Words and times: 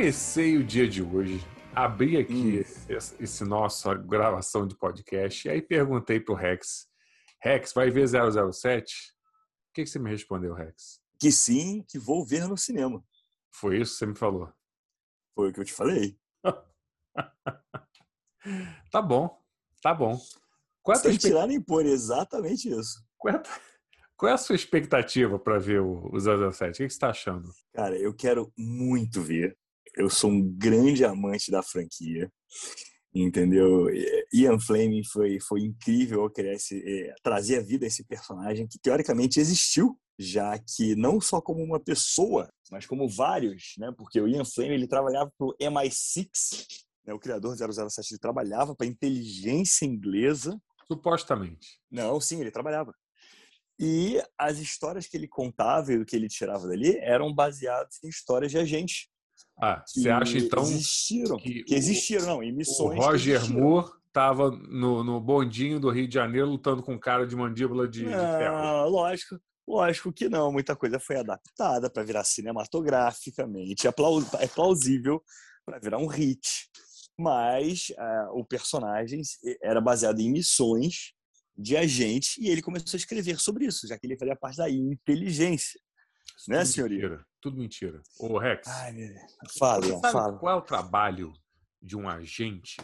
Comecei 0.00 0.56
o 0.56 0.64
dia 0.64 0.88
de 0.88 1.02
hoje, 1.02 1.46
abri 1.74 2.16
aqui 2.16 2.32
Hum. 2.32 2.90
esse, 2.90 3.22
esse 3.22 3.44
nosso 3.44 3.94
gravação 4.06 4.66
de 4.66 4.74
podcast 4.74 5.46
e 5.46 5.50
aí 5.50 5.60
perguntei 5.60 6.18
pro 6.18 6.32
Rex, 6.32 6.88
Rex, 7.42 7.74
vai 7.74 7.90
ver 7.90 8.08
007? 8.08 8.94
O 8.94 9.74
que, 9.74 9.84
que 9.84 9.90
você 9.90 9.98
me 9.98 10.08
respondeu, 10.08 10.54
Rex? 10.54 11.02
Que 11.20 11.30
sim, 11.30 11.84
que 11.86 11.98
vou 11.98 12.24
ver 12.24 12.48
no 12.48 12.56
cinema. 12.56 13.04
Foi 13.52 13.78
isso 13.78 13.92
que 13.92 13.98
você 13.98 14.06
me 14.06 14.16
falou? 14.16 14.50
Foi 15.34 15.50
o 15.50 15.52
que 15.52 15.60
eu 15.60 15.64
te 15.66 15.72
falei. 15.74 16.18
Tá 18.90 19.02
bom, 19.02 19.38
tá 19.82 19.92
bom. 19.92 20.18
Qual 20.82 20.96
é 20.96 21.00
Sem 21.00 21.18
tirar 21.18 21.46
nem 21.46 21.60
pôr, 21.60 21.84
exatamente 21.84 22.70
isso. 22.70 23.04
qual 23.18 23.34
é 23.34 23.36
a 23.36 23.42
qual 24.16 24.30
é 24.30 24.34
a 24.34 24.38
sua 24.38 24.56
expectativa 24.56 25.38
para 25.38 25.58
ver 25.58 25.82
o, 25.82 26.08
o 26.10 26.18
007? 26.18 26.30
O 26.30 26.32
que, 26.32 26.48
que 26.48 26.72
você 26.72 26.84
está 26.84 27.10
achando? 27.10 27.50
Cara, 27.74 27.98
eu 27.98 28.14
quero 28.14 28.50
muito 28.56 29.20
ver. 29.20 29.58
Eu 29.96 30.08
sou 30.08 30.30
um 30.30 30.42
grande 30.42 31.04
amante 31.04 31.50
da 31.50 31.62
franquia. 31.62 32.30
Entendeu? 33.12 33.86
Ian 34.32 34.58
Fleming 34.60 35.02
foi, 35.04 35.38
foi 35.40 35.62
incrível 35.62 36.22
ao 36.22 36.30
criar 36.30 36.52
esse, 36.52 36.80
eh, 36.86 37.12
trazer 37.22 37.58
à 37.58 37.60
vida 37.60 37.84
esse 37.84 38.04
personagem 38.04 38.68
que 38.68 38.78
teoricamente 38.78 39.40
existiu, 39.40 39.98
já 40.16 40.56
que 40.58 40.94
não 40.94 41.20
só 41.20 41.40
como 41.40 41.60
uma 41.60 41.80
pessoa, 41.80 42.48
mas 42.70 42.86
como 42.86 43.08
vários, 43.08 43.74
né? 43.78 43.92
Porque 43.96 44.20
o 44.20 44.28
Ian 44.28 44.44
Fleming 44.44 44.74
ele 44.74 44.86
trabalhava 44.86 45.32
para 45.36 45.46
o 45.46 45.56
MI6, 45.58 46.28
né? 47.04 47.12
o 47.12 47.18
criador 47.18 47.56
do 47.56 47.90
007, 47.90 48.12
ele 48.12 48.20
trabalhava 48.20 48.76
para 48.76 48.86
a 48.86 48.90
inteligência 48.90 49.84
inglesa 49.84 50.56
Supostamente. 50.90 51.78
Não, 51.88 52.20
sim, 52.20 52.40
ele 52.40 52.50
trabalhava. 52.50 52.92
E 53.78 54.20
as 54.36 54.58
histórias 54.58 55.06
que 55.06 55.16
ele 55.16 55.28
contava 55.28 55.92
e 55.92 55.96
o 55.96 56.04
que 56.04 56.16
ele 56.16 56.28
tirava 56.28 56.66
dali 56.66 56.98
eram 56.98 57.32
baseadas 57.32 58.02
em 58.02 58.08
histórias 58.08 58.50
de 58.50 58.58
agentes. 58.58 59.06
Ah, 59.60 59.82
você 59.86 60.08
acha 60.08 60.38
então 60.38 60.62
existiram, 60.62 61.36
que 61.36 61.64
que, 61.64 61.74
o- 61.74 61.76
existiram, 61.76 62.26
não, 62.26 62.42
em 62.42 62.52
o 62.52 62.88
Roger. 62.88 63.50
Moore 63.50 63.90
estava 64.06 64.50
no, 64.50 65.04
no 65.04 65.20
bondinho 65.20 65.78
do 65.78 65.90
Rio 65.90 66.08
de 66.08 66.14
Janeiro 66.14 66.48
lutando 66.48 66.82
com 66.82 66.94
um 66.94 66.98
cara 66.98 67.26
de 67.26 67.36
mandíbula 67.36 67.86
de, 67.86 68.04
de 68.04 68.08
ferro? 68.10 68.56
Não, 68.56 68.88
lógico, 68.88 69.40
lógico 69.68 70.12
que 70.12 70.28
não. 70.28 70.50
Muita 70.50 70.74
coisa 70.74 70.98
foi 70.98 71.16
adaptada 71.16 71.88
para 71.90 72.02
virar 72.02 72.24
cinematograficamente. 72.24 73.86
É, 73.86 73.90
é 74.40 74.46
plausível 74.48 75.22
para 75.64 75.78
virar 75.78 75.98
um 75.98 76.06
hit. 76.06 76.68
Mas 77.18 77.92
ah, 77.98 78.28
o 78.32 78.44
personagem 78.44 79.20
era 79.62 79.80
baseado 79.80 80.20
em 80.20 80.30
missões 80.32 81.12
de 81.56 81.76
agentes 81.76 82.38
e 82.38 82.48
ele 82.48 82.62
começou 82.62 82.96
a 82.96 83.00
escrever 83.00 83.38
sobre 83.38 83.66
isso, 83.66 83.86
já 83.86 83.98
que 83.98 84.06
ele 84.06 84.16
fazia 84.16 84.34
parte 84.34 84.56
da 84.56 84.70
inteligência. 84.70 85.78
Né, 86.48 86.64
senhoria? 86.64 87.02
Mentira, 87.02 87.26
tudo 87.40 87.56
mentira. 87.58 88.02
Ô, 88.18 88.38
Rex, 88.38 88.66
Ai. 88.68 88.94
Fala, 89.58 89.82
você 89.82 90.00
sabe 90.00 90.12
fala. 90.12 90.38
qual 90.38 90.54
é 90.56 90.58
o 90.58 90.62
trabalho 90.62 91.32
de 91.80 91.96
um 91.96 92.08
agente 92.08 92.76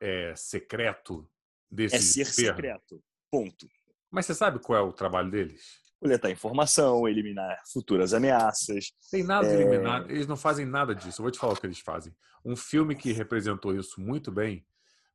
é, 0.00 0.34
secreto 0.36 1.28
desse 1.70 1.96
É 1.96 2.00
ser 2.00 2.26
secreto. 2.26 3.02
Ponto. 3.30 3.66
Mas 4.10 4.26
você 4.26 4.34
sabe 4.34 4.58
qual 4.58 4.78
é 4.78 4.82
o 4.82 4.92
trabalho 4.92 5.30
deles? 5.30 5.80
Coletar 6.00 6.30
informação, 6.30 7.08
eliminar 7.08 7.60
futuras 7.72 8.12
ameaças. 8.12 8.92
Tem 9.10 9.22
nada 9.22 9.48
de 9.48 9.54
É. 9.54 9.60
eliminado, 9.60 10.10
eles 10.10 10.26
não 10.26 10.36
fazem 10.36 10.66
nada 10.66 10.94
disso. 10.94 11.20
Eu 11.20 11.24
vou 11.24 11.30
te 11.30 11.38
falar 11.38 11.54
o 11.54 11.56
que 11.56 11.66
eles 11.66 11.80
fazem. 11.80 12.14
Um 12.44 12.54
filme 12.54 12.94
que 12.94 13.12
representou 13.12 13.74
isso 13.74 14.00
muito 14.00 14.30
bem 14.30 14.66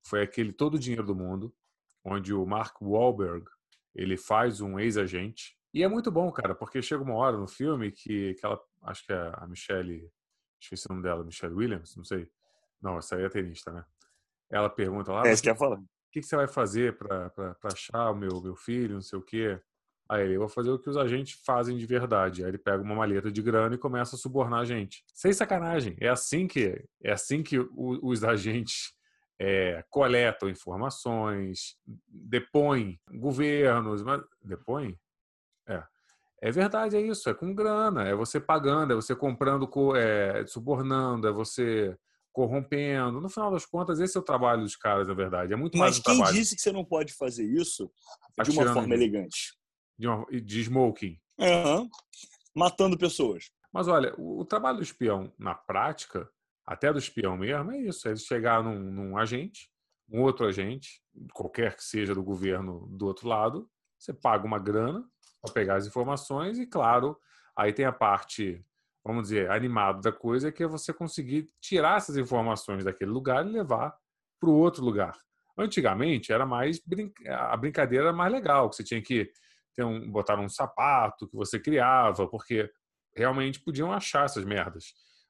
foi 0.04 0.22
aquele 0.24 0.52
Todo 0.52 0.76
o 0.76 0.80
Dinheiro 0.80 1.06
do 1.06 1.16
Mundo, 1.16 1.54
onde 2.04 2.34
o 2.34 2.46
Mark 2.46 2.82
Wahlberg 2.82 3.46
ele 3.94 4.18
faz 4.18 4.60
um 4.62 4.80
ex-agente. 4.80 5.56
E 5.74 5.84
é 5.84 5.88
muito 5.88 6.12
bom, 6.12 6.32
cara, 6.32 6.54
porque 6.56 6.82
chega 6.82 7.04
uma 7.04 7.16
hora 7.16 7.38
no 7.38 7.48
filme 7.48 7.92
que 7.92 8.32
aquela, 8.32 8.60
acho 8.84 9.06
que 9.06 9.14
é 9.14 9.32
a 9.36 9.48
Michelle, 9.48 10.12
esqueci 10.60 10.86
o 10.88 10.94
nome 10.94 11.04
dela, 11.04 11.24
Michelle 11.24 11.54
Williams, 11.56 11.96
não 11.96 12.04
sei. 12.04 12.30
Não, 12.82 12.98
essa 12.98 13.16
aí 13.16 13.24
é 13.24 13.30
tenista, 13.30 13.72
né? 13.72 13.86
Ela 14.50 14.70
pergunta 14.70 15.12
lá, 15.12 15.28
É 15.28 15.30
"Ah, 15.30 15.34
isso 15.34 15.42
que 15.44 15.50
eu 15.50 15.54
ia 15.54 15.58
falar. 15.60 15.78
o 15.80 15.88
que, 16.12 16.20
que 16.22 16.26
você 16.26 16.36
vai 16.36 16.48
fazer 16.48 16.98
para 16.98 17.56
achar 17.66 18.12
o 18.12 18.16
meu, 18.16 18.42
meu 18.42 18.56
filho, 18.56 18.96
não 18.96 19.02
sei 19.02 19.18
o 19.18 19.22
quê? 19.22 19.60
Aí 20.10 20.24
ele, 20.24 20.36
eu 20.36 20.40
vou 20.42 20.50
fazer 20.50 20.70
o 20.72 20.78
que 20.80 20.90
os 20.90 20.98
agentes 20.98 21.40
fazem 21.46 21.78
de 21.78 21.86
verdade. 21.86 22.44
Aí 22.44 22.50
ele 22.50 22.58
pega 22.58 22.84
uma 22.84 22.94
maleta 22.96 23.32
de 23.32 23.42
grana 23.42 23.76
e 23.76 23.78
começa 23.78 24.16
a 24.18 24.20
subornar 24.20 24.60
a 24.60 24.66
gente. 24.66 25.06
Sem 25.14 25.32
sacanagem. 25.32 25.96
É 26.02 26.10
assim 26.10 26.48
que, 26.48 26.84
é 27.02 27.12
assim 27.14 27.42
que 27.42 27.58
o- 27.60 28.00
os 28.06 28.22
agentes 28.26 28.94
é, 29.40 29.84
coletam 29.90 30.50
informações, 30.50 31.78
depõem 32.08 33.00
governos. 33.14 34.04
Mas, 34.04 34.22
depõem? 34.44 35.00
É. 36.42 36.50
É 36.50 36.52
verdade, 36.52 36.96
é 36.98 37.02
isso. 37.02 37.30
É 37.30 37.34
com 37.34 37.54
grana. 37.54 38.04
É 38.08 38.16
você 38.16 38.40
pagando, 38.40 38.94
é 38.94 38.96
você 38.96 39.16
comprando, 39.16 39.68
co- 39.68 39.96
é, 39.96 40.46
subornando, 40.48 41.28
é 41.28 41.32
você 41.32 41.96
corrompendo. 42.32 43.20
No 43.22 43.30
final 43.30 43.52
das 43.52 43.66
contas, 43.66 44.00
esse 44.00 44.18
é 44.18 44.20
o 44.20 44.24
trabalho 44.24 44.62
dos 44.64 44.76
caras, 44.76 45.08
na 45.08 45.14
verdade. 45.14 45.54
É 45.54 45.56
muito 45.56 45.78
mais 45.78 45.98
Mas 45.98 46.04
quem 46.04 46.16
trabalho 46.16 46.36
disse 46.36 46.56
que 46.56 46.62
você 46.62 46.72
não 46.72 46.84
pode 46.86 47.14
fazer 47.14 47.46
isso 47.46 47.86
de 47.86 48.50
uma 48.52 48.62
Atirando 48.64 48.74
forma 48.74 48.96
elegante? 48.96 49.54
de, 50.00 50.08
uma- 50.08 50.26
de 50.32 50.62
smoking. 50.62 51.20
Aham. 51.40 51.88
Matando 52.56 52.98
pessoas. 52.98 53.52
Mas 53.72 53.88
olha, 53.88 54.14
o, 54.18 54.40
o 54.40 54.46
trabalho 54.46 54.78
do 54.78 54.84
espião 54.84 55.32
na 55.38 55.54
prática, 55.56 56.30
até 56.66 56.92
do 56.92 57.00
espião 57.00 57.38
mesmo, 57.38 57.72
é 57.72 57.78
isso: 57.82 58.08
é 58.08 58.12
ele 58.12 58.20
chegar 58.20 58.64
num, 58.64 58.78
num 58.80 59.18
agente, 59.18 59.70
um 60.10 60.22
outro 60.22 60.46
agente, 60.46 61.02
qualquer 61.34 61.76
que 61.78 61.84
seja 61.84 62.14
do 62.14 62.24
governo 62.24 62.88
do 62.92 63.06
outro 63.06 63.28
lado, 63.30 63.70
você 64.02 64.14
paga 64.14 64.46
uma 64.46 64.58
grana 64.58 65.04
para 65.42 65.54
pegar 65.54 65.76
as 65.76 65.86
informações 65.86 66.58
e, 66.58 66.66
claro, 66.66 67.16
aí 67.56 67.72
tem 67.72 67.86
a 67.86 67.92
parte, 67.92 68.66
vamos 69.06 69.24
dizer, 69.24 69.52
animada 69.52 70.02
da 70.02 70.12
coisa, 70.12 70.52
que 70.52 70.64
é 70.64 70.68
você 70.68 70.92
conseguir 70.92 71.48
tirar 71.62 71.98
essas 71.98 72.18
informações 72.18 72.84
daquele 72.84 73.12
lugar 73.12 73.46
e 73.46 73.50
levar 73.52 73.96
para 74.40 74.50
o 74.50 74.54
outro 74.58 74.84
lugar. 74.84 75.16
Antigamente 75.56 76.34
era 76.34 76.46
mais 76.48 76.80
brin- 76.84 77.14
a 77.28 77.56
brincadeira 77.56 78.06
era 78.06 78.14
mais 78.14 78.32
legal, 78.32 78.70
que 78.70 78.78
você 78.78 78.84
tinha 78.84 79.02
que 79.02 79.32
ter 79.76 79.84
um, 79.84 80.10
botar 80.12 80.40
um 80.40 80.50
sapato 80.50 81.28
que 81.30 81.36
você 81.36 81.60
criava, 81.60 82.28
porque 82.28 82.72
realmente 83.16 83.62
podiam 83.62 83.92
achar 83.92 84.26
essas 84.26 84.44
merdas. 84.44 84.86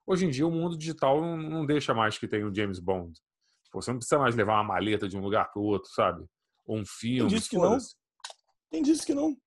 Hoje 0.08 0.26
em 0.26 0.30
dia 0.30 0.48
o 0.48 0.52
mundo 0.52 0.78
digital 0.78 1.20
não, 1.20 1.36
não 1.36 1.66
deixa 1.66 1.94
mais 1.94 2.18
que 2.18 2.28
tenha 2.28 2.48
o 2.48 2.56
James 2.56 2.80
Bond. 2.80 3.20
Você 3.74 3.92
não 3.92 3.98
precisa 3.98 4.20
mais 4.20 4.36
levar 4.36 4.54
uma 4.56 4.64
maleta 4.64 5.10
de 5.10 5.18
um 5.18 5.22
lugar 5.22 5.52
para 5.52 5.62
o 5.62 5.66
outro, 5.66 5.90
sabe? 5.92 6.26
Ou 6.66 6.78
um 6.78 6.86
filme. 6.86 7.28
disse 7.28 7.50
que 7.50 7.58
não? 7.58 7.78
Quem 8.72 8.82
disse 8.82 9.06
que 9.06 9.14
não? 9.14 9.38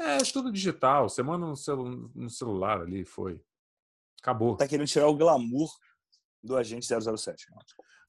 É, 0.00 0.16
é 0.16 0.18
tudo 0.32 0.50
digital. 0.50 1.08
Você 1.08 1.22
manda 1.22 1.46
no, 1.46 1.54
celu- 1.56 2.10
no 2.14 2.30
celular 2.30 2.80
ali, 2.80 3.04
foi. 3.04 3.40
Acabou. 4.20 4.56
Tá 4.56 4.66
querendo 4.66 4.86
tirar 4.88 5.08
o 5.08 5.16
glamour 5.16 5.70
do 6.42 6.56
agente 6.56 6.86
007. 6.86 7.46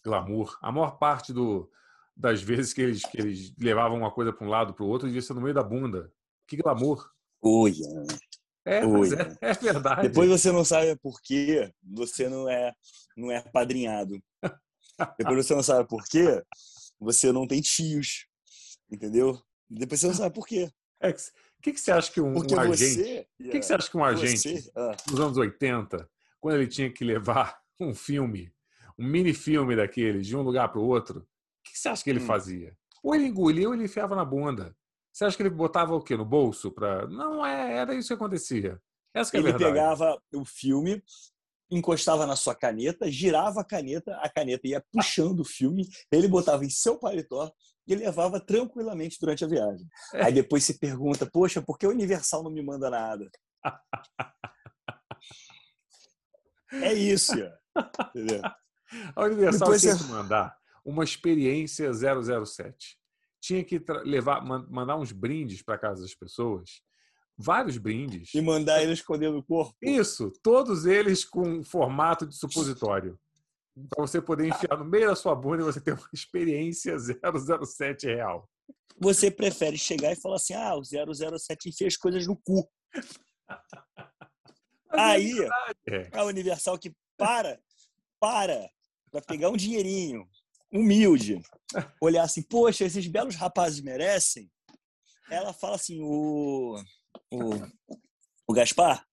Glamour. 0.04 0.58
A 0.62 0.72
maior 0.72 0.98
parte 0.98 1.34
do, 1.34 1.70
das 2.16 2.42
vezes 2.42 2.74
que 2.74 2.82
eles, 2.82 3.02
que 3.04 3.18
eles 3.20 3.54
levavam 3.58 3.98
uma 3.98 4.12
coisa 4.12 4.32
para 4.32 4.46
um 4.46 4.50
lado 4.50 4.74
para 4.74 4.84
o 4.84 4.88
outro 4.88 5.08
devia 5.08 5.22
ser 5.22 5.34
no 5.34 5.42
meio 5.42 5.54
da 5.54 5.64
bunda. 5.64 6.12
Que 6.48 6.56
glamour. 6.58 7.12
Oi. 7.42 7.74
É, 8.66 8.86
Oi. 8.86 9.00
mas 9.00 9.12
é, 9.12 9.38
é 9.42 9.54
verdade. 9.54 10.08
Depois 10.08 10.30
você 10.30 10.52
não 10.52 10.64
sabe 10.64 10.96
por 10.98 11.22
quê, 11.22 11.74
você 11.84 12.30
não 12.30 12.48
é, 12.48 12.74
não 13.18 13.30
é 13.30 13.42
padrinhado. 13.42 14.22
Depois 15.20 15.46
você 15.46 15.54
não 15.56 15.64
sabe 15.64 15.88
por 15.90 16.04
quê, 16.06 16.42
você 17.00 17.32
não 17.32 17.46
tem 17.46 17.60
tios. 17.62 18.28
Entendeu? 18.90 19.42
Depois 19.70 20.00
você 20.00 20.08
não 20.08 20.14
sabe 20.14 20.36
por 20.36 20.48
quê. 20.48 20.72
Rex, 21.02 21.34
o 21.58 21.62
que, 21.62 21.74
que 21.74 21.80
você 21.80 21.92
acha 21.92 22.12
que 22.12 22.22
um, 22.22 22.34
um 22.34 22.60
agente. 22.60 22.96
você. 22.96 23.28
O 23.40 23.44
que, 23.44 23.60
que 23.60 23.66
você 23.66 23.74
acha 23.74 23.90
que 23.90 23.98
um 23.98 24.04
agente 24.06 24.62
Você, 24.62 24.72
ah, 24.76 24.96
nos 25.10 25.20
anos 25.20 25.38
80, 25.38 26.10
quando 26.40 26.56
ele 26.56 26.68
tinha 26.68 26.92
que 26.92 27.04
levar 27.04 27.60
um 27.80 27.94
filme, 27.94 28.54
um 28.98 29.06
mini 29.06 29.34
filme 29.34 29.76
daqueles, 29.76 30.28
de 30.28 30.36
um 30.36 30.42
lugar 30.42 30.70
para 30.70 30.80
o 30.80 30.86
outro, 30.86 31.20
o 31.20 31.26
que 31.64 31.78
você 31.78 31.90
acha 31.90 32.04
que 32.04 32.10
ele 32.10 32.20
Hum. 32.20 32.26
fazia? 32.26 32.78
Ou 33.04 33.14
ele 33.16 33.28
engolia 33.28 33.68
ou 33.68 33.74
ele 33.74 33.84
enfiava 33.86 34.16
na 34.16 34.24
bunda. 34.24 34.76
Você 35.12 35.26
acha 35.26 35.38
que 35.38 35.44
ele 35.44 35.50
botava 35.50 35.94
o 35.94 36.02
quê? 36.02 36.16
No 36.16 36.26
bolso? 36.26 36.72
Pra... 36.72 37.08
Não, 37.08 37.46
é, 37.46 37.78
era 37.78 37.94
isso 37.94 38.08
que 38.08 38.14
acontecia. 38.14 38.82
Essa 39.14 39.30
que 39.30 39.38
é 39.38 39.40
ele 39.42 39.54
pegava 39.54 40.18
o 40.34 40.44
filme, 40.44 41.04
encostava 41.78 42.26
na 42.26 42.36
sua 42.36 42.56
caneta, 42.56 43.10
girava 43.12 43.62
a 43.62 43.64
caneta, 43.66 44.16
a 44.18 44.30
caneta 44.30 44.68
ia 44.68 44.84
puxando 44.92 45.40
o 45.42 45.46
filme, 45.46 45.88
ele 46.12 46.28
botava 46.28 46.64
em 46.66 46.70
seu 46.70 46.98
paletó 46.98 47.52
e 47.88 47.96
levava 47.96 48.40
tranquilamente 48.40 49.18
durante 49.20 49.44
a 49.44 49.48
viagem. 49.48 49.88
É. 50.14 50.24
Aí 50.26 50.34
depois 50.34 50.64
se 50.64 50.80
pergunta, 50.80 51.26
poxa, 51.32 51.62
por 51.62 51.78
que 51.78 51.86
a 51.86 51.90
Universal 51.90 52.44
não 52.44 52.52
me 52.52 52.62
manda 52.62 52.90
nada? 52.90 53.30
É 56.72 56.94
isso, 56.94 57.34
entendeu? 58.10 58.42
A 59.16 59.24
Universal 59.26 59.60
Depois 59.60 59.82
tinha 59.82 59.96
você- 59.96 60.04
que 60.06 60.10
mandar 60.10 60.56
uma 60.86 61.04
experiência 61.04 61.92
007. 61.94 62.98
Tinha 63.42 63.64
que 63.64 63.84
levar, 64.06 64.42
man- 64.44 64.66
mandar 64.70 64.96
uns 64.98 65.12
brindes 65.12 65.62
para 65.62 65.78
casa 65.78 66.02
das 66.02 66.16
pessoas. 66.16 66.82
Vários 67.38 67.78
brindes. 67.78 68.34
E 68.34 68.42
mandar 68.42 68.82
ele 68.82 68.94
esconder 68.94 69.32
no 69.32 69.44
corpo. 69.44 69.76
Isso, 69.82 70.32
todos 70.44 70.86
eles 70.86 71.26
com 71.26 71.64
formato 71.64 72.28
de 72.28 72.36
supositório. 72.36 73.20
Para 73.90 74.06
você 74.06 74.22
poder 74.22 74.48
enfiar 74.48 74.78
no 74.78 74.86
meio 74.86 75.08
da 75.08 75.16
sua 75.16 75.36
bunda 75.36 75.64
e 75.64 75.66
você 75.66 75.82
ter 75.82 75.94
uma 75.94 76.10
experiência 76.14 76.96
007 77.00 78.06
real. 78.06 78.48
Você 79.00 79.32
prefere 79.32 79.78
chegar 79.78 80.12
e 80.12 80.16
falar 80.16 80.36
assim: 80.36 80.54
ah, 80.54 80.76
o 80.76 80.84
007 80.84 81.70
enfia 81.70 81.88
as 81.88 81.98
coisas 81.98 82.28
no 82.28 82.38
cu. 82.38 82.70
Aí, 84.92 85.34
é. 85.88 86.08
a 86.14 86.24
Universal 86.26 86.78
que 86.78 86.96
para, 87.18 87.60
para, 88.20 88.70
para 89.12 89.22
pegar 89.22 89.50
um 89.50 89.58
dinheirinho, 89.58 90.28
humilde, 90.72 91.42
olhar 92.00 92.24
assim, 92.24 92.44
poxa, 92.44 92.86
esses 92.86 93.08
belos 93.08 93.36
rapazes 93.36 93.82
merecem. 93.82 94.52
Ela 95.32 95.52
fala 95.52 95.76
assim, 95.76 96.00
o, 96.04 96.76
o, 97.34 97.96
o 98.48 98.54
Gaspar, 98.54 99.06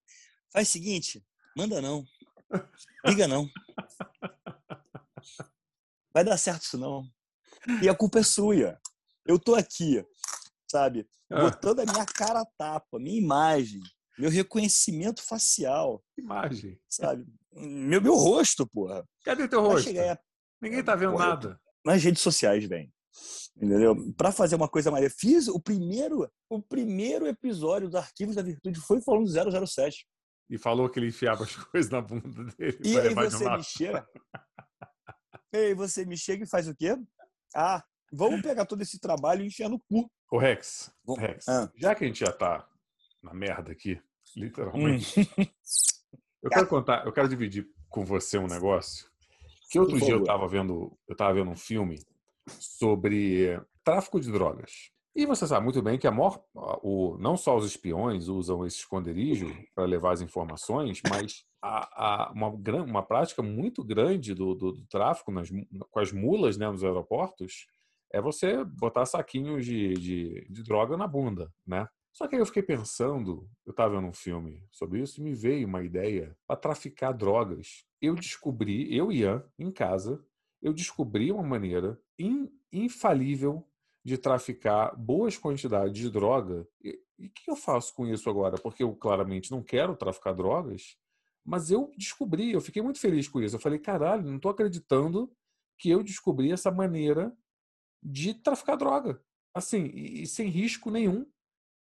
faz 0.52 0.68
o 0.68 0.70
seguinte, 0.72 1.24
manda 1.56 1.80
não, 1.80 2.04
liga 3.06 3.26
não. 3.26 3.48
Vai 6.12 6.24
dar 6.24 6.36
certo 6.36 6.62
isso 6.62 6.78
não. 6.78 7.04
E 7.82 7.88
a 7.88 7.94
culpa 7.94 8.18
é 8.20 8.22
sua. 8.22 8.78
Eu 9.24 9.38
tô 9.38 9.54
aqui, 9.54 10.04
sabe, 10.70 11.08
Ah. 11.30 11.40
botando 11.42 11.80
a 11.80 11.84
minha 11.84 12.04
cara 12.06 12.40
a 12.40 12.46
tapa, 12.58 12.98
minha 12.98 13.18
imagem, 13.20 13.80
meu 14.18 14.30
reconhecimento 14.30 15.22
facial, 15.22 16.02
Imagem. 16.18 16.80
sabe? 16.88 17.24
Meu, 17.52 18.00
meu 18.00 18.14
rosto, 18.16 18.66
porra. 18.66 19.06
Cadê 19.24 19.46
teu 19.48 19.60
rosto? 19.62 19.84
chegar 19.84 20.20
Ninguém 20.60 20.84
tá 20.84 20.94
vendo 20.94 21.12
Porra, 21.12 21.28
nada. 21.28 21.60
nas 21.84 22.02
redes 22.02 22.22
sociais, 22.22 22.64
velho. 22.64 22.92
Entendeu? 23.56 23.96
Para 24.16 24.32
fazer 24.32 24.56
uma 24.56 24.68
coisa 24.68 24.90
mais. 24.90 25.14
Fiz 25.18 25.48
o 25.48 25.60
primeiro, 25.60 26.30
o 26.48 26.62
primeiro 26.62 27.26
episódio 27.26 27.88
dos 27.88 27.96
Arquivos 27.96 28.36
da 28.36 28.42
Virtude 28.42 28.80
foi 28.80 29.00
falando 29.00 29.24
do 29.24 29.66
007. 29.66 30.06
E 30.48 30.58
falou 30.58 30.88
que 30.88 30.98
ele 30.98 31.08
enfiava 31.08 31.44
as 31.44 31.54
coisas 31.66 31.90
na 31.90 32.00
bunda 32.00 32.44
dele. 32.56 32.78
E 32.84 32.98
aí 32.98 33.14
você 33.14 33.48
me 33.48 33.62
chega. 33.62 34.06
E 35.52 35.56
aí 35.56 35.74
você 35.74 36.06
me 36.06 36.16
chega 36.16 36.44
e 36.44 36.48
faz 36.48 36.68
o 36.68 36.76
quê? 36.76 36.96
Ah, 37.52 37.82
vamos 38.12 38.40
pegar 38.40 38.64
todo 38.64 38.82
esse 38.82 39.00
trabalho 39.00 39.42
e 39.42 39.48
enfiar 39.48 39.68
no 39.68 39.80
cu. 39.80 40.08
Ô, 40.30 40.38
Rex, 40.38 40.92
Bom, 41.04 41.14
Rex, 41.14 41.48
ah. 41.48 41.68
já 41.74 41.92
que 41.92 42.04
a 42.04 42.06
gente 42.06 42.20
já 42.20 42.30
tá 42.30 42.68
na 43.20 43.34
merda 43.34 43.72
aqui, 43.72 44.00
Hum. 44.36 44.40
literalmente, 44.44 45.14
eu 46.42 46.50
quero 46.50 46.66
contar, 46.66 47.04
eu 47.04 47.12
quero 47.12 47.28
dividir 47.28 47.66
com 47.88 48.04
você 48.04 48.38
um 48.38 48.46
negócio. 48.46 49.08
Que 49.70 49.78
outro 49.78 49.98
Por 49.98 50.04
dia 50.04 50.14
eu 50.14 50.24
tava 50.24 50.48
vendo, 50.48 50.96
eu 51.08 51.16
tava 51.16 51.34
vendo 51.34 51.50
um 51.50 51.56
filme 51.56 52.00
sobre 52.48 53.60
tráfico 53.84 54.20
de 54.20 54.30
drogas. 54.30 54.90
E 55.14 55.26
você 55.26 55.46
sabe 55.46 55.64
muito 55.64 55.82
bem 55.82 55.98
que 55.98 56.06
a 56.06 56.10
maior, 56.10 56.40
o, 56.82 57.16
não 57.18 57.36
só 57.36 57.56
os 57.56 57.66
espiões 57.66 58.28
usam 58.28 58.64
esse 58.64 58.76
esconderijo 58.78 59.46
para 59.74 59.84
levar 59.84 60.12
as 60.12 60.20
informações, 60.20 61.00
mas 61.08 61.44
a, 61.60 62.26
a- 62.28 62.32
uma, 62.32 62.48
uma 62.84 63.02
prática 63.02 63.42
muito 63.42 63.82
grande 63.84 64.34
do, 64.34 64.54
do- 64.54 64.72
do 64.72 64.86
tráfico 64.86 65.32
nas 65.32 65.48
com 65.90 65.98
as 65.98 66.12
mulas 66.12 66.56
né, 66.56 66.70
nos 66.70 66.84
aeroportos 66.84 67.66
é 68.12 68.20
você 68.20 68.64
botar 68.64 69.04
saquinhos 69.04 69.64
de, 69.64 69.94
de, 69.94 70.46
de 70.48 70.62
droga 70.62 70.96
na 70.96 71.06
bunda, 71.06 71.52
né? 71.66 71.88
Só 72.12 72.26
que 72.26 72.34
aí 72.34 72.40
eu 72.40 72.46
fiquei 72.46 72.62
pensando, 72.62 73.48
eu 73.64 73.70
estava 73.70 73.94
vendo 73.96 74.08
um 74.08 74.12
filme 74.12 74.64
sobre 74.70 75.00
isso 75.00 75.20
e 75.20 75.24
me 75.24 75.32
veio 75.32 75.66
uma 75.66 75.82
ideia 75.82 76.36
para 76.46 76.56
traficar 76.56 77.12
drogas. 77.12 77.84
Eu 78.02 78.16
descobri, 78.16 78.92
eu 78.96 79.12
Ian, 79.12 79.44
em 79.56 79.70
casa, 79.70 80.20
eu 80.60 80.72
descobri 80.72 81.30
uma 81.30 81.42
maneira 81.44 81.96
in- 82.20 82.50
infalível 82.72 83.66
de 84.04 84.16
traficar 84.16 84.96
boas 84.96 85.36
quantidades 85.36 85.94
de 85.94 86.10
droga. 86.10 86.66
E 86.82 86.98
o 87.18 87.30
que 87.30 87.50
eu 87.50 87.56
faço 87.56 87.94
com 87.94 88.06
isso 88.06 88.30
agora? 88.30 88.56
Porque 88.56 88.82
eu 88.82 88.94
claramente 88.94 89.50
não 89.50 89.62
quero 89.62 89.94
traficar 89.96 90.32
drogas, 90.32 90.96
mas 91.44 91.70
eu 91.70 91.92
descobri, 91.96 92.52
eu 92.52 92.60
fiquei 92.60 92.82
muito 92.82 92.98
feliz 92.98 93.28
com 93.28 93.40
isso. 93.40 93.56
Eu 93.56 93.60
falei, 93.60 93.78
caralho, 93.78 94.24
não 94.24 94.36
estou 94.36 94.50
acreditando 94.50 95.30
que 95.78 95.90
eu 95.90 96.02
descobri 96.02 96.52
essa 96.52 96.70
maneira 96.70 97.36
de 98.02 98.34
traficar 98.34 98.76
droga. 98.76 99.22
Assim, 99.54 99.86
e, 99.86 100.22
e 100.22 100.26
sem 100.26 100.48
risco 100.48 100.90
nenhum 100.90 101.26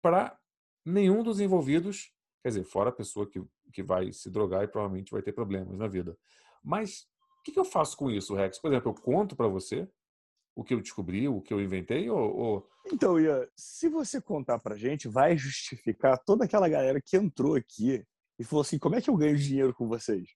para 0.03 0.39
nenhum 0.85 1.23
dos 1.23 1.41
envolvidos. 1.41 2.13
Quer 2.43 2.49
dizer, 2.51 2.65
fora 2.65 2.89
a 2.89 2.93
pessoa 2.93 3.29
que, 3.29 3.43
que 3.73 3.83
vai 3.83 4.13
se 4.13 4.31
drogar 4.31 4.65
e 4.65 4.69
provavelmente 4.69 5.13
vai 5.13 5.21
ter 5.21 5.33
problemas 5.33 5.77
na 5.77 5.87
vida. 5.87 6.17
Mas 6.63 7.03
o 7.41 7.43
que, 7.43 7.53
que 7.53 7.61
eu 7.61 7.65
faço 7.65 7.97
com 7.97 8.11
isso, 8.11 8.35
Rex? 8.35 8.59
Por 8.59 8.71
exemplo, 8.71 8.91
eu 8.91 8.95
conto 8.95 9.37
para 9.37 9.49
você 9.49 9.89
o 10.55 10.65
que 10.65 10.75
eu 10.75 10.81
descobri, 10.81 11.29
o 11.29 11.41
que 11.41 11.53
eu 11.55 11.61
inventei, 11.61 12.09
ou, 12.11 12.19
ou- 12.37 12.69
Então, 12.93 13.19
Ian, 13.21 13.47
se 13.57 13.89
você 13.89 14.21
contar 14.21 14.59
pra 14.59 14.77
gente, 14.77 15.09
vai 15.09 15.37
justificar 15.37 16.19
toda 16.25 16.45
aquela 16.45 16.69
galera 16.69 17.01
que 17.05 17.17
entrou 17.17 17.55
aqui 17.55 18.05
e 18.39 18.45
falou 18.45 18.63
assim: 18.63 18.79
como 18.79 18.95
é 18.97 19.01
que 19.01 19.11
eu 19.11 19.17
ganho 19.17 19.37
dinheiro 19.37 19.75
com 19.75 19.87
vocês? 19.89 20.29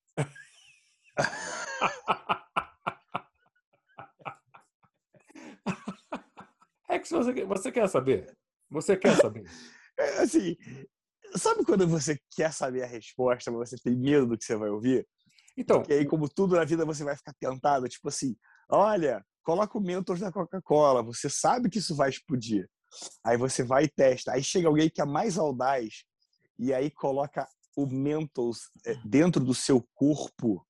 Rex, 6.88 7.10
você, 7.10 7.32
quer- 7.34 7.46
você 7.46 7.72
quer 7.72 7.88
saber? 7.88 8.36
Você 8.70 8.96
quer 8.96 9.16
saber? 9.16 9.44
É, 9.96 10.22
assim, 10.24 10.56
sabe 11.36 11.64
quando 11.64 11.86
você 11.86 12.18
quer 12.34 12.52
saber 12.52 12.82
a 12.82 12.86
resposta, 12.86 13.48
mas 13.52 13.70
você 13.70 13.76
tem 13.80 13.94
medo 13.96 14.26
do 14.26 14.36
que 14.36 14.44
você 14.44 14.56
vai 14.56 14.68
ouvir? 14.68 15.06
Então, 15.56 15.84
E 15.88 15.92
aí, 15.92 16.04
como 16.04 16.28
tudo 16.28 16.56
na 16.56 16.64
vida, 16.64 16.84
você 16.84 17.04
vai 17.04 17.16
ficar 17.16 17.32
tentado, 17.38 17.88
tipo 17.88 18.08
assim, 18.08 18.34
olha, 18.68 19.24
coloca 19.44 19.76
o 19.78 19.80
Mentos 19.80 20.20
na 20.20 20.32
Coca-Cola, 20.32 21.02
você 21.02 21.28
sabe 21.30 21.68
que 21.68 21.78
isso 21.78 21.94
vai 21.94 22.08
explodir. 22.10 22.68
Aí 23.24 23.36
você 23.36 23.62
vai 23.62 23.84
e 23.84 23.88
testa. 23.88 24.32
Aí 24.32 24.42
chega 24.42 24.68
alguém 24.68 24.88
que 24.88 25.00
é 25.00 25.04
mais 25.04 25.36
audaz 25.38 26.04
e 26.58 26.72
aí 26.72 26.90
coloca 26.90 27.46
o 27.76 27.86
Mentos 27.86 28.70
é, 28.86 28.94
dentro 29.04 29.44
do 29.44 29.52
seu 29.52 29.84
corpo, 29.94 30.64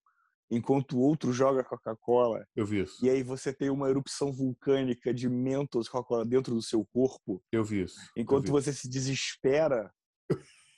enquanto 0.51 0.97
o 0.97 1.01
outro 1.01 1.33
joga 1.33 1.63
Coca-Cola. 1.63 2.47
eu 2.57 2.65
vi 2.67 2.83
isso. 2.83 3.05
E 3.05 3.11
aí 3.11 3.23
você 3.23 3.53
tem 3.53 3.69
uma 3.71 3.89
erupção 3.91 4.33
vulcânica 4.33 5.13
de 5.13 5.29
Mentos 5.29 5.89
Coca-Cola 5.89 6.25
dentro 6.25 6.55
do 6.55 6.63
seu 6.63 6.85
corpo. 6.87 7.43
Eu 7.53 7.63
vi 7.65 7.83
isso. 7.83 7.99
Enquanto 8.17 8.47
vi. 8.47 8.51
você 8.53 8.73
se 8.73 8.89
desespera, 8.89 9.93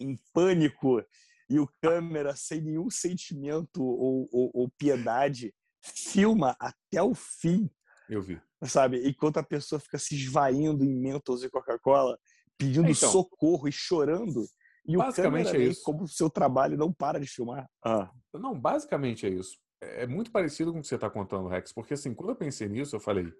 em 0.00 0.16
pânico, 0.32 1.00
e 1.48 1.60
o 1.60 1.68
câmera, 1.80 2.34
sem 2.34 2.60
nenhum 2.60 2.90
sentimento 2.90 3.80
ou, 3.84 4.28
ou- 4.32 4.50
ou 4.52 4.68
piedade, 4.76 5.54
filma 5.80 6.56
até 6.58 7.00
o 7.00 7.14
fim, 7.14 7.70
Eu 8.08 8.22
vi. 8.22 8.40
sabe? 8.64 9.08
Enquanto 9.08 9.38
a 9.38 9.42
pessoa 9.42 9.78
fica 9.80 9.98
se 9.98 10.14
esvaindo 10.14 10.84
em 10.84 10.94
Mentos 10.94 11.42
e 11.44 11.50
Coca-Cola, 11.50 12.18
pedindo 12.58 12.86
É, 12.86 12.90
então. 12.90 13.10
socorro 13.10 13.68
e 13.68 13.72
chorando. 13.72 14.44
E 14.86 14.96
o 14.96 15.00
Basicamente 15.00 15.48
é 15.48 15.52
câmera, 15.52 15.70
isso. 15.70 15.82
como 15.82 16.04
o 16.04 16.08
seu 16.08 16.30
trabalho 16.30 16.76
não 16.76 16.92
para 16.92 17.18
de 17.18 17.26
filmar. 17.26 17.68
Ah, 17.84 18.10
Não, 18.32 18.58
basicamente 18.58 19.26
é 19.26 19.30
isso. 19.30 19.58
É 19.80 20.04
é 20.04 20.06
muito 20.06 20.30
parecido 20.30 20.72
com 20.72 20.78
o 20.78 20.82
que 20.82 20.88
você 20.88 20.94
está 20.94 21.10
contando, 21.10 21.48
Rex, 21.48 21.72
porque 21.72 21.94
assim, 21.94 22.14
quando 22.14 22.30
eu 22.30 22.36
pensei 22.36 22.68
nisso, 22.68 22.96
eu 22.96 23.00
falei, 23.00 23.30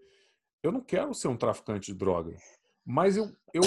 eu 0.63 0.71
não 0.73 0.81
quero 0.83 1.15
ser 1.15 1.29
um 1.29 1.37
traficante 1.37 1.93
de 1.93 1.99
droga, 1.99 2.37
mas 2.85 3.17
eu, 3.17 3.33
eu 3.55 3.63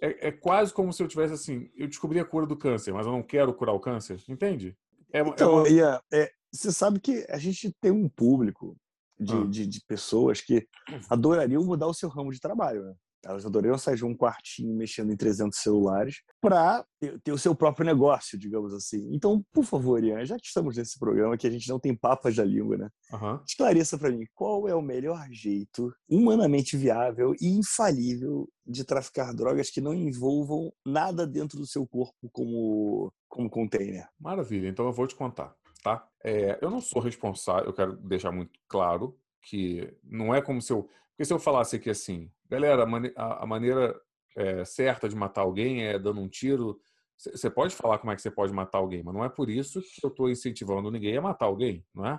é, 0.00 0.28
é 0.28 0.32
quase 0.32 0.72
como 0.72 0.92
se 0.92 1.02
eu 1.02 1.08
tivesse 1.08 1.32
assim, 1.34 1.70
eu 1.76 1.86
descobri 1.86 2.18
a 2.18 2.24
cura 2.24 2.46
do 2.46 2.56
câncer, 2.56 2.92
mas 2.92 3.06
eu 3.06 3.12
não 3.12 3.22
quero 3.22 3.54
curar 3.54 3.72
o 3.72 3.80
câncer, 3.80 4.20
entende? 4.28 4.76
É, 5.12 5.22
uma- 5.22 5.30
é 5.30 5.34
Então, 5.34 5.54
uma- 5.60 5.68
Ian, 5.68 6.00
é, 6.12 6.32
você 6.52 6.72
sabe 6.72 7.00
que 7.00 7.24
a 7.28 7.38
gente 7.38 7.72
tem 7.80 7.90
um 7.92 8.08
público 8.08 8.76
de, 9.22 9.34
Ah. 9.34 9.46
de, 9.46 9.66
de 9.66 9.80
pessoas 9.86 10.40
que 10.40 10.66
adorariam 11.08 11.64
mudar 11.64 11.86
o 11.86 11.94
seu 11.94 12.08
ramo 12.08 12.30
de 12.32 12.40
trabalho. 12.40 12.84
Né? 12.84 12.94
Elas 13.24 13.46
adorariam 13.46 13.78
sair 13.78 13.94
de 13.94 14.04
um 14.04 14.16
quartinho 14.16 14.74
mexendo 14.74 15.12
em 15.12 15.16
300 15.16 15.56
celulares 15.56 16.16
para 16.40 16.84
ter, 17.00 17.20
ter 17.20 17.30
o 17.30 17.38
seu 17.38 17.54
próprio 17.54 17.86
negócio, 17.86 18.36
digamos 18.36 18.74
assim. 18.74 19.08
Então, 19.14 19.44
por 19.52 19.64
favor, 19.64 20.02
Ian, 20.02 20.24
já 20.24 20.34
que 20.36 20.46
estamos 20.46 20.76
nesse 20.76 20.98
programa, 20.98 21.36
que 21.36 21.46
a 21.46 21.50
gente 21.50 21.68
não 21.68 21.78
tem 21.78 21.94
papas 21.96 22.34
da 22.34 22.44
língua, 22.44 22.76
né? 22.76 22.88
Aham. 23.12 23.40
Esclareça 23.46 23.96
para 23.96 24.10
mim 24.10 24.24
qual 24.34 24.66
é 24.66 24.74
o 24.74 24.82
melhor 24.82 25.24
jeito 25.30 25.94
humanamente 26.10 26.76
viável 26.76 27.32
e 27.40 27.46
infalível 27.56 28.48
de 28.66 28.84
traficar 28.84 29.32
drogas 29.32 29.70
que 29.70 29.80
não 29.80 29.94
envolvam 29.94 30.72
nada 30.84 31.24
dentro 31.24 31.58
do 31.58 31.66
seu 31.66 31.86
corpo 31.86 32.28
como, 32.32 33.12
como 33.28 33.48
container. 33.48 34.04
Maravilha, 34.20 34.68
então 34.68 34.86
eu 34.86 34.92
vou 34.92 35.06
te 35.06 35.14
contar, 35.14 35.54
tá? 35.82 36.06
É, 36.24 36.58
eu 36.62 36.70
não 36.70 36.80
sou 36.80 37.00
responsável, 37.02 37.66
eu 37.66 37.72
quero 37.72 37.96
deixar 37.96 38.30
muito 38.32 38.58
claro 38.68 39.18
que 39.42 39.92
não 40.04 40.34
é 40.34 40.40
como 40.40 40.62
se 40.62 40.72
eu. 40.72 40.88
Porque 41.10 41.24
se 41.24 41.32
eu 41.32 41.38
falasse 41.38 41.76
aqui 41.76 41.90
assim, 41.90 42.30
galera, 42.48 42.84
a, 42.84 42.86
mane- 42.86 43.12
a- 43.16 43.42
a 43.42 43.46
maneira 43.46 43.98
é, 44.36 44.64
certa 44.64 45.08
de 45.08 45.16
matar 45.16 45.42
alguém 45.42 45.84
é 45.86 45.98
dando 45.98 46.20
um 46.20 46.28
tiro. 46.28 46.80
Você 47.18 47.50
pode 47.50 47.74
falar 47.74 47.98
como 47.98 48.10
é 48.12 48.16
que 48.16 48.22
você 48.22 48.30
pode 48.30 48.52
matar 48.52 48.78
alguém, 48.78 49.02
mas 49.02 49.14
não 49.14 49.24
é 49.24 49.28
por 49.28 49.48
isso 49.50 49.80
que 49.80 50.04
eu 50.04 50.08
estou 50.10 50.28
incentivando 50.30 50.90
ninguém 50.90 51.16
a 51.16 51.20
matar 51.22 51.46
alguém, 51.46 51.84
não 51.94 52.06
é? 52.06 52.18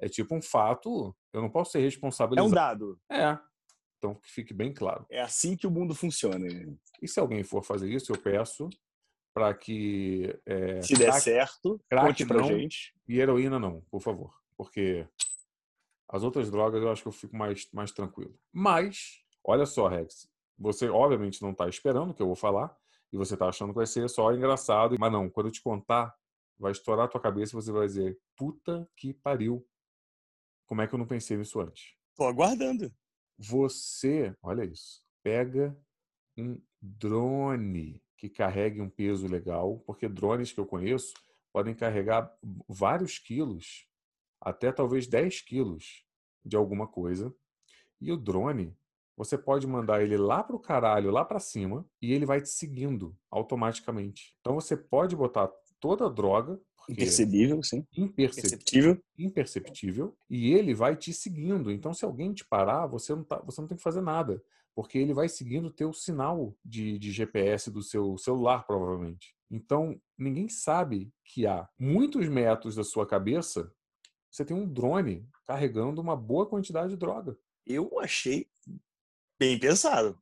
É 0.00 0.08
tipo 0.08 0.34
um 0.34 0.42
fato, 0.42 1.14
eu 1.32 1.40
não 1.40 1.48
posso 1.48 1.70
ser 1.72 1.78
É 1.78 1.80
um 1.82 1.84
responsabilizado. 1.84 2.52
dado. 2.54 3.00
É. 3.10 3.38
Então 3.98 4.14
que 4.16 4.28
fique 4.30 4.52
bem 4.52 4.74
claro. 4.74 5.06
É 5.08 5.20
assim 5.22 5.56
que 5.56 5.66
o 5.66 5.70
mundo 5.70 5.94
funciona. 5.94 6.46
E 7.00 7.06
se 7.08 7.20
alguém 7.20 7.44
for 7.44 7.62
fazer 7.62 7.88
isso, 7.88 8.12
eu 8.12 8.18
peço 8.18 8.68
para 9.34 9.52
que. 9.54 10.38
é, 10.46 10.80
Se 10.82 10.94
der 10.94 11.06
craque- 11.06 11.20
certo, 11.20 11.80
crack 11.88 12.06
conte 12.06 12.26
pra 12.26 12.38
não. 12.38 12.44
gente. 12.48 12.94
E 13.08 13.18
heroína 13.18 13.58
não, 13.58 13.80
por 13.90 14.00
favor. 14.00 14.34
Porque 14.56 15.06
as 16.08 16.22
outras 16.22 16.50
drogas 16.50 16.82
eu 16.82 16.90
acho 16.90 17.02
que 17.02 17.08
eu 17.08 17.12
fico 17.12 17.36
mais, 17.36 17.68
mais 17.72 17.90
tranquilo. 17.92 18.38
Mas, 18.52 19.22
olha 19.44 19.66
só, 19.66 19.88
Rex. 19.88 20.28
Você 20.58 20.88
obviamente 20.88 21.40
não 21.42 21.50
está 21.52 21.68
esperando 21.68 22.10
o 22.10 22.14
que 22.14 22.22
eu 22.22 22.26
vou 22.26 22.36
falar. 22.36 22.76
E 23.12 23.16
você 23.16 23.34
está 23.34 23.48
achando 23.48 23.70
que 23.70 23.76
vai 23.76 23.86
ser 23.86 24.08
só 24.08 24.32
engraçado. 24.32 24.96
Mas 24.98 25.12
não, 25.12 25.28
quando 25.28 25.46
eu 25.46 25.52
te 25.52 25.60
contar, 25.62 26.14
vai 26.58 26.72
estourar 26.72 27.06
a 27.06 27.08
tua 27.08 27.20
cabeça 27.20 27.52
e 27.52 27.56
você 27.60 27.70
vai 27.72 27.86
dizer: 27.86 28.18
puta 28.36 28.88
que 28.96 29.12
pariu. 29.12 29.66
Como 30.66 30.80
é 30.80 30.86
que 30.86 30.94
eu 30.94 30.98
não 30.98 31.06
pensei 31.06 31.36
nisso 31.36 31.60
antes? 31.60 31.94
Tô 32.16 32.24
aguardando. 32.24 32.90
Você, 33.38 34.34
olha 34.42 34.64
isso, 34.64 35.02
pega 35.22 35.76
um 36.38 36.58
drone 36.80 38.02
que 38.22 38.28
carregue 38.28 38.80
um 38.80 38.88
peso 38.88 39.26
legal, 39.26 39.82
porque 39.84 40.08
drones 40.08 40.52
que 40.52 40.60
eu 40.60 40.64
conheço 40.64 41.12
podem 41.52 41.74
carregar 41.74 42.32
vários 42.68 43.18
quilos, 43.18 43.88
até 44.40 44.70
talvez 44.70 45.08
10 45.08 45.40
quilos 45.40 46.04
de 46.44 46.56
alguma 46.56 46.86
coisa. 46.86 47.34
E 48.00 48.12
o 48.12 48.16
drone, 48.16 48.76
você 49.16 49.36
pode 49.36 49.66
mandar 49.66 50.04
ele 50.04 50.16
lá 50.16 50.40
para 50.40 50.54
o 50.54 50.60
caralho, 50.60 51.10
lá 51.10 51.24
para 51.24 51.40
cima, 51.40 51.84
e 52.00 52.12
ele 52.12 52.24
vai 52.24 52.40
te 52.40 52.48
seguindo 52.48 53.12
automaticamente. 53.28 54.36
Então 54.38 54.54
você 54.54 54.76
pode 54.76 55.16
botar 55.16 55.50
toda 55.80 56.06
a 56.06 56.08
droga. 56.08 56.60
Impercebível, 56.88 57.60
sim. 57.64 57.84
Imperceptível. 57.96 59.02
Imperceptível. 59.18 60.16
E 60.30 60.52
ele 60.52 60.74
vai 60.74 60.94
te 60.94 61.12
seguindo. 61.12 61.72
Então, 61.72 61.92
se 61.92 62.04
alguém 62.04 62.32
te 62.32 62.44
parar, 62.44 62.86
você 62.86 63.16
não, 63.16 63.24
tá, 63.24 63.40
você 63.40 63.60
não 63.60 63.66
tem 63.66 63.76
que 63.76 63.82
fazer 63.82 64.00
nada. 64.00 64.40
Porque 64.74 64.98
ele 64.98 65.12
vai 65.12 65.28
seguindo 65.28 65.66
o 65.66 65.72
teu 65.72 65.92
sinal 65.92 66.56
de, 66.64 66.98
de 66.98 67.12
GPS 67.12 67.70
do 67.70 67.82
seu 67.82 68.16
celular, 68.16 68.66
provavelmente. 68.66 69.34
Então, 69.50 70.00
ninguém 70.16 70.48
sabe 70.48 71.12
que 71.24 71.46
há 71.46 71.68
muitos 71.78 72.26
metros 72.28 72.74
da 72.74 72.82
sua 72.82 73.06
cabeça 73.06 73.70
você 74.32 74.46
tem 74.46 74.56
um 74.56 74.66
drone 74.66 75.28
carregando 75.46 76.00
uma 76.00 76.16
boa 76.16 76.48
quantidade 76.48 76.88
de 76.88 76.96
droga. 76.96 77.36
Eu 77.66 78.00
achei 78.00 78.48
bem 79.38 79.58
pensado. 79.58 80.18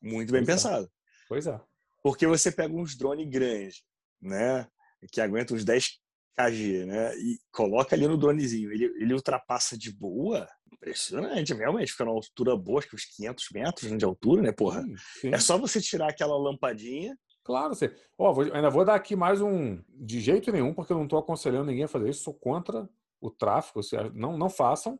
Muito 0.00 0.32
bem 0.32 0.44
pois 0.44 0.48
é. 0.48 0.52
pensado. 0.52 0.86
É. 0.86 0.90
Pois 1.28 1.46
é. 1.48 1.60
Porque 2.00 2.24
você 2.24 2.52
pega 2.52 2.72
uns 2.72 2.96
drones 2.96 3.28
grandes, 3.28 3.82
né? 4.22 4.68
Que 5.10 5.20
aguentam 5.20 5.56
uns 5.56 5.64
10 5.64 5.98
kg, 6.36 6.86
né? 6.86 7.18
E 7.18 7.40
coloca 7.50 7.96
ali 7.96 8.06
no 8.06 8.16
dronezinho. 8.16 8.70
Ele, 8.72 8.84
ele 8.84 9.14
ultrapassa 9.14 9.76
de 9.76 9.90
boa. 9.90 10.48
Impressionante, 10.80 11.54
realmente. 11.54 11.92
Fica 11.92 12.04
numa 12.04 12.16
altura 12.16 12.56
boa, 12.56 12.78
acho 12.78 12.88
que 12.88 12.96
uns 12.96 13.04
500 13.04 13.48
metros 13.52 13.98
de 13.98 14.04
altura, 14.04 14.42
né, 14.42 14.52
porra? 14.52 14.82
Sim, 14.82 14.94
sim. 15.20 15.28
É 15.34 15.38
só 15.38 15.58
você 15.58 15.80
tirar 15.80 16.08
aquela 16.08 16.36
lampadinha. 16.38 17.16
Claro, 17.44 17.74
você. 17.74 17.94
Ó, 18.16 18.32
vou, 18.32 18.44
ainda 18.52 18.70
vou 18.70 18.84
dar 18.84 18.94
aqui 18.94 19.16
mais 19.16 19.40
um. 19.40 19.82
De 19.88 20.20
jeito 20.20 20.52
nenhum, 20.52 20.74
porque 20.74 20.92
eu 20.92 20.96
não 20.96 21.04
estou 21.04 21.18
aconselhando 21.18 21.66
ninguém 21.66 21.84
a 21.84 21.88
fazer 21.88 22.10
isso. 22.10 22.22
Sou 22.22 22.34
contra 22.34 22.88
o 23.20 23.30
tráfico. 23.30 23.80
Não, 24.14 24.36
não 24.36 24.50
façam. 24.50 24.98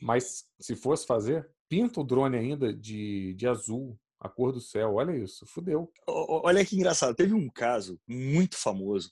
Mas 0.00 0.44
se 0.60 0.76
fosse 0.76 1.06
fazer, 1.06 1.48
pinta 1.68 2.00
o 2.00 2.04
drone 2.04 2.36
ainda 2.36 2.72
de, 2.72 3.34
de 3.34 3.48
azul, 3.48 3.98
a 4.20 4.28
cor 4.28 4.52
do 4.52 4.60
céu. 4.60 4.94
Olha 4.94 5.16
isso, 5.16 5.46
fudeu. 5.46 5.90
Olha 6.06 6.64
que 6.64 6.76
engraçado. 6.76 7.14
Teve 7.14 7.34
um 7.34 7.48
caso 7.48 7.98
muito 8.06 8.56
famoso. 8.56 9.10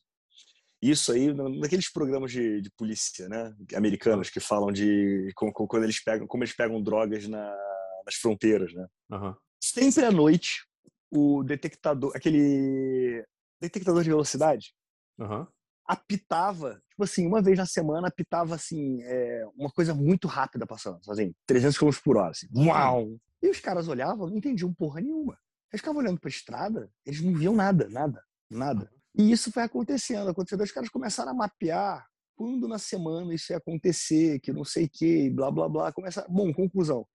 Isso 0.90 1.12
aí, 1.12 1.32
naqueles 1.32 1.90
programas 1.90 2.32
de, 2.32 2.60
de 2.60 2.70
polícia, 2.76 3.28
né, 3.28 3.54
americanos 3.74 4.30
que 4.30 4.40
falam 4.40 4.70
de 4.72 5.30
quando 5.34 5.84
eles 5.84 6.02
pegam, 6.02 6.26
como 6.26 6.44
eles 6.44 6.54
pegam 6.54 6.82
drogas 6.82 7.26
na, 7.28 7.56
nas 8.04 8.14
fronteiras, 8.16 8.72
né? 8.74 8.86
Uhum. 9.10 9.34
Sempre 9.62 10.04
à 10.04 10.10
noite, 10.10 10.66
o 11.10 11.42
detectador, 11.42 12.12
aquele 12.14 13.24
detectador 13.60 14.02
de 14.02 14.10
velocidade, 14.10 14.74
uhum 15.18 15.46
apitava, 15.86 16.80
tipo 16.88 17.04
assim, 17.04 17.26
uma 17.26 17.42
vez 17.42 17.58
na 17.58 17.66
semana 17.66 18.08
apitava 18.08 18.54
assim, 18.54 19.02
é, 19.02 19.46
uma 19.54 19.70
coisa 19.70 19.94
muito 19.94 20.26
rápida 20.26 20.66
passando, 20.66 20.98
assim, 21.08 21.34
300 21.46 21.78
km 21.78 21.90
por 22.02 22.16
hora, 22.16 22.30
assim, 22.30 22.48
uau! 22.54 23.18
E 23.42 23.48
os 23.48 23.60
caras 23.60 23.88
olhavam, 23.88 24.28
não 24.28 24.38
entendiam 24.38 24.72
porra 24.72 25.00
nenhuma. 25.00 25.38
Eles 25.70 25.80
ficavam 25.80 26.00
olhando 26.00 26.18
para 26.18 26.28
a 26.28 26.32
estrada, 26.32 26.90
eles 27.04 27.20
não 27.20 27.34
viam 27.34 27.54
nada, 27.54 27.88
nada, 27.90 28.22
nada. 28.50 28.90
E 29.16 29.30
isso 29.30 29.52
foi 29.52 29.62
acontecendo, 29.62 30.28
acontecendo. 30.30 30.62
Os 30.62 30.72
caras 30.72 30.88
começaram 30.88 31.30
a 31.30 31.34
mapear 31.34 32.06
quando 32.36 32.66
na 32.66 32.78
semana 32.78 33.32
isso 33.34 33.52
ia 33.52 33.58
acontecer, 33.58 34.40
que 34.40 34.52
não 34.52 34.64
sei 34.64 34.86
o 34.86 34.90
que, 34.92 35.30
blá 35.30 35.50
blá 35.50 35.68
blá. 35.68 35.92
Começa... 35.92 36.26
Bom, 36.28 36.52
conclusão. 36.52 37.06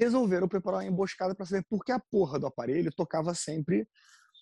Resolveram 0.00 0.48
preparar 0.48 0.80
uma 0.80 0.86
emboscada 0.88 1.34
para 1.34 1.44
saber 1.44 1.64
por 1.68 1.84
que 1.84 1.92
a 1.92 2.00
porra 2.00 2.38
do 2.38 2.46
aparelho 2.46 2.90
tocava 2.94 3.34
sempre 3.34 3.86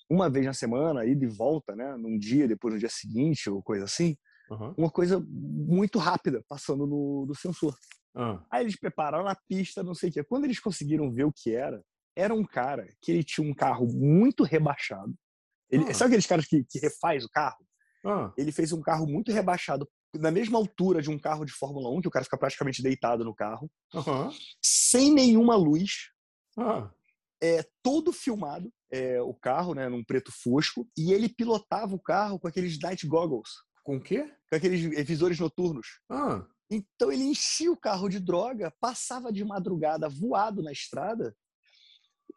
uma 0.09 0.29
vez 0.29 0.47
na 0.47 0.52
semana, 0.52 1.05
ida 1.05 1.25
e 1.25 1.29
volta, 1.29 1.76
né? 1.76 1.97
Num 1.97 2.19
dia, 2.19 2.49
depois 2.49 2.75
no 2.75 2.81
dia 2.81 2.88
seguinte, 2.88 3.49
ou 3.49 3.62
coisa 3.62 3.85
assim. 3.85 4.17
Uhum. 4.50 4.75
Uma 4.76 4.90
coisa 4.90 5.25
muito 5.29 5.99
rápida, 5.99 6.45
passando 6.49 6.87
no, 6.87 7.26
no 7.26 7.35
sensor. 7.35 7.76
Uhum. 8.17 8.40
Aí 8.50 8.64
eles 8.64 8.76
prepararam 8.76 9.29
a 9.29 9.37
pista, 9.49 9.83
não 9.83 9.95
sei 9.95 10.11
o 10.11 10.12
quê. 10.12 10.25
Quando 10.25 10.45
eles 10.45 10.59
conseguiram 10.59 11.12
ver 11.12 11.25
o 11.25 11.33
que 11.33 11.55
era, 11.55 11.81
era 12.17 12.35
um 12.35 12.45
cara 12.45 12.88
que 13.00 13.12
ele 13.12 13.23
tinha 13.23 13.49
um 13.49 13.55
carro 13.55 13.87
muito 13.87 14.43
rebaixado. 14.43 15.14
Ele, 15.71 15.85
uhum. 15.85 15.95
Sabe 15.95 16.09
aqueles 16.09 16.27
caras 16.27 16.47
que, 16.47 16.65
que 16.65 16.79
refaz 16.79 17.25
o 17.25 17.31
carro? 17.31 17.65
Ele 18.37 18.53
fez 18.53 18.73
um 18.73 18.81
carro 18.81 19.07
muito 19.07 19.31
rebaixado, 19.31 19.89
na 20.15 20.31
mesma 20.31 20.59
altura 20.59 21.00
de 21.00 21.11
um 21.11 21.19
carro 21.19 21.45
de 21.45 21.53
Fórmula 21.53 21.91
1, 21.91 22.00
que 22.00 22.09
o 22.09 22.11
cara 22.11 22.25
fica 22.25 22.39
praticamente 22.39 22.83
deitado 22.83 23.25
no 23.25 23.35
carro, 23.35 23.71
sem 24.62 25.12
nenhuma 25.12 25.55
luz, 25.55 26.11
é, 27.43 27.65
todo 27.83 28.12
filmado, 28.12 28.73
é, 28.91 29.21
o 29.23 29.35
carro, 29.35 29.75
né, 29.75 29.89
num 29.89 30.05
preto 30.05 30.33
fosco, 30.33 30.89
e 30.97 31.12
ele 31.12 31.29
pilotava 31.29 31.95
o 31.95 32.00
carro 32.00 32.39
com 32.39 32.49
aqueles 32.49 32.79
night 32.79 33.07
goggles. 33.07 33.50
Com 33.85 33.97
o 33.97 34.03
quê? 34.03 34.31
Com 34.49 34.57
aqueles 34.57 34.81
visores 35.07 35.39
noturnos. 35.39 36.00
Ah. 36.11 36.45
Então 36.71 37.11
ele 37.11 37.25
enchia 37.25 37.73
o 37.73 37.77
carro 37.77 38.09
de 38.09 38.21
droga, 38.21 38.73
passava 38.81 39.33
de 39.33 39.45
madrugada 39.45 40.09
voado 40.09 40.62
na 40.62 40.71
estrada. 40.71 41.35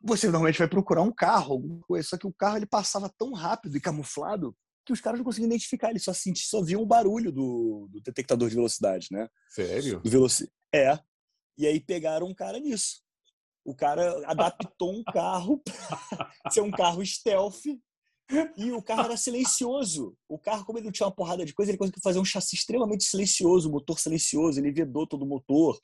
Você 0.04 0.28
normalmente 0.28 0.60
vai 0.60 0.68
procurar 0.68 1.02
um 1.02 1.12
carro, 1.12 1.54
alguma 1.54 1.80
coisa, 1.82 2.08
só 2.08 2.18
que 2.18 2.28
o 2.28 2.34
carro 2.34 2.58
ele 2.58 2.66
passava 2.66 3.10
tão 3.18 3.32
rápido 3.32 3.78
e 3.78 3.82
camuflado 3.82 4.56
que 4.86 4.92
os 4.92 5.00
caras 5.00 5.20
não 5.20 5.24
conseguiam 5.24 5.48
identificar, 5.48 5.90
eles 5.90 6.04
só 6.04 6.14
sentiam, 6.14 6.46
só 6.46 6.62
viam 6.62 6.82
o 6.82 6.86
barulho 6.86 7.32
do, 7.32 7.88
do 7.90 8.02
detectador 8.02 8.50
de 8.50 8.56
velocidade, 8.56 9.08
né? 9.12 9.30
Sério? 9.48 10.02
Do 10.02 10.10
veloci... 10.10 10.52
É. 10.74 11.00
E 11.58 11.66
aí 11.66 11.80
pegaram 11.80 12.28
um 12.28 12.34
cara 12.34 12.60
nisso. 12.60 13.02
O 13.64 13.74
cara 13.74 14.22
adaptou 14.26 14.92
um 14.92 15.04
carro 15.04 15.62
para 15.64 16.32
ser 16.52 16.62
um 16.62 16.72
carro 16.72 17.06
stealth 17.06 17.64
e 18.58 18.72
o 18.72 18.82
carro 18.82 19.06
era 19.06 19.18
silencioso. 19.18 20.18
O 20.28 20.38
carro, 20.38 20.66
como 20.66 20.78
ele 20.80 20.86
não 20.86 20.92
tinha 20.92 21.08
uma 21.08 21.16
porrada 21.16 21.46
de 21.46 21.54
coisa, 21.54 21.72
ele 21.72 21.78
conseguiu 21.78 22.02
fazer 22.04 22.20
um 22.20 22.26
chassi 22.26 22.56
extremamente 22.56 23.04
silencioso, 23.04 23.72
motor 23.72 24.00
silencioso, 24.00 24.60
ele 24.60 24.72
vedou 24.72 25.08
todo 25.08 25.24
o 25.24 25.28
motor 25.28 25.80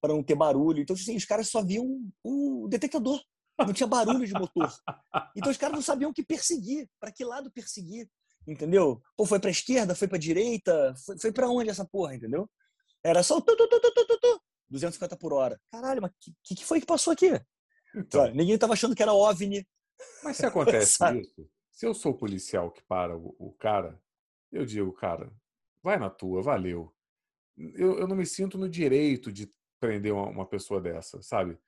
para 0.00 0.14
não 0.14 0.22
ter 0.22 0.34
barulho. 0.34 0.80
Então, 0.80 0.96
assim, 0.96 1.14
os 1.14 1.24
caras 1.24 1.48
só 1.48 1.62
viam 1.62 2.00
o 2.24 2.66
detectador. 2.68 3.22
Não 3.66 3.72
tinha 3.72 3.86
barulho 3.86 4.26
de 4.26 4.32
motor. 4.32 4.72
Então, 5.36 5.50
os 5.50 5.56
caras 5.56 5.74
não 5.74 5.82
sabiam 5.82 6.10
o 6.10 6.14
que 6.14 6.22
perseguir, 6.22 6.88
para 6.98 7.12
que 7.12 7.24
lado 7.24 7.50
perseguir, 7.50 8.08
entendeu? 8.46 9.02
Pô, 9.16 9.26
foi 9.26 9.38
para 9.38 9.50
esquerda, 9.50 9.94
foi 9.94 10.08
para 10.08 10.18
direita, 10.18 10.94
foi, 11.04 11.18
foi 11.18 11.32
para 11.32 11.48
onde 11.48 11.70
essa 11.70 11.84
porra, 11.84 12.14
entendeu? 12.14 12.48
Era 13.02 13.22
só 13.22 13.40
tu, 13.40 13.56
tu, 13.56 13.68
tu, 13.68 13.80
tu, 13.80 14.06
tu, 14.06 14.18
tu, 14.20 14.42
250 14.70 15.16
por 15.16 15.32
hora. 15.32 15.60
Caralho, 15.70 16.02
mas 16.02 16.10
o 16.10 16.14
que, 16.42 16.54
que, 16.54 16.64
foi 16.64 16.80
que 16.80 16.86
passou 16.86 17.12
aqui? 17.12 17.30
Então, 17.94 18.30
ninguém 18.32 18.56
tava 18.58 18.72
achando 18.72 18.94
que 18.94 19.02
era 19.02 19.12
OVNI. 19.12 19.66
Mas 20.22 20.36
se 20.36 20.46
acontece 20.46 20.96
isso, 21.20 21.48
se 21.70 21.86
eu 21.86 21.94
sou 21.94 22.12
o 22.12 22.16
policial 22.16 22.70
que 22.70 22.82
para 22.82 23.16
o, 23.16 23.34
o, 23.38 23.52
cara, 23.52 24.00
eu 24.52 24.64
digo, 24.64 24.92
cara, 24.92 25.32
vai 25.82 25.98
na 25.98 26.10
tua, 26.10 26.42
valeu. 26.42 26.94
Eu, 27.56 27.98
eu 27.98 28.06
não 28.06 28.16
me 28.16 28.26
sinto 28.26 28.56
no 28.56 28.68
direito 28.68 29.32
de 29.32 29.52
prender 29.80 30.12
uma, 30.12 30.26
uma 30.26 30.46
pessoa 30.46 30.80
dessa, 30.80 31.22
sabe? 31.22 31.58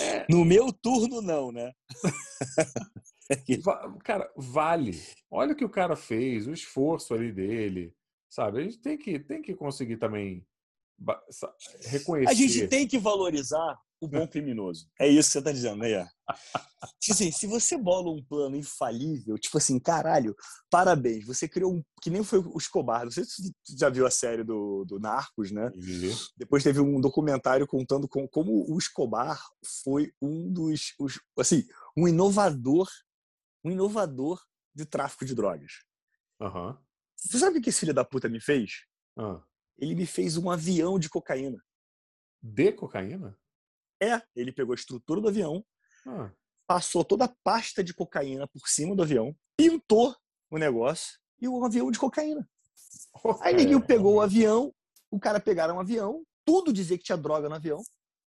É... 0.00 0.26
No 0.30 0.44
meu 0.44 0.72
turno, 0.72 1.20
não, 1.20 1.52
né? 1.52 1.72
cara, 4.04 4.30
vale. 4.36 5.00
Olha 5.30 5.52
o 5.52 5.56
que 5.56 5.64
o 5.64 5.70
cara 5.70 5.96
fez, 5.96 6.46
o 6.46 6.52
esforço 6.52 7.14
ali 7.14 7.32
dele, 7.32 7.94
sabe? 8.28 8.60
A 8.60 8.62
gente 8.62 8.78
tem 8.78 8.96
que, 8.96 9.18
tem 9.18 9.42
que 9.42 9.54
conseguir 9.54 9.96
também 9.96 10.46
reconhecer. 11.84 12.30
A 12.30 12.34
gente 12.34 12.68
tem 12.68 12.86
que 12.86 12.98
valorizar 12.98 13.78
o 14.00 14.08
bom 14.08 14.26
criminoso. 14.26 14.88
É 14.98 15.08
isso 15.08 15.28
que 15.28 15.32
você 15.32 15.38
está 15.38 15.52
dizendo, 15.52 15.78
né? 15.78 16.06
Tipo 17.00 17.14
assim, 17.14 17.32
se 17.32 17.46
você 17.46 17.76
bola 17.76 18.10
um 18.10 18.22
plano 18.22 18.56
infalível, 18.56 19.36
tipo 19.38 19.58
assim, 19.58 19.78
caralho, 19.78 20.34
parabéns, 20.70 21.24
você 21.24 21.48
criou 21.48 21.74
um. 21.74 21.82
Que 22.00 22.10
nem 22.10 22.22
foi 22.22 22.38
o 22.38 22.56
Escobar. 22.58 23.04
Não 23.04 23.10
sei 23.10 23.24
se 23.24 23.42
você 23.64 23.76
já 23.76 23.88
viu 23.88 24.06
a 24.06 24.10
série 24.10 24.44
do, 24.44 24.84
do 24.84 24.98
Narcos, 25.00 25.50
né? 25.50 25.70
Depois 26.36 26.62
teve 26.62 26.80
um 26.80 27.00
documentário 27.00 27.66
contando 27.66 28.08
com, 28.08 28.26
como 28.28 28.64
o 28.70 28.78
Escobar 28.78 29.40
foi 29.82 30.12
um 30.20 30.52
dos. 30.52 30.94
Os, 30.98 31.20
assim, 31.38 31.64
um 31.96 32.06
inovador, 32.06 32.88
um 33.64 33.70
inovador 33.70 34.40
de 34.74 34.84
tráfico 34.84 35.24
de 35.24 35.34
drogas. 35.34 35.72
Uhum. 36.40 36.76
Você 37.16 37.38
sabe 37.38 37.58
o 37.58 37.62
que 37.62 37.70
esse 37.70 37.80
filho 37.80 37.94
da 37.94 38.04
puta 38.04 38.28
me 38.28 38.40
fez? 38.40 38.84
Uhum 39.16 39.40
ele 39.78 39.94
me 39.94 40.06
fez 40.06 40.36
um 40.36 40.50
avião 40.50 40.98
de 40.98 41.08
cocaína. 41.08 41.62
De 42.42 42.72
cocaína? 42.72 43.38
É, 44.02 44.20
ele 44.34 44.52
pegou 44.52 44.72
a 44.72 44.76
estrutura 44.76 45.20
do 45.20 45.28
avião, 45.28 45.64
ah. 46.06 46.30
passou 46.66 47.04
toda 47.04 47.24
a 47.24 47.34
pasta 47.42 47.82
de 47.82 47.94
cocaína 47.94 48.46
por 48.46 48.68
cima 48.68 48.94
do 48.94 49.02
avião, 49.02 49.34
pintou 49.56 50.14
o 50.50 50.58
negócio 50.58 51.18
e 51.40 51.48
o 51.48 51.64
avião 51.64 51.90
de 51.90 51.98
cocaína. 51.98 52.48
Aí 53.40 53.54
ninguém 53.54 53.80
pegou 53.80 54.14
o 54.14 54.20
avião, 54.20 54.72
o 55.10 55.18
cara 55.18 55.40
pegaram 55.40 55.76
um 55.76 55.80
avião, 55.80 56.22
tudo 56.44 56.72
dizia 56.72 56.98
que 56.98 57.04
tinha 57.04 57.16
droga 57.16 57.48
no 57.48 57.54
avião, 57.54 57.82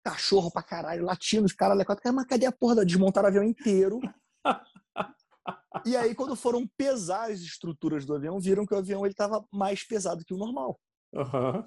cachorro 0.03 0.51
pra 0.51 0.63
caralho, 0.63 1.05
latindo, 1.05 1.45
os 1.45 1.53
caras 1.53 1.83
quatro, 1.85 2.13
mas 2.13 2.27
cadê 2.27 2.47
a 2.47 2.53
porra 2.53 2.77
da 2.77 2.85
desmontar 2.85 3.25
o 3.25 3.27
avião 3.27 3.45
inteiro? 3.45 4.01
e 5.87 5.97
aí, 5.97 6.15
quando 6.15 6.35
foram 6.35 6.67
pesar 6.77 7.31
as 7.31 7.41
estruturas 7.41 8.05
do 8.07 8.15
avião, 8.15 8.41
viram 8.41 8.67
que 8.67 8.75
o 8.75 8.79
avião 8.79 9.05
ele 9.05 9.13
estava 9.13 9.45
mais 9.53 9.85
pesado 9.85 10.25
que 10.25 10.35
o 10.35 10.39
normal. 10.39 10.81
Uhum. 11.13 11.65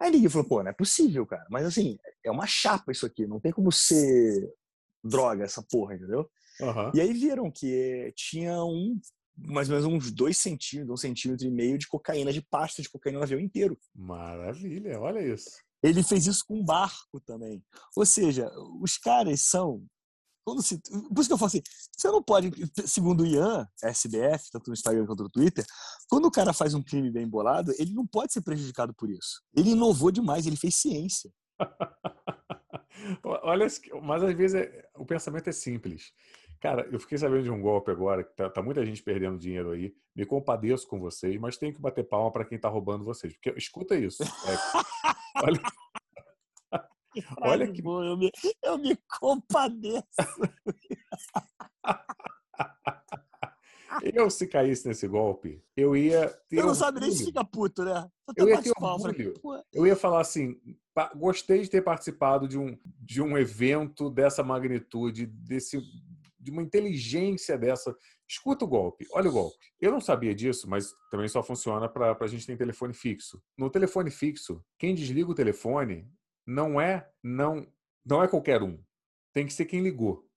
Aí 0.00 0.10
ninguém 0.10 0.28
falou, 0.28 0.48
pô, 0.48 0.62
não 0.62 0.70
é 0.70 0.74
possível, 0.74 1.26
cara. 1.26 1.46
Mas 1.50 1.66
assim, 1.66 1.98
é 2.24 2.30
uma 2.30 2.46
chapa 2.46 2.92
isso 2.92 3.06
aqui, 3.06 3.26
não 3.26 3.40
tem 3.40 3.52
como 3.52 3.70
ser 3.70 4.52
droga 5.02 5.44
essa 5.44 5.62
porra, 5.62 5.94
entendeu? 5.94 6.28
Uhum. 6.60 6.90
E 6.94 7.00
aí 7.00 7.12
viram 7.12 7.50
que 7.50 8.12
tinha 8.16 8.62
um 8.64 8.98
mais 9.36 9.68
ou 9.68 9.76
menos 9.76 9.92
uns 9.92 10.12
dois 10.12 10.38
centímetros, 10.38 10.92
um 10.92 10.96
centímetro 10.96 11.46
e 11.46 11.50
meio 11.50 11.76
de 11.76 11.88
cocaína, 11.88 12.32
de 12.32 12.40
pasta 12.40 12.80
de 12.80 12.88
cocaína 12.88 13.18
no 13.18 13.24
avião 13.24 13.40
inteiro. 13.40 13.76
Maravilha, 13.94 15.00
olha 15.00 15.20
isso. 15.20 15.50
Ele 15.82 16.02
fez 16.02 16.26
isso 16.26 16.44
com 16.46 16.60
um 16.60 16.64
barco 16.64 17.20
também. 17.20 17.62
Ou 17.96 18.06
seja, 18.06 18.50
os 18.80 18.96
caras 18.96 19.42
são. 19.42 19.84
Quando 20.44 20.62
se, 20.62 20.78
por 20.78 21.20
isso 21.20 21.28
que 21.28 21.32
eu 21.32 21.38
falo 21.38 21.46
assim: 21.46 21.62
você 21.96 22.08
não 22.08 22.22
pode, 22.22 22.52
segundo 22.86 23.22
o 23.22 23.26
Ian, 23.26 23.66
SBF, 23.82 24.50
tanto 24.52 24.68
no 24.68 24.74
Instagram 24.74 25.06
quanto 25.06 25.22
no 25.22 25.30
Twitter, 25.30 25.64
quando 26.08 26.26
o 26.26 26.30
cara 26.30 26.52
faz 26.52 26.74
um 26.74 26.82
crime 26.82 27.10
bem 27.10 27.26
bolado, 27.26 27.72
ele 27.78 27.94
não 27.94 28.06
pode 28.06 28.32
ser 28.32 28.42
prejudicado 28.42 28.92
por 28.94 29.10
isso. 29.10 29.42
Ele 29.56 29.70
inovou 29.70 30.10
demais, 30.10 30.46
ele 30.46 30.56
fez 30.56 30.76
ciência. 30.76 31.30
Olha, 33.24 33.66
mas 34.02 34.22
às 34.22 34.34
vezes 34.34 34.60
é, 34.60 34.88
o 34.96 35.04
pensamento 35.04 35.48
é 35.48 35.52
simples. 35.52 36.12
Cara, 36.60 36.88
eu 36.90 36.98
fiquei 36.98 37.18
sabendo 37.18 37.42
de 37.42 37.50
um 37.50 37.60
golpe 37.60 37.90
agora, 37.90 38.24
que 38.24 38.34
tá, 38.34 38.48
tá, 38.48 38.62
muita 38.62 38.84
gente 38.86 39.02
perdendo 39.02 39.38
dinheiro 39.38 39.72
aí. 39.72 39.94
Me 40.16 40.24
compadeço 40.24 40.88
com 40.88 40.98
vocês, 40.98 41.38
mas 41.38 41.58
tenho 41.58 41.74
que 41.74 41.80
bater 41.80 42.08
palma 42.08 42.32
para 42.32 42.44
quem 42.44 42.58
tá 42.58 42.68
roubando 42.68 43.04
vocês. 43.04 43.34
Porque 43.34 43.50
escuta 43.58 43.94
isso. 43.94 44.22
É, 44.22 44.24
olha, 45.44 45.60
olha 47.40 47.70
que. 47.70 47.82
Boa, 47.82 48.04
eu, 48.04 48.16
me, 48.16 48.30
eu 48.62 48.78
me 48.78 48.96
compadeço. 49.18 50.04
Eu, 54.02 54.28
se 54.28 54.46
caísse 54.46 54.88
nesse 54.88 55.06
golpe, 55.06 55.62
eu 55.76 55.96
ia 55.96 56.28
ter. 56.48 56.58
Eu 56.58 56.66
não 56.66 56.74
sabe 56.74 57.00
nem 57.00 57.10
se 57.10 57.24
fica 57.24 57.44
puto, 57.44 57.84
né? 57.84 58.08
Eu 58.36 58.48
ia 58.48 58.60
ter 58.60 58.72
orgulho. 58.76 59.64
Eu 59.72 59.86
ia 59.86 59.94
falar 59.94 60.20
assim: 60.20 60.58
gostei 61.16 61.62
de 61.62 61.70
ter 61.70 61.82
participado 61.82 62.48
de 62.48 62.58
um, 62.58 62.76
de 62.84 63.22
um 63.22 63.36
evento 63.36 64.10
dessa 64.10 64.42
magnitude, 64.42 65.26
desse, 65.26 65.80
de 66.38 66.50
uma 66.50 66.62
inteligência 66.62 67.56
dessa. 67.56 67.94
Escuta 68.26 68.64
o 68.64 68.68
golpe, 68.68 69.06
olha 69.12 69.28
o 69.28 69.32
golpe. 69.32 69.66
Eu 69.78 69.92
não 69.92 70.00
sabia 70.00 70.34
disso, 70.34 70.68
mas 70.68 70.92
também 71.10 71.28
só 71.28 71.42
funciona 71.42 71.88
para 71.88 72.16
a 72.18 72.26
gente 72.26 72.46
ter 72.46 72.56
telefone 72.56 72.94
fixo. 72.94 73.40
No 73.56 73.68
telefone 73.68 74.10
fixo, 74.10 74.64
quem 74.78 74.94
desliga 74.94 75.30
o 75.30 75.34
telefone 75.34 76.08
não 76.46 76.80
é 76.80 77.10
não 77.22 77.66
não 78.04 78.22
é 78.22 78.28
qualquer 78.28 78.62
um. 78.62 78.82
Tem 79.32 79.46
que 79.46 79.52
ser 79.52 79.64
quem 79.64 79.82
ligou. 79.82 80.28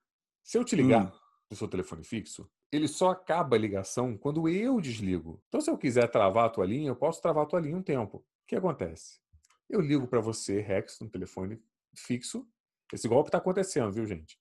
Se 0.44 0.58
eu 0.58 0.64
te 0.64 0.76
ligar 0.76 1.08
hum. 1.08 1.20
no 1.52 1.58
seu 1.58 1.68
telefone 1.68 2.04
fixo, 2.04 2.50
ele 2.72 2.88
só 2.88 3.12
acaba 3.12 3.56
a 3.56 3.60
ligação 3.60 4.18
quando 4.18 4.48
eu 4.48 4.80
desligo. 4.80 5.42
Então, 5.48 5.62
se 5.62 5.70
eu 5.70 5.78
quiser 5.78 6.10
travar 6.10 6.46
a 6.46 6.50
tua 6.50 6.66
linha, 6.66 6.90
eu 6.90 6.96
posso 6.96 7.22
travar 7.22 7.44
a 7.44 7.48
tua 7.48 7.60
linha 7.60 7.78
um 7.78 7.84
tempo. 7.84 8.18
O 8.18 8.24
que 8.48 8.56
acontece? 8.56 9.20
Eu 9.70 9.82
ligo 9.82 10.08
para 10.08 10.22
você, 10.22 10.62
Rex, 10.62 11.00
no 11.02 11.10
telefone 11.10 11.62
fixo. 11.96 12.48
Esse 12.94 13.08
golpe 13.08 13.30
está 13.30 13.38
acontecendo, 13.38 13.92
viu, 13.92 14.06
gente? 14.06 14.40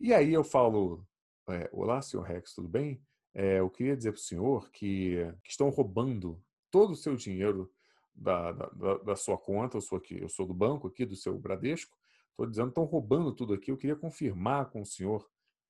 E 0.00 0.12
aí 0.12 0.32
eu 0.32 0.42
falo: 0.42 1.06
é, 1.48 1.68
Olá, 1.72 2.00
senhor 2.00 2.22
Rex, 2.22 2.54
tudo 2.54 2.68
bem? 2.68 3.02
É, 3.34 3.58
eu 3.58 3.68
queria 3.68 3.96
dizer 3.96 4.12
para 4.12 4.18
o 4.18 4.22
senhor 4.22 4.70
que, 4.70 5.16
que, 5.42 5.50
estão 5.50 5.68
roubando 5.68 6.40
todo 6.70 6.92
o 6.92 6.96
seu 6.96 7.16
dinheiro 7.16 7.72
da, 8.14 8.52
da, 8.52 8.98
da 8.98 9.16
sua 9.16 9.36
conta. 9.36 9.76
Eu 9.76 9.80
sou, 9.80 9.98
aqui, 9.98 10.20
eu 10.20 10.28
sou 10.28 10.46
do 10.46 10.54
banco 10.54 10.86
aqui, 10.86 11.04
do 11.04 11.16
seu 11.16 11.38
Bradesco. 11.38 11.96
Estou 12.30 12.46
dizendo, 12.46 12.68
estão 12.68 12.84
roubando 12.84 13.32
tudo 13.32 13.54
aqui. 13.54 13.70
Eu 13.70 13.76
queria 13.76 13.96
confirmar 13.96 14.70
com 14.70 14.82
o 14.82 14.86
senhor 14.86 15.28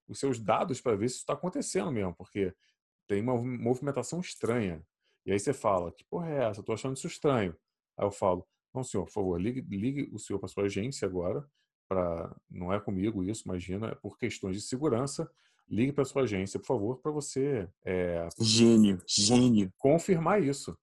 os 0.08 0.18
seus 0.18 0.38
dados 0.38 0.80
para 0.80 0.96
ver 0.96 1.08
se 1.08 1.16
isso 1.16 1.22
está 1.22 1.32
acontecendo 1.32 1.90
mesmo, 1.90 2.14
porque 2.14 2.54
tem 3.06 3.22
uma 3.22 3.36
movimentação 3.36 4.20
estranha. 4.20 4.84
E 5.26 5.32
aí 5.32 5.38
você 5.38 5.52
fala, 5.52 5.90
que 5.92 6.04
porra 6.04 6.30
é 6.30 6.44
essa? 6.44 6.60
Estou 6.60 6.74
achando 6.74 6.96
isso 6.96 7.06
estranho. 7.06 7.56
Aí 7.96 8.06
eu 8.06 8.10
falo, 8.10 8.46
não, 8.74 8.82
senhor, 8.82 9.04
por 9.04 9.12
favor, 9.12 9.40
ligue, 9.40 9.60
ligue 9.60 10.10
o 10.12 10.18
senhor 10.18 10.38
para 10.38 10.48
sua 10.48 10.64
agência 10.64 11.06
agora, 11.06 11.46
para 11.88 12.34
não 12.50 12.72
é 12.72 12.80
comigo 12.80 13.22
isso, 13.22 13.44
imagina, 13.46 13.88
é 13.88 13.94
por 13.94 14.18
questões 14.18 14.56
de 14.56 14.62
segurança. 14.62 15.30
Ligue 15.66 15.92
para 15.92 16.04
sua 16.04 16.22
agência, 16.22 16.60
por 16.60 16.66
favor, 16.66 16.98
para 16.98 17.10
você. 17.10 17.68
É, 17.84 18.28
gênio, 18.38 19.00
gênio. 19.06 19.72
Confirmar 19.78 20.42
isso. 20.42 20.76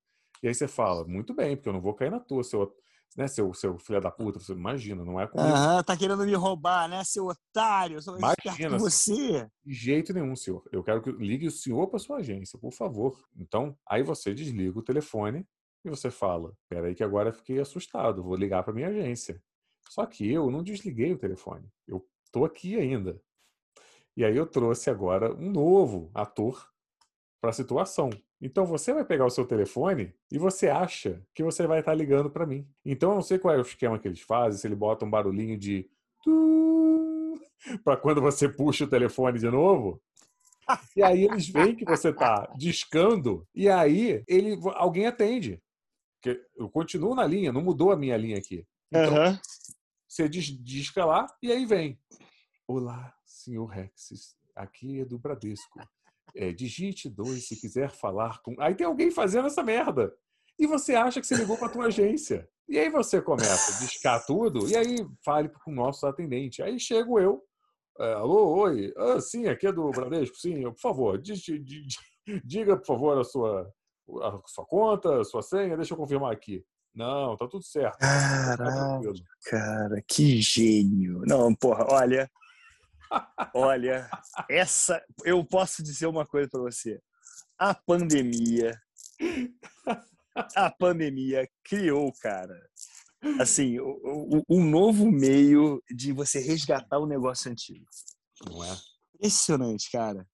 E 0.44 0.48
aí 0.48 0.56
você 0.56 0.68
fala, 0.68 1.06
muito 1.06 1.34
bem, 1.34 1.56
porque 1.56 1.70
eu 1.70 1.74
não 1.74 1.82
vou 1.82 1.94
cair 1.94 2.10
na 2.10 2.20
tua, 2.20 2.44
seu, 2.44 2.76
né, 3.16 3.28
seu, 3.28 3.54
seu 3.54 3.78
filho 3.78 4.02
da 4.02 4.10
puta, 4.10 4.40
você 4.40 4.54
imagina, 4.54 5.06
não 5.06 5.20
é 5.20 5.28
comigo. 5.28 5.50
Aham, 5.50 5.84
tá 5.84 5.96
querendo 5.96 6.26
me 6.26 6.34
roubar, 6.34 6.88
né, 6.90 7.04
seu 7.04 7.28
otário? 7.28 7.98
Eu 7.98 8.02
sou 8.02 8.18
imagina, 8.18 8.78
você. 8.78 9.48
De 9.64 9.74
jeito 9.74 10.14
nenhum, 10.14 10.36
senhor. 10.36 10.64
Eu 10.72 10.84
quero 10.84 11.02
que 11.02 11.12
ligue 11.12 11.48
o 11.48 11.52
senhor 11.52 11.88
para 11.88 12.00
sua 12.00 12.18
agência, 12.18 12.58
por 12.58 12.72
favor. 12.72 13.16
Então, 13.36 13.78
aí 13.88 14.02
você 14.02 14.34
desliga 14.34 14.80
o 14.80 14.84
telefone 14.84 15.46
e 15.86 15.90
você 15.90 16.10
fala: 16.10 16.54
peraí, 16.70 16.96
que 16.96 17.04
agora 17.04 17.34
fiquei 17.34 17.60
assustado, 17.60 18.24
vou 18.24 18.36
ligar 18.36 18.64
para 18.64 18.74
minha 18.74 18.88
agência. 18.88 19.42
Só 19.90 20.06
que 20.06 20.32
eu 20.32 20.50
não 20.50 20.64
desliguei 20.64 21.14
o 21.14 21.18
telefone, 21.18 21.68
eu 21.88 22.08
tô 22.32 22.46
aqui 22.46 22.78
ainda. 22.78 23.22
E 24.16 24.24
aí 24.26 24.36
eu 24.36 24.46
trouxe 24.46 24.90
agora 24.90 25.34
um 25.34 25.52
novo 25.52 26.10
ator 26.14 26.71
para 27.42 27.50
a 27.50 27.54
situação. 27.54 28.12
Então 28.40 28.66
você 28.66 28.94
vai 28.94 29.04
pegar 29.04 29.26
o 29.26 29.30
seu 29.30 29.46
telefone 29.46 30.14
e 30.32 30.38
você 30.38 30.70
acha 30.70 31.22
que 31.34 31.44
você 31.44 31.66
vai 31.66 31.80
estar 31.80 31.96
ligando 31.96 32.30
para 32.30 32.46
mim. 32.46 32.68
Então 32.86 33.10
eu 33.10 33.16
não 33.16 33.22
sei 33.22 33.40
qual 33.40 33.56
é 33.56 33.58
o 33.58 33.62
esquema 33.62 33.98
que 33.98 34.08
eles 34.08 34.22
fazem, 34.22 34.60
se 34.60 34.68
ele 34.68 34.76
bota 34.76 35.04
um 35.04 35.10
barulhinho 35.10 35.58
de 35.58 35.90
para 37.84 37.98
quando 37.98 38.22
você 38.22 38.48
puxa 38.48 38.86
o 38.86 38.90
telefone 38.90 39.40
de 39.40 39.50
novo. 39.50 40.00
E 40.96 41.04
aí 41.04 41.26
eles 41.26 41.50
veem 41.50 41.76
que 41.76 41.84
você 41.84 42.10
está 42.10 42.54
discando 42.56 43.46
e 43.54 43.68
aí 43.68 44.24
ele 44.28 44.58
alguém 44.76 45.08
atende. 45.08 45.60
Eu 46.56 46.70
continuo 46.70 47.16
na 47.16 47.26
linha, 47.26 47.52
não 47.52 47.64
mudou 47.64 47.92
a 47.92 47.98
minha 47.98 48.16
linha 48.16 48.38
aqui. 48.38 48.64
Então, 48.92 49.14
uhum. 49.14 49.40
você 50.08 50.30
disca 50.30 51.04
lá 51.04 51.26
e 51.42 51.52
aí 51.52 51.66
vem. 51.66 52.00
Olá, 52.68 53.14
senhor 53.26 53.66
Rex, 53.66 54.38
aqui 54.56 55.02
é 55.02 55.06
do 55.06 55.18
Bradesco. 55.18 55.80
É, 56.36 56.52
digite 56.52 57.10
dois 57.10 57.48
se 57.48 57.60
quiser 57.60 57.90
falar 57.90 58.42
com. 58.42 58.56
Aí 58.60 58.76
tem 58.76 58.86
alguém 58.86 59.12
fazendo 59.12 59.48
essa 59.48 59.64
merda. 59.64 60.14
E 60.58 60.68
você 60.68 60.96
acha 60.96 61.20
que 61.20 61.28
você 61.28 61.36
ligou 61.36 61.58
para 61.58 61.68
a 61.68 61.72
tua 61.72 61.86
agência. 61.86 62.48
E 62.70 62.78
aí 62.78 62.90
você 62.90 63.22
começa 63.22 63.76
a 63.76 63.86
discar 63.86 64.26
tudo 64.26 64.70
e 64.70 64.78
aí 64.78 65.06
fale 65.26 65.50
com 65.50 65.72
o 65.72 65.76
nosso 65.76 66.06
atendente. 66.06 66.62
Aí 66.62 66.80
chego 66.80 67.20
eu. 67.20 67.44
É, 68.00 68.14
Alô, 68.14 68.58
oi. 68.60 68.94
Ah, 68.96 69.20
sim, 69.20 69.48
aqui 69.48 69.68
é 69.68 69.72
do 69.72 69.90
Bradesco. 69.90 70.38
Sim, 70.38 70.62
por 70.64 70.80
favor, 70.80 71.22
diga, 72.46 72.78
por 72.78 72.86
favor, 72.86 73.20
a 73.20 73.24
sua, 73.24 73.70
a 74.22 74.42
sua 74.46 74.66
conta, 74.66 75.20
a 75.20 75.24
sua 75.24 75.42
senha, 75.42 75.76
deixa 75.76 75.94
eu 75.94 75.98
confirmar 75.98 76.32
aqui. 76.32 76.64
Não, 76.94 77.36
tá 77.38 77.48
tudo 77.48 77.64
certo. 77.64 77.98
Tá 77.98 78.58
Caralho, 78.58 79.14
cara, 79.46 80.04
que 80.08 80.42
gênio. 80.42 81.22
Não, 81.26 81.54
porra, 81.56 81.86
olha. 81.90 82.30
Olha, 83.54 84.10
essa. 84.50 85.04
Eu 85.24 85.44
posso 85.46 85.84
dizer 85.84 86.08
uma 86.08 86.26
coisa 86.26 86.50
para 86.50 86.62
você. 86.62 87.02
A 87.58 87.74
pandemia. 87.74 88.80
A 90.56 90.72
pandemia 90.72 91.48
criou, 91.64 92.12
cara. 92.22 92.58
Assim, 93.40 93.78
um 94.50 94.64
novo 94.64 95.12
meio 95.12 95.82
de 95.92 96.12
você 96.12 96.40
resgatar 96.40 96.98
o 96.98 97.06
negócio 97.06 97.52
antigo. 97.52 97.86
Não 98.46 98.64
é? 98.64 98.78
Impressionante, 99.16 99.92
cara. 99.92 100.26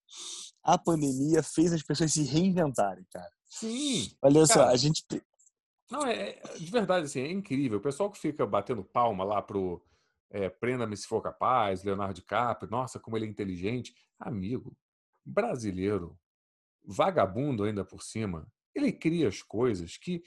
A 0.63 0.77
pandemia 0.77 1.43
fez 1.43 1.73
as 1.73 1.83
pessoas 1.83 2.13
se 2.13 2.23
reinventarem, 2.23 3.05
cara. 3.11 3.31
Sim. 3.49 4.11
Olha 4.21 4.47
cara, 4.47 4.47
só, 4.47 4.67
a 4.67 4.77
gente. 4.77 5.03
Não, 5.89 6.05
é, 6.05 6.29
é, 6.29 6.57
de 6.57 6.71
verdade, 6.71 7.05
assim, 7.05 7.21
é 7.21 7.31
incrível. 7.31 7.79
O 7.79 7.81
pessoal 7.81 8.11
que 8.11 8.19
fica 8.19 8.45
batendo 8.45 8.83
palma 8.83 9.23
lá 9.23 9.41
pro 9.41 9.81
é, 10.29 10.49
Prenda-me 10.49 10.95
se 10.95 11.07
for 11.07 11.21
capaz, 11.21 11.83
Leonardo 11.83 12.15
DiCaprio, 12.15 12.69
nossa, 12.69 12.99
como 12.99 13.17
ele 13.17 13.25
é 13.25 13.29
inteligente. 13.29 13.95
Amigo, 14.19 14.75
brasileiro, 15.25 16.19
vagabundo 16.83 17.63
ainda 17.63 17.83
por 17.85 18.01
cima, 18.01 18.47
ele 18.73 18.91
cria 18.91 19.27
as 19.27 19.41
coisas 19.41 19.97
que, 19.97 20.23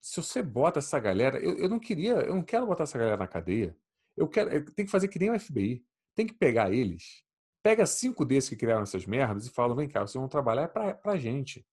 se 0.00 0.20
você 0.20 0.42
bota 0.42 0.78
essa 0.78 0.98
galera, 0.98 1.38
eu, 1.38 1.56
eu 1.58 1.68
não 1.68 1.78
queria, 1.78 2.14
eu 2.14 2.34
não 2.34 2.42
quero 2.42 2.66
botar 2.66 2.84
essa 2.84 2.98
galera 2.98 3.16
na 3.16 3.28
cadeia. 3.28 3.76
Eu 4.16 4.28
quero, 4.28 4.50
eu 4.50 4.64
tem 4.74 4.84
que 4.84 4.90
fazer 4.90 5.08
que 5.08 5.18
nem 5.18 5.30
o 5.30 5.38
FBI. 5.38 5.84
Tem 6.14 6.26
que 6.26 6.34
pegar 6.34 6.72
eles, 6.72 7.24
pega 7.64 7.86
cinco 7.86 8.24
desses 8.24 8.50
que 8.50 8.56
criaram 8.56 8.82
essas 8.82 9.06
merdas 9.06 9.46
e 9.46 9.50
fala: 9.50 9.74
vem 9.74 9.88
cá, 9.88 10.00
vocês 10.00 10.20
vão 10.20 10.28
trabalhar 10.28 10.68
pra, 10.68 10.94
pra 10.94 11.16
gente. 11.16 11.66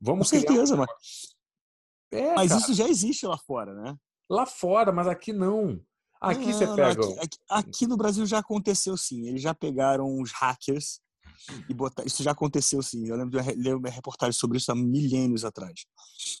Vamos 0.00 0.30
Com 0.30 0.38
certeza, 0.38 0.74
um... 0.74 0.78
mas. 0.78 1.36
É, 2.12 2.34
mas 2.34 2.48
cara. 2.50 2.60
isso 2.60 2.74
já 2.74 2.88
existe 2.88 3.26
lá 3.26 3.36
fora, 3.36 3.74
né? 3.74 3.98
Lá 4.30 4.46
fora, 4.46 4.92
mas 4.92 5.08
aqui 5.08 5.32
não. 5.32 5.84
Aqui 6.20 6.46
não, 6.46 6.52
você 6.52 6.66
pega. 6.66 6.90
Aqui, 6.90 7.18
aqui, 7.18 7.38
aqui, 7.48 7.86
no 7.86 7.96
Brasil 7.96 8.26
já 8.26 8.38
aconteceu 8.38 8.96
sim. 8.96 9.26
Eles 9.26 9.42
já 9.42 9.54
pegaram 9.54 10.20
os 10.20 10.32
hackers 10.32 11.00
e 11.68 11.74
botaram. 11.74 12.06
Isso 12.06 12.22
já 12.22 12.32
aconteceu 12.32 12.82
sim. 12.82 13.06
Eu 13.06 13.16
lembro 13.16 13.40
de 13.40 13.54
ler 13.54 13.76
uma 13.76 13.90
reportagem 13.90 14.32
sobre 14.32 14.58
isso 14.58 14.72
há 14.72 14.74
milênios 14.74 15.44
atrás. 15.44 15.84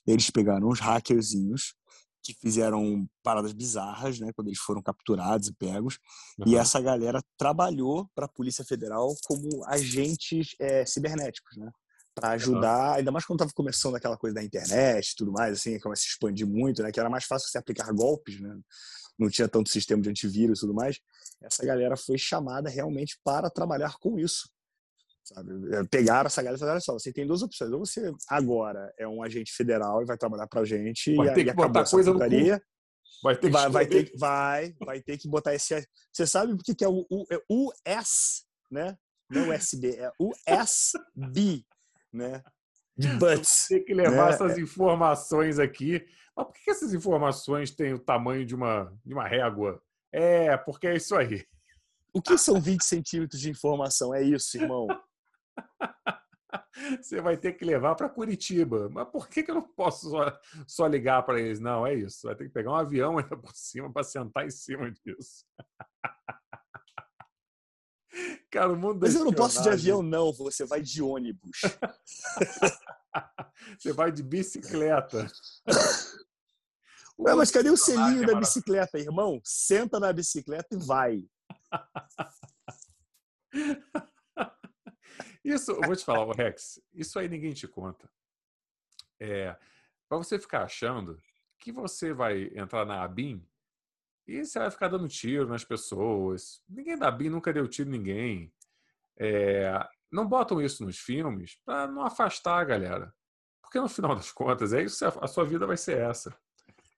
Eles 0.06 0.30
pegaram 0.30 0.68
os 0.68 0.80
hackerzinhos 0.80 1.74
que 2.22 2.34
fizeram 2.34 3.08
paradas 3.22 3.52
bizarras, 3.52 4.18
né, 4.18 4.32
quando 4.34 4.48
eles 4.48 4.58
foram 4.58 4.82
capturados 4.82 5.46
e 5.46 5.52
pegos. 5.52 5.98
Uhum. 6.38 6.48
E 6.48 6.56
essa 6.56 6.80
galera 6.80 7.22
trabalhou 7.38 8.10
para 8.16 8.26
a 8.26 8.28
Polícia 8.28 8.64
Federal 8.64 9.14
como 9.26 9.64
agentes 9.64 10.56
é, 10.58 10.84
cibernéticos, 10.84 11.56
né? 11.56 11.70
para 12.16 12.30
ajudar, 12.30 12.94
ainda 12.94 13.12
mais 13.12 13.26
quando 13.26 13.40
estava 13.40 13.52
começando 13.54 13.94
aquela 13.94 14.16
coisa 14.16 14.34
da 14.34 14.42
internet 14.42 15.10
e 15.10 15.16
tudo 15.16 15.30
mais, 15.30 15.52
assim, 15.52 15.72
que 15.74 15.80
começa 15.80 16.00
a 16.00 16.04
se 16.04 16.08
expandir 16.08 16.46
muito, 16.46 16.82
né? 16.82 16.90
Que 16.90 16.98
era 16.98 17.10
mais 17.10 17.24
fácil 17.24 17.46
você 17.46 17.58
aplicar 17.58 17.92
golpes, 17.92 18.40
né? 18.40 18.58
Não 19.18 19.30
tinha 19.30 19.48
tanto 19.48 19.70
sistema 19.70 20.02
de 20.02 20.10
antivírus 20.10 20.58
e 20.58 20.60
tudo 20.60 20.74
mais. 20.74 21.00
Essa 21.42 21.64
galera 21.64 21.96
foi 21.96 22.18
chamada 22.18 22.68
realmente 22.68 23.18
para 23.24 23.50
trabalhar 23.50 23.96
com 23.98 24.18
isso. 24.18 24.48
Sabe? 25.24 25.74
É, 25.74 25.84
pegaram 25.84 26.26
essa 26.26 26.40
galera 26.42 26.56
e 26.56 26.60
falaram: 26.60 26.74
olha 26.74 26.80
só, 26.80 26.92
você 26.92 27.12
tem 27.12 27.26
duas 27.26 27.42
opções. 27.42 27.72
Ou 27.72 27.80
você 27.80 28.12
agora 28.28 28.92
é 28.98 29.08
um 29.08 29.22
agente 29.22 29.52
federal 29.52 30.00
e 30.02 30.06
vai 30.06 30.16
trabalhar 30.16 30.46
pra 30.46 30.64
gente 30.64 31.14
vai 31.16 31.28
e, 31.28 31.34
ter 31.34 31.44
que 31.44 31.52
botar 31.52 31.84
coisa 31.84 32.12
no 32.12 32.18
cu. 32.18 32.26
Vai 33.22 33.36
ter 33.36 33.46
que 33.46 33.50
vai, 33.50 33.70
vai, 33.70 33.86
ter, 33.86 34.12
vai, 34.18 34.74
vai 34.78 35.02
ter 35.02 35.18
que 35.18 35.28
botar 35.28 35.54
esse. 35.54 35.86
Você 36.12 36.26
sabe 36.26 36.52
o 36.52 36.58
que 36.58 36.84
é 36.84 36.88
o, 36.88 37.04
o 37.10 37.24
é 37.30 37.38
US, 37.50 38.44
né? 38.70 38.96
Não 39.28 39.50
USB, 39.50 39.96
é 39.96 40.12
USB, 40.20 41.64
né? 42.12 42.42
De 42.96 43.08
butts. 43.08 43.66
Tem 43.68 43.84
que 43.84 43.92
levar 43.92 44.28
né? 44.28 44.32
essas 44.32 44.56
informações 44.56 45.58
aqui. 45.58 46.06
Mas 46.36 46.46
por 46.46 46.52
que 46.52 46.70
essas 46.70 46.92
informações 46.92 47.70
têm 47.70 47.94
o 47.94 47.98
tamanho 47.98 48.44
de 48.44 48.54
uma, 48.54 48.92
de 49.04 49.14
uma 49.14 49.26
régua? 49.26 49.82
É, 50.12 50.56
porque 50.56 50.86
é 50.86 50.96
isso 50.96 51.16
aí. 51.16 51.46
O 52.12 52.22
que 52.22 52.38
são 52.38 52.60
20 52.60 52.82
centímetros 52.82 53.40
de 53.40 53.50
informação? 53.50 54.14
É 54.14 54.22
isso, 54.22 54.56
irmão. 54.56 54.86
Você 57.00 57.20
vai 57.20 57.36
ter 57.36 57.52
que 57.52 57.64
levar 57.64 57.94
para 57.94 58.08
Curitiba. 58.08 58.88
Mas 58.90 59.08
por 59.08 59.28
que, 59.28 59.42
que 59.42 59.50
eu 59.50 59.56
não 59.56 59.62
posso 59.62 60.10
só, 60.10 60.38
só 60.66 60.86
ligar 60.86 61.22
para 61.24 61.40
eles? 61.40 61.60
Não, 61.60 61.86
é 61.86 61.94
isso. 61.94 62.26
Vai 62.26 62.36
ter 62.36 62.44
que 62.44 62.50
pegar 62.50 62.72
um 62.72 62.76
avião 62.76 63.18
ainda 63.18 63.36
por 63.36 63.54
cima 63.54 63.92
para 63.92 64.04
sentar 64.04 64.46
em 64.46 64.50
cima 64.50 64.90
disso. 64.90 65.44
Cara, 68.50 68.72
o 68.72 68.76
mundo 68.76 69.00
Mas 69.02 69.14
eu 69.14 69.24
não 69.24 69.32
posso 69.32 69.62
de 69.62 69.68
avião, 69.68 70.02
não. 70.02 70.32
Você 70.32 70.64
vai 70.64 70.80
de 70.80 71.02
ônibus. 71.02 71.60
Você 73.78 73.92
vai 73.92 74.10
de 74.10 74.22
bicicleta. 74.22 75.30
Ué, 77.18 77.34
mas 77.34 77.50
cadê 77.50 77.70
o 77.70 77.76
selinho 77.76 78.24
é 78.24 78.26
da 78.26 78.34
bicicleta, 78.34 78.98
irmão? 78.98 79.40
Senta 79.42 79.98
na 79.98 80.12
bicicleta 80.12 80.74
e 80.74 80.78
vai. 80.78 81.24
Isso, 85.46 85.70
eu 85.70 85.80
vou 85.82 85.94
te 85.94 86.04
falar, 86.04 86.34
Rex, 86.34 86.82
isso 86.92 87.20
aí 87.20 87.28
ninguém 87.28 87.52
te 87.52 87.68
conta. 87.68 88.10
É, 89.20 89.56
para 90.08 90.18
você 90.18 90.40
ficar 90.40 90.64
achando 90.64 91.22
que 91.60 91.70
você 91.70 92.12
vai 92.12 92.50
entrar 92.52 92.84
na 92.84 93.04
ABIN 93.04 93.46
e 94.26 94.44
você 94.44 94.58
vai 94.58 94.72
ficar 94.72 94.88
dando 94.88 95.06
tiro 95.06 95.46
nas 95.46 95.64
pessoas. 95.64 96.60
Ninguém 96.68 96.98
da 96.98 97.06
ABIN 97.06 97.30
nunca 97.30 97.52
deu 97.52 97.68
tiro 97.68 97.88
em 97.88 97.92
ninguém. 97.92 98.52
É, 99.16 99.88
não 100.10 100.26
botam 100.26 100.60
isso 100.60 100.84
nos 100.84 100.98
filmes 100.98 101.60
para 101.64 101.86
não 101.86 102.04
afastar 102.04 102.58
a 102.58 102.64
galera. 102.64 103.14
Porque 103.62 103.78
no 103.78 103.88
final 103.88 104.16
das 104.16 104.32
contas, 104.32 104.72
é 104.72 104.82
isso, 104.82 105.06
a 105.06 105.28
sua 105.28 105.44
vida 105.44 105.64
vai 105.64 105.76
ser 105.76 105.98
essa. 105.98 106.36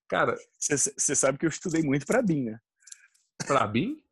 Cara, 0.09 0.37
você 0.59 1.15
sabe 1.15 1.39
que 1.39 1.45
eu 1.45 1.51
estudei 1.51 1.83
muito 1.83 2.07
para 2.07 2.23
BIM, 2.23 2.45
né? 2.45 2.59
Para 3.47 3.67
BIM? 3.67 4.03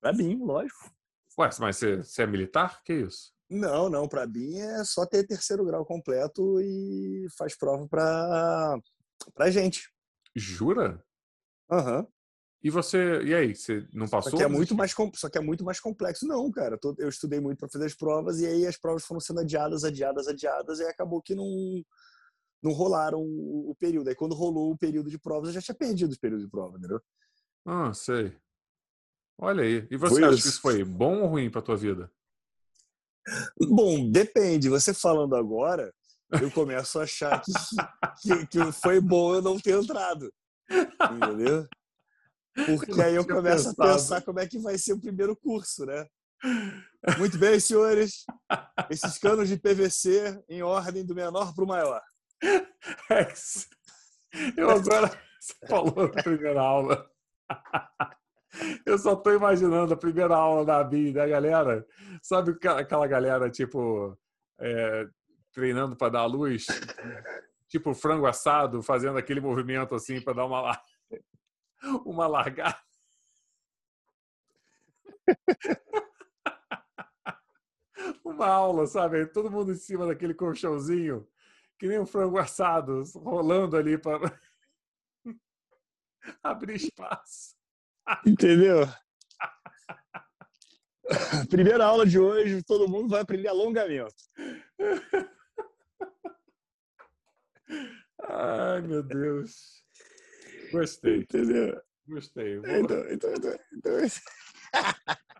Para 0.00 0.12
BIM, 0.12 0.38
lógico. 0.44 0.90
Ué, 1.38 1.48
mas 1.58 1.78
você 1.78 2.22
é 2.22 2.26
militar? 2.26 2.82
Que 2.84 2.92
isso? 2.92 3.32
Não, 3.48 3.88
não. 3.88 4.06
Para 4.06 4.26
BIM 4.26 4.60
é 4.60 4.84
só 4.84 5.06
ter 5.06 5.26
terceiro 5.26 5.64
grau 5.64 5.84
completo 5.86 6.60
e 6.60 7.26
faz 7.36 7.56
prova 7.56 7.88
para 7.88 8.78
para 9.34 9.50
gente. 9.50 9.90
Jura? 10.34 11.02
Aham. 11.70 12.00
Uhum. 12.00 12.06
E 12.64 12.70
você, 12.70 13.20
e 13.24 13.34
aí, 13.34 13.56
você 13.56 13.88
não 13.92 14.06
passou? 14.06 14.30
Só 14.30 14.36
que 14.36 14.42
é 14.44 14.46
muito 14.46 14.72
mais, 14.72 14.94
só 15.14 15.28
que 15.28 15.36
é 15.36 15.40
muito 15.40 15.64
mais 15.64 15.80
complexo. 15.80 16.24
Não, 16.28 16.48
cara, 16.52 16.78
eu 16.96 17.08
estudei 17.08 17.40
muito 17.40 17.58
para 17.58 17.68
fazer 17.68 17.86
as 17.86 17.94
provas 17.94 18.38
e 18.38 18.46
aí 18.46 18.66
as 18.66 18.76
provas 18.76 19.04
foram 19.04 19.20
sendo 19.20 19.40
adiadas, 19.40 19.82
adiadas, 19.82 20.28
adiadas 20.28 20.78
e 20.78 20.84
acabou 20.84 21.20
que 21.20 21.34
não 21.34 21.44
não 22.62 22.72
rolaram 22.72 23.20
o 23.20 23.74
período. 23.78 24.08
Aí 24.08 24.14
quando 24.14 24.34
rolou 24.34 24.70
o 24.70 24.78
período 24.78 25.10
de 25.10 25.18
provas, 25.18 25.48
eu 25.48 25.54
já 25.54 25.62
tinha 25.62 25.74
perdido 25.74 26.12
o 26.12 26.20
período 26.20 26.44
de 26.44 26.50
prova, 26.50 26.78
entendeu? 26.78 27.00
Ah, 27.66 27.92
sei. 27.92 28.36
Olha 29.38 29.64
aí. 29.64 29.86
E 29.90 29.96
você 29.96 30.14
foi 30.14 30.24
acha 30.24 30.34
isso. 30.34 30.42
que 30.42 30.48
isso 30.48 30.60
foi 30.60 30.84
bom 30.84 31.22
ou 31.22 31.28
ruim 31.28 31.50
para 31.50 31.62
tua 31.62 31.76
vida? 31.76 32.10
Bom, 33.58 34.10
depende. 34.10 34.68
Você 34.68 34.94
falando 34.94 35.34
agora, 35.34 35.92
eu 36.40 36.50
começo 36.50 36.98
a 36.98 37.02
achar 37.02 37.42
que, 37.42 37.52
que, 38.22 38.46
que 38.46 38.72
foi 38.72 39.00
bom 39.00 39.34
eu 39.34 39.42
não 39.42 39.58
ter 39.58 39.80
entrado. 39.80 40.32
Entendeu? 40.70 41.66
Porque 42.54 43.00
aí 43.00 43.14
eu 43.14 43.26
começo 43.26 43.70
a 43.70 43.74
pensar 43.74 44.22
como 44.22 44.38
é 44.38 44.46
que 44.46 44.58
vai 44.58 44.76
ser 44.78 44.92
o 44.92 45.00
primeiro 45.00 45.34
curso, 45.36 45.86
né? 45.86 46.06
Muito 47.18 47.38
bem, 47.38 47.58
senhores. 47.58 48.24
Esses 48.90 49.18
canos 49.18 49.48
de 49.48 49.56
PVC 49.56 50.42
em 50.48 50.62
ordem 50.62 51.04
do 51.04 51.14
menor 51.14 51.54
para 51.54 51.64
o 51.64 51.66
maior. 51.66 52.02
Eu 54.56 54.70
agora. 54.70 55.10
Você 55.40 55.54
falou 55.66 56.10
da 56.10 56.22
primeira 56.22 56.60
aula. 56.60 57.10
Eu 58.86 58.98
só 58.98 59.14
estou 59.14 59.34
imaginando 59.34 59.94
a 59.94 59.96
primeira 59.96 60.36
aula 60.36 60.64
da 60.64 60.84
BI, 60.84 61.12
da 61.12 61.26
galera. 61.26 61.86
Sabe 62.22 62.56
aquela 62.64 63.06
galera, 63.06 63.50
tipo, 63.50 64.16
é, 64.60 65.08
treinando 65.52 65.96
para 65.96 66.12
dar 66.12 66.26
luz? 66.26 66.66
Tipo 67.68 67.94
frango 67.94 68.26
assado, 68.26 68.82
fazendo 68.82 69.16
aquele 69.18 69.40
movimento 69.40 69.94
assim 69.94 70.20
para 70.20 70.34
dar 70.34 70.44
uma, 70.44 70.78
uma 72.04 72.26
largada. 72.26 72.76
Uma 78.24 78.46
aula, 78.46 78.86
sabe? 78.86 79.26
Todo 79.26 79.50
mundo 79.50 79.72
em 79.72 79.76
cima 79.76 80.06
daquele 80.06 80.34
colchãozinho, 80.34 81.26
que 81.82 81.88
nem 81.88 81.98
um 81.98 82.06
frango 82.06 82.38
assado, 82.38 83.02
rolando 83.16 83.76
ali 83.76 83.98
para 83.98 84.40
abrir 86.40 86.76
espaço. 86.76 87.56
Entendeu? 88.24 88.86
Primeira 91.50 91.84
aula 91.84 92.06
de 92.06 92.20
hoje, 92.20 92.62
todo 92.62 92.88
mundo 92.88 93.08
vai 93.08 93.22
aprender 93.22 93.48
alongamento. 93.48 94.14
Ai, 98.20 98.80
meu 98.82 99.02
Deus. 99.02 99.84
Gostei. 100.70 101.22
Entendeu? 101.22 101.82
Gostei. 102.06 102.58
Então, 102.58 103.10
então, 103.10 103.32
então, 103.32 103.58
então... 103.72 103.92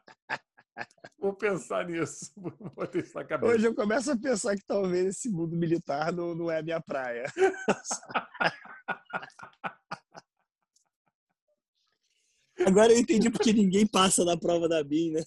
Vou 1.22 1.32
pensar 1.32 1.86
nisso. 1.86 2.32
Vou 2.74 2.86
ter 2.88 3.04
isso 3.04 3.14
na 3.14 3.24
cabeça. 3.24 3.54
Hoje 3.54 3.64
eu 3.64 3.72
começo 3.76 4.10
a 4.10 4.16
pensar 4.16 4.56
que 4.56 4.64
talvez 4.66 5.06
esse 5.06 5.30
mundo 5.30 5.56
militar 5.56 6.12
não, 6.12 6.34
não 6.34 6.50
é 6.50 6.58
a 6.58 6.62
minha 6.64 6.80
praia. 6.80 7.32
Agora 12.66 12.92
eu 12.92 12.98
entendi 12.98 13.30
porque 13.30 13.52
ninguém 13.52 13.86
passa 13.86 14.24
na 14.24 14.36
prova 14.36 14.68
da 14.68 14.82
BIM, 14.82 15.12
né? 15.12 15.22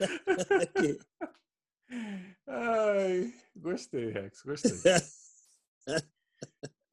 Ai, 2.48 3.32
gostei, 3.54 4.10
Rex, 4.10 4.42
gostei. 4.42 4.72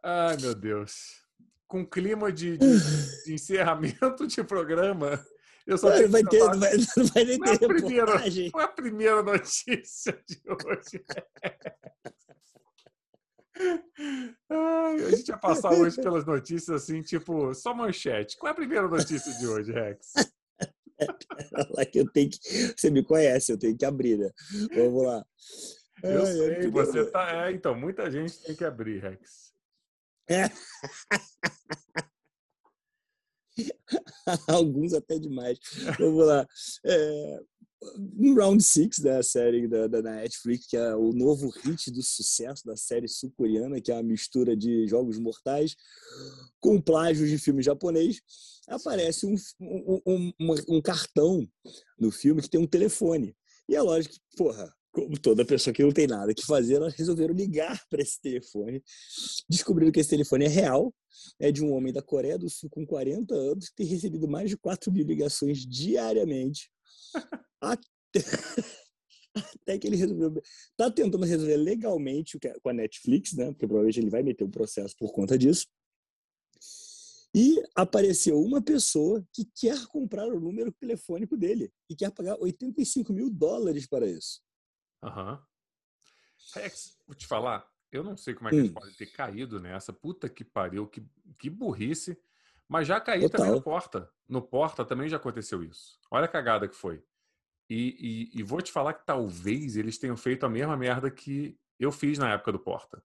Ai, 0.04 0.38
meu 0.38 0.54
Deus. 0.54 1.26
Com 1.68 1.84
clima 1.84 2.32
de, 2.32 2.60
de, 2.60 3.24
de 3.26 3.34
encerramento 3.34 4.28
de 4.28 4.44
programa, 4.44 5.20
eu 5.65 5.78
só 5.78 5.89
vai, 5.89 6.08
vai 6.08 6.23
ter, 6.23 6.39
não 6.39 6.60
vai, 6.60 6.78
não 6.97 7.06
vai 7.08 7.23
nem 7.25 7.39
ter 7.39 7.65
a 7.65 7.67
primeira, 7.67 8.19
Foi 8.51 8.63
a 8.63 8.67
primeira 8.67 9.23
notícia 9.23 10.19
de 10.28 10.41
hoje. 10.47 11.04
Ai, 14.49 14.95
a 15.06 15.12
gente 15.12 15.30
ia 15.30 15.38
passar 15.38 15.71
hoje 15.71 15.95
pelas 16.01 16.25
notícias 16.25 16.84
assim, 16.84 17.01
tipo, 17.01 17.54
só 17.54 17.73
manchete. 17.73 18.38
Qual 18.38 18.49
é 18.49 18.51
a 18.51 18.56
primeira 18.56 18.88
notícia 18.88 19.34
de 19.34 19.47
hoje, 19.47 19.71
Rex? 19.71 20.13
lá 21.75 21.86
que 21.86 21.99
eu 21.99 22.12
tenho 22.12 22.30
que. 22.30 22.38
Você 22.75 22.91
me 22.91 23.04
conhece, 23.04 23.51
eu 23.51 23.58
tenho 23.58 23.78
que 23.78 23.86
abrir, 23.86 24.17
né? 24.17 24.30
Vamos 24.75 25.04
lá. 25.04 25.25
Eu 26.04 26.25
Ai, 26.25 26.34
sei, 26.34 26.69
você 26.69 27.06
tá. 27.06 27.47
É, 27.47 27.51
então, 27.51 27.73
muita 27.75 28.12
gente 28.12 28.38
tem 28.43 28.56
que 28.56 28.65
abrir, 28.65 29.01
Rex. 29.01 29.54
Alguns 34.48 34.94
até 34.94 35.20
demais. 35.20 35.60
Vamos 36.00 36.26
lá. 36.26 36.48
É, 36.86 37.40
no 38.16 38.36
Round 38.36 38.64
Six 38.64 39.00
da 39.00 39.22
série 39.22 39.68
da, 39.68 39.88
da, 39.88 40.02
Netflix, 40.02 40.68
que 40.68 40.78
é 40.78 40.96
o 40.96 41.12
novo 41.12 41.50
hit 41.50 41.92
do 41.92 42.02
sucesso 42.02 42.66
da 42.66 42.76
série 42.76 43.08
sul-coreana, 43.08 43.80
que 43.80 43.92
é 43.92 43.96
uma 43.96 44.04
mistura 44.04 44.56
de 44.56 44.88
jogos 44.88 45.20
mortais 45.20 45.76
com 46.60 46.82
plágios 46.82 47.30
de 47.30 47.38
filme 47.38 47.62
japonês, 47.62 48.22
aparece 48.68 49.26
um, 49.26 49.36
um, 49.62 50.02
um, 50.08 50.56
um 50.70 50.82
cartão 50.82 51.48
no 52.00 52.12
filme 52.12 52.42
que 52.42 52.50
tem 52.50 52.60
um 52.60 52.68
telefone. 52.68 53.36
E 53.70 53.76
é 53.76 53.82
lógico 53.82 54.16
que, 54.16 54.38
porra, 54.38 54.74
como 54.96 55.20
toda 55.20 55.44
pessoa 55.44 55.74
que 55.74 55.84
não 55.84 55.92
tem 55.92 56.08
nada 56.08 56.34
que 56.34 56.46
fazer, 56.46 56.76
elas 56.76 56.94
resolveram 56.94 57.36
ligar 57.36 57.86
para 57.90 58.02
esse 58.02 58.20
telefone, 58.22 58.82
descobriram 59.50 59.92
que 59.92 60.00
esse 60.00 60.10
telefone 60.10 60.46
é 60.46 60.48
real, 60.48 60.96
é 61.38 61.52
de 61.52 61.62
um 61.62 61.74
homem 61.74 61.92
da 61.92 62.02
Coreia 62.02 62.38
do 62.38 62.50
Sul 62.50 62.70
com 62.70 62.86
40 62.86 63.36
anos, 63.36 63.68
que 63.68 63.76
tem 63.76 63.86
recebido 63.86 64.26
mais 64.26 64.50
de 64.50 64.56
4 64.56 64.90
mil 64.94 65.06
ligações 65.06 65.66
diariamente 65.66 66.72
até, 67.60 67.84
até 69.36 69.78
que 69.78 69.86
ele 69.86 69.98
resolveu. 69.98 70.42
Tá 70.78 70.90
tentando 70.90 71.26
resolver 71.26 71.58
legalmente 71.58 72.38
é, 72.46 72.58
com 72.62 72.70
a 72.70 72.74
Netflix, 72.74 73.34
né? 73.34 73.48
Porque 73.48 73.68
provavelmente 73.68 74.00
ele 74.00 74.10
vai 74.10 74.24
meter 74.24 74.46
um 74.46 74.50
processo 74.50 74.96
por 74.98 75.12
conta 75.12 75.38
disso. 75.38 75.68
E 77.36 77.62
apareceu 77.76 78.40
uma 78.40 78.62
pessoa 78.62 79.22
que 79.34 79.44
quer 79.60 79.86
comprar 79.88 80.26
o 80.26 80.40
número 80.40 80.72
telefônico 80.72 81.36
dele 81.36 81.70
e 81.90 81.96
quer 81.98 82.12
pagar 82.12 82.38
85 82.40 83.12
mil 83.12 83.30
dólares 83.30 83.86
para 83.86 84.08
isso. 84.08 84.45
Aham. 85.06 85.41
Rex, 86.54 87.00
vou 87.08 87.15
te 87.15 87.28
falar, 87.28 87.65
eu 87.91 88.04
não 88.04 88.15
sei 88.18 88.34
como 88.34 88.48
é 88.50 88.52
que 88.52 88.58
eles 88.58 88.70
Hum. 88.70 88.74
podem 88.74 88.94
ter 88.94 89.08
caído 89.08 89.60
nessa. 89.60 89.94
Puta 89.94 90.30
que 90.30 90.44
pariu, 90.44 90.88
que, 90.88 91.06
que 91.38 91.50
burrice. 91.50 92.18
Mas 92.68 92.88
já 92.88 93.00
caí 93.00 93.22
Total. 93.22 93.41
também 93.41 93.52
no 93.56 93.62
Porta. 93.62 94.12
No 94.28 94.41
Porta 94.41 94.84
também 94.84 95.08
já 95.08 95.18
aconteceu 95.18 95.63
isso. 95.63 96.00
Olha 96.10 96.26
a 96.26 96.30
cagada 96.30 96.68
que 96.68 96.76
foi. 96.76 97.04
E, 97.70 98.32
e- 98.34 98.39
e 98.39 98.44
vou 98.44 98.62
te 98.62 98.72
falar 98.72 98.94
que 98.94 99.06
talvez 99.06 99.76
eles 99.78 99.98
tenham 99.98 100.18
feito 100.18 100.46
a 100.46 100.50
mesma 100.50 100.76
merda 100.76 101.10
que 101.12 101.60
eu 101.80 101.91
fiz 101.91 102.18
na 102.18 102.32
época 102.34 102.52
do 102.52 102.60
Porta. 102.60 103.04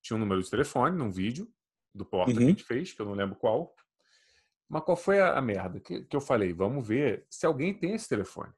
Tinha 0.00 0.16
um 0.16 0.20
número 0.20 0.42
de 0.42 0.48
telefone 0.50 0.96
num 0.96 1.10
vídeo 1.10 1.52
do 1.94 2.04
Porta 2.06 2.32
que 2.32 2.38
a 2.38 2.42
Uhum. 2.42 2.48
gente 2.48 2.62
fez, 2.64 2.92
que 2.92 3.00
eu 3.02 3.06
não 3.06 3.14
lembro 3.14 3.34
qual. 3.36 3.74
Mas 4.68 4.84
qual 4.84 4.96
foi 4.96 5.20
a, 5.20 5.36
a 5.36 5.42
merda? 5.42 5.80
Que, 5.80 6.04
que 6.04 6.14
eu 6.16 6.20
falei, 6.20 6.52
vamos 6.52 6.86
ver 6.86 7.26
se 7.28 7.44
alguém 7.46 7.74
tem 7.74 7.94
esse 7.94 8.08
telefone. 8.08 8.52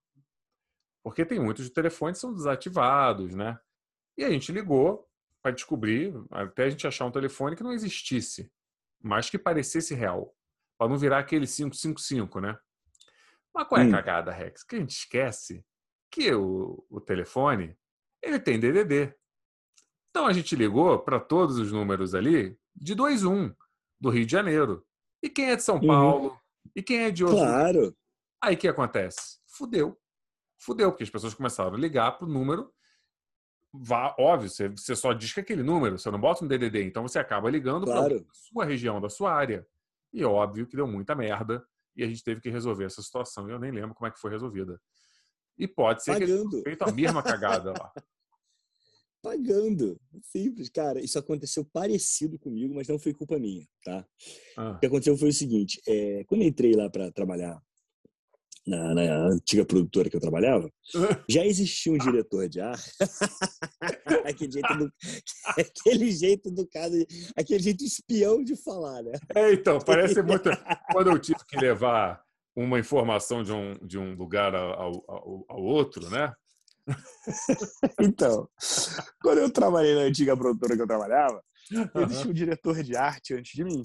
Porque 1.03 1.25
tem 1.25 1.41
muitos 1.41 1.69
telefones 1.71 2.19
que 2.19 2.21
são 2.21 2.33
desativados, 2.35 3.35
né? 3.35 3.59
E 4.17 4.25
a 4.25 4.31
gente 4.31 4.53
ligou 4.53 5.09
para 5.43 5.51
descobrir, 5.51 6.15
até 6.31 6.65
a 6.65 6.71
gente 6.71 6.87
achar 6.87 7.05
um 7.07 7.11
telefone 7.11 7.57
que 7.57 7.63
não 7.65 7.73
existisse, 7.73 8.51
mas 9.03 9.29
que 9.29 9.39
parecesse 9.39 9.95
real. 9.95 10.35
Para 10.79 10.89
não 10.89 10.97
virar 10.97 11.19
aquele 11.19 11.47
555, 11.47 12.41
né? 12.41 12.59
Mas 13.55 13.67
qual 13.69 13.81
é 13.81 13.85
a 13.85 13.87
Hum. 13.89 13.91
cagada, 13.91 14.31
Rex? 14.33 14.63
Que 14.63 14.77
a 14.77 14.79
gente 14.79 14.91
esquece 14.97 15.65
que 16.11 16.33
o, 16.33 16.85
o 16.89 17.01
telefone 17.01 17.77
ele 18.23 18.39
tem 18.39 18.59
DDD. 18.61 19.13
Então 20.11 20.27
a 20.27 20.33
gente 20.33 20.55
ligou 20.55 20.99
para 21.01 21.19
todos 21.19 21.59
os 21.59 21.73
números 21.73 22.15
ali 22.15 22.57
de 22.75 22.95
21 22.95 23.55
do 24.01 24.11
Rio 24.11 24.25
de 24.27 24.33
Janeiro. 24.33 24.87
E 25.23 25.29
quem 25.29 25.51
é 25.51 25.57
de 25.57 25.63
São 25.63 25.77
Uhum. 25.77 25.87
Paulo? 25.87 26.41
E 26.77 26.83
quem 26.83 27.01
é 27.05 27.11
de 27.11 27.25
outro 27.25 27.39
Claro. 27.39 27.97
Aí 28.43 28.55
o 28.55 28.59
que 28.59 28.69
acontece? 28.69 29.39
Fudeu. 29.47 29.99
Fudeu, 30.65 30.91
porque 30.91 31.03
as 31.05 31.11
pessoas 31.11 31.35
começaram 31.35 31.75
a 31.75 31.79
ligar 31.79 32.13
pro 32.19 32.27
número. 32.27 32.73
Vá, 33.73 34.15
óbvio, 34.19 34.49
você, 34.51 34.69
você 34.69 34.95
só 34.95 35.13
diz 35.13 35.33
que 35.33 35.41
é 35.41 35.43
aquele 35.43 35.63
número, 35.63 35.99
você 35.99 36.11
não 36.11 36.21
bota 36.21 36.45
um 36.45 36.49
DDD, 36.49 36.85
então 36.85 37.03
você 37.03 37.19
acaba 37.19 37.51
ligando 37.51 37.85
para 37.87 37.95
Claro. 37.95 38.27
sua 38.33 38.65
região, 38.65 39.01
da 39.01 39.09
sua 39.09 39.33
área. 39.33 39.67
E 40.13 40.23
óbvio 40.25 40.67
que 40.67 40.77
deu 40.77 40.87
muita 40.87 41.15
merda 41.15 41.67
e 41.97 42.05
a 42.05 42.07
gente 42.07 42.23
teve 42.23 42.41
que 42.41 42.51
resolver 42.51 42.85
essa 42.85 43.01
situação. 43.03 43.49
E 43.49 43.53
eu 43.53 43.59
nem 43.59 43.71
lembro 43.71 43.95
como 43.95 44.07
é 44.07 44.11
que 44.11 44.21
foi 44.21 44.31
resolvida. 44.31 44.79
E 45.59 45.67
pode 45.67 46.03
ser 46.05 46.15
que 46.19 46.27
Pagando. 46.27 46.63
feito 46.63 46.83
a 46.83 46.93
mesma 46.93 47.23
cagada 47.23 47.71
lá. 47.73 47.93
Pagando. 49.23 50.01
Simples. 50.23 50.69
Cara, 50.69 51.01
isso 51.01 51.19
aconteceu 51.19 51.65
parecido 51.65 52.39
comigo, 52.39 52.75
mas 52.75 52.89
não 52.89 52.99
foi 52.99 53.15
culpa 53.15 53.39
minha, 53.39 53.67
tá? 53.85 54.07
Ah, 54.57 54.71
O 54.73 54.81
que 54.81 54.87
aconteceu 54.87 55.17
foi 55.17 55.29
o 55.29 55.33
seguinte: 55.33 55.81
é, 55.87 56.25
quando 56.25 56.43
eu 56.43 56.49
entrei 56.49 56.75
lá 56.75 56.91
para 56.91 57.11
trabalhar 57.13 57.63
na, 58.67 58.95
na 58.95 59.27
antiga 59.29 59.65
produtora 59.65 60.09
que 60.09 60.17
eu 60.17 60.21
trabalhava, 60.21 60.71
já 61.29 61.45
existia 61.45 61.93
um 61.93 61.99
diretor 61.99 62.49
de 62.49 62.61
ar. 62.61 62.79
aquele, 64.25 64.53
jeito 64.53 64.75
do, 64.79 64.93
aquele 65.59 66.13
jeito 66.13 66.51
do 66.51 66.67
cara, 66.67 66.93
aquele 67.37 67.63
jeito 67.63 67.85
espião 67.85 68.43
de 68.43 68.57
falar, 68.57 69.03
né? 69.03 69.13
É, 69.35 69.53
então, 69.53 69.79
parece 69.81 70.23
muito. 70.23 70.51
Quando 70.93 71.11
eu 71.11 71.19
tive 71.19 71.41
que 71.47 71.57
levar 71.57 72.23
uma 72.55 72.79
informação 72.79 73.43
de 73.43 73.53
um, 73.53 73.75
de 73.87 73.99
um 73.99 74.15
lugar 74.15 74.55
ao, 74.55 75.05
ao, 75.09 75.45
ao 75.49 75.63
outro, 75.63 76.09
né? 76.11 76.33
Então, 78.01 78.49
quando 79.23 79.39
eu 79.39 79.51
trabalhei 79.51 79.95
na 79.95 80.03
antiga 80.03 80.37
produtora 80.37 80.75
que 80.75 80.83
eu 80.83 80.87
trabalhava, 80.87 81.43
existia 81.97 82.31
um 82.31 82.35
diretor 82.35 82.83
de 82.83 82.97
arte 82.97 83.35
antes 83.35 83.53
de 83.53 83.65
mim. 83.65 83.83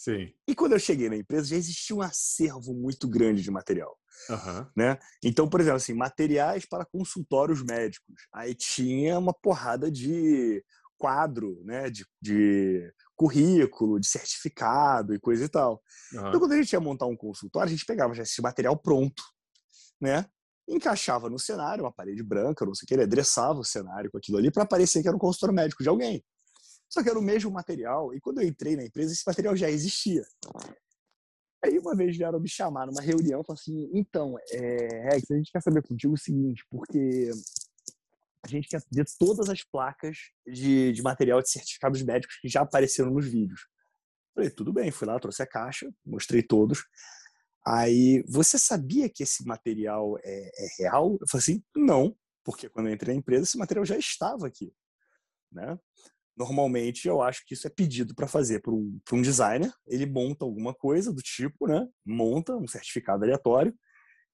Sim. 0.00 0.32
E 0.48 0.54
quando 0.54 0.72
eu 0.72 0.78
cheguei 0.78 1.10
na 1.10 1.16
empresa, 1.16 1.48
já 1.48 1.56
existia 1.56 1.94
um 1.94 2.00
acervo 2.00 2.72
muito 2.72 3.06
grande 3.06 3.42
de 3.42 3.50
material. 3.50 3.98
Aham. 4.30 4.70
né? 4.74 4.98
Então, 5.22 5.46
por 5.46 5.60
exemplo, 5.60 5.76
assim, 5.76 5.92
materiais 5.92 6.64
para 6.64 6.86
consultórios 6.86 7.62
médicos. 7.62 8.14
Aí 8.32 8.54
tinha 8.54 9.18
uma 9.18 9.34
porrada 9.34 9.90
de 9.90 10.64
quadro, 10.96 11.62
né? 11.66 11.90
De, 11.90 12.06
de 12.18 12.90
currículo, 13.14 14.00
de 14.00 14.06
certificado 14.06 15.14
e 15.14 15.20
coisa 15.20 15.44
e 15.44 15.48
tal. 15.50 15.82
aham. 16.14 16.28
Então, 16.28 16.40
quando 16.40 16.52
a 16.52 16.56
gente 16.56 16.72
ia 16.72 16.80
montar 16.80 17.04
um 17.04 17.16
consultório, 17.16 17.68
a 17.68 17.70
gente 17.70 17.84
pegava 17.84 18.14
já 18.14 18.22
esse 18.22 18.40
material 18.40 18.78
pronto, 18.78 19.22
né? 20.00 20.24
Encaixava 20.66 21.28
no 21.28 21.38
cenário, 21.38 21.84
uma 21.84 21.92
parede 21.92 22.22
branca, 22.22 22.64
não 22.64 22.74
sei 22.74 22.86
o 22.86 22.88
que, 22.88 22.94
ele 22.94 23.02
adressava 23.02 23.58
o 23.58 23.64
cenário 23.64 24.10
com 24.10 24.16
aquilo 24.16 24.38
ali 24.38 24.50
para 24.50 24.64
parecer 24.64 25.02
que 25.02 25.08
era 25.08 25.16
um 25.16 25.20
consultório 25.20 25.54
médico 25.54 25.82
de 25.82 25.90
alguém. 25.90 26.24
Só 26.90 27.02
que 27.02 27.08
era 27.08 27.18
o 27.18 27.22
mesmo 27.22 27.50
material, 27.50 28.12
e 28.12 28.20
quando 28.20 28.40
eu 28.40 28.48
entrei 28.48 28.74
na 28.74 28.84
empresa, 28.84 29.12
esse 29.12 29.22
material 29.24 29.54
já 29.54 29.70
existia. 29.70 30.26
Aí 31.64 31.78
uma 31.78 31.94
vez 31.94 32.16
vieram 32.16 32.40
me 32.40 32.48
chamar 32.48 32.86
numa 32.86 33.00
reunião 33.00 33.40
e 33.40 33.44
falaram 33.44 33.60
assim: 33.60 33.90
então, 33.92 34.36
é, 34.50 35.10
Rex, 35.10 35.30
a 35.30 35.36
gente 35.36 35.52
quer 35.52 35.62
saber 35.62 35.82
contigo 35.82 36.14
o 36.14 36.18
seguinte, 36.18 36.64
porque 36.68 37.30
a 38.42 38.48
gente 38.48 38.68
quer 38.68 38.82
ver 38.90 39.06
todas 39.18 39.48
as 39.48 39.62
placas 39.62 40.18
de, 40.46 40.92
de 40.92 41.02
material 41.02 41.40
de 41.40 41.50
certificados 41.50 42.02
médicos 42.02 42.36
que 42.40 42.48
já 42.48 42.62
apareceram 42.62 43.10
nos 43.10 43.26
vídeos. 43.26 43.68
Falei, 44.34 44.50
tudo 44.50 44.72
bem, 44.72 44.90
fui 44.90 45.06
lá, 45.06 45.18
trouxe 45.20 45.42
a 45.42 45.46
caixa, 45.46 45.92
mostrei 46.04 46.42
todos. 46.42 46.84
Aí, 47.66 48.24
você 48.26 48.58
sabia 48.58 49.08
que 49.08 49.22
esse 49.22 49.46
material 49.46 50.16
é, 50.24 50.50
é 50.64 50.68
real? 50.78 51.18
Eu 51.20 51.28
falei 51.28 51.42
assim, 51.42 51.62
não, 51.76 52.16
porque 52.42 52.68
quando 52.68 52.88
eu 52.88 52.94
entrei 52.94 53.14
na 53.14 53.20
empresa, 53.20 53.44
esse 53.44 53.58
material 53.58 53.84
já 53.84 53.98
estava 53.98 54.46
aqui. 54.46 54.72
Né? 55.52 55.78
Normalmente, 56.40 57.06
eu 57.06 57.20
acho 57.20 57.44
que 57.44 57.52
isso 57.52 57.66
é 57.66 57.70
pedido 57.70 58.14
para 58.14 58.26
fazer 58.26 58.60
por 58.60 58.72
um, 58.72 58.98
um 59.12 59.20
designer. 59.20 59.70
Ele 59.86 60.06
monta 60.06 60.42
alguma 60.42 60.72
coisa 60.72 61.12
do 61.12 61.20
tipo, 61.20 61.66
né? 61.66 61.86
monta 62.02 62.56
um 62.56 62.66
certificado 62.66 63.24
aleatório, 63.24 63.74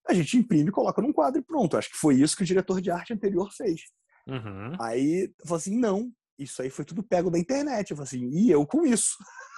a 0.06 0.14
gente 0.14 0.36
imprime, 0.36 0.70
coloca 0.70 1.02
num 1.02 1.12
quadro 1.12 1.40
e 1.40 1.44
pronto. 1.44 1.76
Acho 1.76 1.90
que 1.90 1.96
foi 1.96 2.14
isso 2.14 2.36
que 2.36 2.44
o 2.44 2.46
diretor 2.46 2.80
de 2.80 2.92
arte 2.92 3.12
anterior 3.12 3.50
fez. 3.52 3.80
Uhum. 4.28 4.76
Aí, 4.80 5.34
eu 5.36 5.46
falei 5.48 5.60
assim, 5.60 5.76
não, 5.76 6.12
isso 6.38 6.62
aí 6.62 6.70
foi 6.70 6.84
tudo 6.84 7.02
pego 7.02 7.28
da 7.28 7.40
internet. 7.40 7.90
Eu 7.90 7.96
falei 7.96 8.06
assim, 8.06 8.30
e 8.30 8.52
eu 8.52 8.64
com 8.64 8.86
isso? 8.86 9.16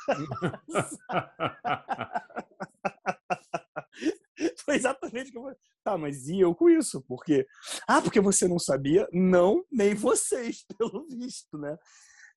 Foi 4.64 4.76
exatamente 4.76 5.28
o 5.28 5.32
que 5.32 5.38
eu 5.38 5.42
falei. 5.42 5.58
Tá, 5.82 5.98
mas 5.98 6.28
e 6.28 6.40
eu 6.40 6.54
com 6.54 6.70
isso? 6.70 7.02
Porque, 7.02 7.46
ah, 7.86 8.00
porque 8.00 8.20
você 8.20 8.46
não 8.46 8.58
sabia? 8.58 9.08
Não, 9.12 9.64
nem 9.70 9.94
vocês, 9.94 10.64
pelo 10.78 11.06
visto, 11.08 11.58
né? 11.58 11.76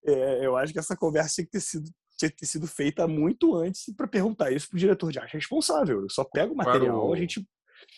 É, 0.06 0.46
eu 0.46 0.56
acho 0.58 0.74
que 0.74 0.80
essa 0.80 0.96
conversa 0.98 1.36
tinha 1.36 1.46
que 1.46 1.52
ter 1.52 1.62
sido, 1.62 1.90
tinha 2.18 2.30
que 2.32 2.38
ter 2.38 2.46
sido 2.46 2.68
feita 2.68 3.08
muito 3.08 3.56
antes 3.56 3.86
para 3.96 4.08
perguntar 4.08 4.52
isso 4.52 4.70
pro 4.70 4.78
diretor 4.80 5.12
de 5.12 5.20
arte 5.20 5.34
responsável. 5.34 6.02
Eu 6.02 6.10
só 6.10 6.24
pego 6.24 6.54
o 6.54 6.58
material, 6.58 7.08
o- 7.10 7.14
a 7.14 7.18
gente. 7.18 7.48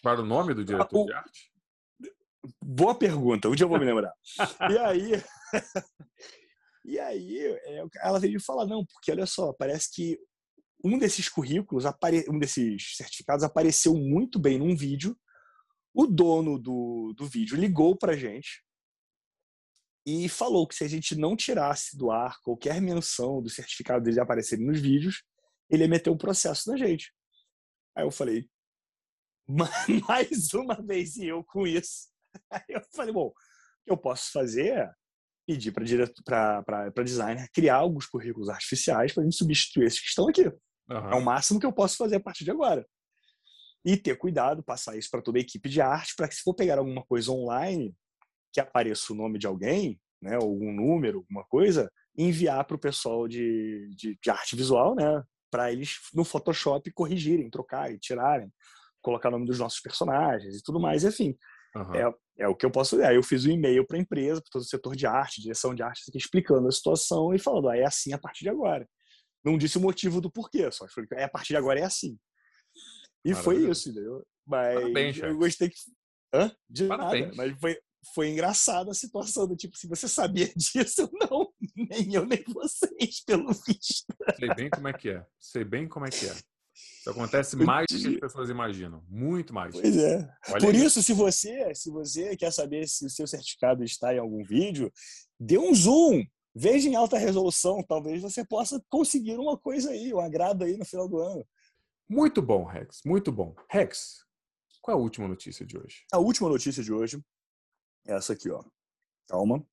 Para 0.01 0.21
o 0.21 0.25
nome 0.25 0.53
do 0.53 0.63
diretor 0.65 1.01
o- 1.01 1.05
de 1.05 1.13
arte? 1.13 1.51
Boa 2.61 2.93
pergunta, 2.93 3.47
um 3.47 3.55
dia 3.55 3.63
eu 3.63 3.69
vou 3.69 3.79
me 3.79 3.85
lembrar. 3.85 4.13
e 4.69 4.77
aí. 4.77 5.11
e 6.85 6.99
aí, 6.99 7.37
é, 7.39 7.83
ela 8.01 8.19
veio 8.19 8.39
falar, 8.41 8.65
não, 8.65 8.85
porque 8.85 9.11
olha 9.11 9.25
só, 9.25 9.53
parece 9.53 9.89
que 9.93 10.19
um 10.83 10.97
desses 10.97 11.29
currículos, 11.29 11.85
um 12.29 12.37
desses 12.39 12.97
certificados 12.97 13.43
apareceu 13.45 13.93
muito 13.93 14.37
bem 14.37 14.59
num 14.59 14.75
vídeo. 14.75 15.17
O 15.93 16.05
dono 16.05 16.59
do, 16.59 17.13
do 17.15 17.25
vídeo 17.25 17.55
ligou 17.55 17.95
pra 17.95 18.17
gente 18.17 18.61
e 20.05 20.27
falou 20.27 20.67
que 20.67 20.75
se 20.75 20.83
a 20.83 20.87
gente 20.87 21.15
não 21.15 21.35
tirasse 21.35 21.97
do 21.97 22.11
ar 22.11 22.37
qualquer 22.41 22.81
menção 22.81 23.41
do 23.41 23.49
certificado 23.49 24.03
dele 24.03 24.19
aparecerem 24.19 24.65
nos 24.65 24.79
vídeos, 24.79 25.23
ele 25.69 25.83
ia 25.83 25.89
meter 25.89 26.09
um 26.09 26.17
processo 26.17 26.69
na 26.69 26.77
gente. 26.77 27.13
Aí 27.95 28.03
eu 28.05 28.11
falei, 28.11 28.49
"Ma- 29.47 29.69
mais 30.07 30.53
uma 30.53 30.75
vez 30.75 31.15
e 31.15 31.27
eu 31.27 31.43
com 31.43 31.65
isso. 31.65 32.09
Aí 32.51 32.63
eu 32.69 32.81
falei, 32.93 33.13
bom, 33.13 33.27
o 33.27 33.33
que 33.85 33.91
eu 33.91 33.97
posso 33.97 34.31
fazer 34.31 34.73
é 34.77 34.91
pedir 35.45 35.71
para 35.73 36.89
designer 37.03 37.49
criar 37.53 37.75
alguns 37.77 38.05
currículos 38.05 38.49
artificiais 38.49 39.13
para 39.13 39.21
a 39.21 39.25
gente 39.25 39.35
substituir 39.37 39.85
esses 39.85 39.99
que 39.99 40.07
estão 40.07 40.27
aqui. 40.27 40.51
É 41.11 41.15
o 41.15 41.21
máximo 41.23 41.59
que 41.59 41.65
eu 41.65 41.73
posso 41.73 41.95
fazer 41.97 42.15
a 42.17 42.19
partir 42.19 42.43
de 42.43 42.51
agora. 42.51 42.85
E 43.85 43.97
ter 43.97 44.17
cuidado, 44.17 44.63
passar 44.63 44.97
isso 44.97 45.09
para 45.11 45.21
toda 45.21 45.37
a 45.37 45.41
equipe 45.41 45.67
de 45.69 45.81
arte, 45.81 46.13
para 46.15 46.27
que 46.27 46.35
se 46.35 46.41
for 46.41 46.53
pegar 46.53 46.77
alguma 46.77 47.03
coisa 47.05 47.31
online, 47.31 47.93
que 48.53 48.61
apareça 48.61 49.11
o 49.11 49.15
nome 49.15 49.39
de 49.39 49.47
alguém, 49.47 49.99
né, 50.21 50.37
ou 50.37 50.43
algum 50.43 50.71
número, 50.71 51.19
alguma 51.19 51.43
coisa, 51.45 51.91
enviar 52.17 52.63
para 52.65 52.75
o 52.75 52.79
pessoal 52.79 53.27
de, 53.27 53.89
de, 53.97 54.17
de 54.21 54.29
arte 54.29 54.55
visual, 54.55 54.95
né, 54.95 55.23
para 55.51 55.71
eles 55.71 55.97
no 56.13 56.23
Photoshop 56.23 56.91
corrigirem, 56.93 57.49
trocarem, 57.49 57.97
tirarem, 57.97 58.51
colocar 59.01 59.29
o 59.29 59.31
nome 59.31 59.45
dos 59.45 59.59
nossos 59.59 59.81
personagens 59.81 60.55
e 60.55 60.63
tudo 60.63 60.79
mais, 60.79 61.03
enfim. 61.03 61.35
Aham. 61.75 61.95
É, 61.95 62.43
é 62.43 62.47
o 62.47 62.55
que 62.55 62.65
eu 62.65 62.71
posso 62.71 62.91
fazer. 62.91 63.05
Aí 63.05 63.15
eu 63.15 63.23
fiz 63.23 63.45
um 63.45 63.51
e-mail 63.51 63.85
para 63.85 63.97
a 63.97 63.99
empresa, 63.99 64.41
para 64.41 64.49
todo 64.51 64.61
o 64.61 64.65
setor 64.65 64.95
de 64.95 65.05
arte, 65.05 65.41
direção 65.41 65.73
de 65.73 65.83
arte, 65.83 66.03
explicando 66.15 66.67
a 66.67 66.71
situação 66.71 67.33
e 67.33 67.39
falando, 67.39 67.69
ah, 67.69 67.77
é 67.77 67.83
assim 67.83 68.13
a 68.13 68.17
partir 68.17 68.43
de 68.43 68.49
agora. 68.49 68.87
Não 69.43 69.57
disse 69.57 69.77
o 69.77 69.81
motivo 69.81 70.21
do 70.21 70.31
porquê, 70.31 70.71
só 70.71 70.87
falei 70.87 71.07
que 71.07 71.15
é, 71.15 71.25
a 71.25 71.29
partir 71.29 71.49
de 71.49 71.57
agora 71.57 71.79
é 71.79 71.83
assim. 71.83 72.17
E 73.25 73.33
foi 73.33 73.55
Maravilhoso. 73.55 73.71
isso, 73.71 73.89
entendeu? 73.89 74.25
Mas 74.45 74.75
Parabéns, 74.75 75.17
eu 75.17 75.37
gostei 75.37 75.69
que. 75.69 75.75
Hã? 76.33 76.51
De 76.69 76.87
Parabéns. 76.87 77.25
nada. 77.25 77.35
Mas 77.35 77.59
foi, 77.59 77.79
foi 78.13 78.29
engraçada 78.29 78.91
a 78.91 78.93
situação 78.93 79.47
do 79.47 79.55
tipo, 79.55 79.77
se 79.77 79.87
você 79.87 80.07
sabia 80.07 80.51
disso, 80.55 81.09
não, 81.13 81.51
nem 81.75 82.13
eu, 82.13 82.25
nem 82.25 82.43
vocês, 82.47 83.23
pelo 83.25 83.51
visto. 83.53 84.13
Sei 84.37 84.53
bem 84.55 84.69
como 84.69 84.87
é 84.87 84.93
que 84.93 85.09
é. 85.09 85.25
Sei 85.39 85.63
bem 85.63 85.87
como 85.87 86.05
é 86.05 86.09
que 86.09 86.25
é. 86.27 86.35
Isso 86.73 87.09
acontece 87.09 87.55
mais 87.55 87.85
do 87.91 87.99
que 87.99 88.07
as 88.15 88.19
pessoas 88.19 88.49
imaginam. 88.49 89.03
Muito 89.07 89.53
mais. 89.53 89.73
Pois 89.73 89.95
é. 89.95 90.27
Olha 90.49 90.65
Por 90.65 90.73
isso, 90.73 91.03
se 91.03 91.13
você, 91.13 91.73
se 91.75 91.91
você 91.91 92.35
quer 92.35 92.51
saber 92.51 92.87
se 92.87 93.05
o 93.05 93.09
seu 93.09 93.27
certificado 93.27 93.83
está 93.83 94.13
em 94.13 94.19
algum 94.19 94.43
vídeo, 94.43 94.91
dê 95.39 95.57
um 95.57 95.73
zoom. 95.73 96.25
Veja 96.55 96.87
em 96.87 96.95
alta 96.95 97.17
resolução. 97.17 97.83
Talvez 97.83 98.21
você 98.21 98.45
possa 98.45 98.81
conseguir 98.89 99.37
uma 99.37 99.57
coisa 99.57 99.91
aí, 99.91 100.13
um 100.13 100.19
agrado 100.19 100.63
aí 100.63 100.77
no 100.77 100.85
final 100.85 101.07
do 101.07 101.19
ano. 101.19 101.45
Muito 102.09 102.41
bom, 102.41 102.63
Rex. 102.63 103.01
Muito 103.05 103.31
bom. 103.31 103.55
Rex, 103.69 104.23
qual 104.81 104.97
é 104.97 104.99
a 104.99 105.01
última 105.01 105.27
notícia 105.27 105.65
de 105.65 105.77
hoje? 105.77 106.03
A 106.11 106.19
última 106.19 106.49
notícia 106.49 106.83
de 106.83 106.93
hoje 106.93 107.17
é 107.17 107.19
essa 108.05 108.33
aqui, 108.33 108.49
ó. 108.49 108.63
Calma. 109.27 109.65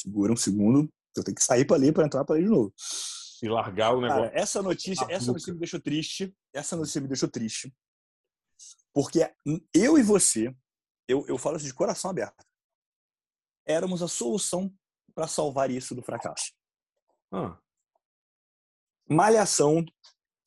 Segura 0.00 0.32
um 0.32 0.36
segundo. 0.36 0.88
Eu 1.16 1.22
tenho 1.22 1.34
que 1.34 1.44
sair 1.44 1.64
para 1.64 1.76
ler 1.76 1.92
para 1.92 2.04
entrar 2.04 2.24
para 2.24 2.36
ler 2.36 2.44
de 2.44 2.48
novo. 2.48 2.72
E 3.42 3.48
largar 3.48 3.94
o 3.94 4.00
negócio. 4.00 4.24
Cara, 4.24 4.38
essa 4.38 4.62
notícia, 4.62 5.06
essa 5.10 5.32
notícia 5.32 5.52
me 5.52 5.58
deixou 5.58 5.80
triste. 5.80 6.34
Essa 6.52 6.76
notícia 6.76 7.00
me 7.00 7.08
deixou 7.08 7.28
triste. 7.28 7.72
Porque 8.92 9.20
eu 9.74 9.98
e 9.98 10.02
você, 10.02 10.54
eu, 11.08 11.26
eu 11.26 11.38
falo 11.38 11.56
isso 11.56 11.66
de 11.66 11.74
coração 11.74 12.10
aberto, 12.10 12.44
éramos 13.66 14.02
a 14.02 14.08
solução 14.08 14.72
para 15.14 15.26
salvar 15.26 15.70
isso 15.70 15.94
do 15.94 16.02
fracasso. 16.02 16.52
Ah. 17.32 17.58
Malhação, 19.08 19.84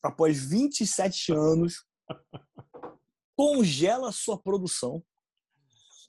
após 0.01 0.45
27 0.45 1.34
anos, 1.34 1.86
congela 3.36 4.12
sua 4.12 4.41
produção. 4.41 5.03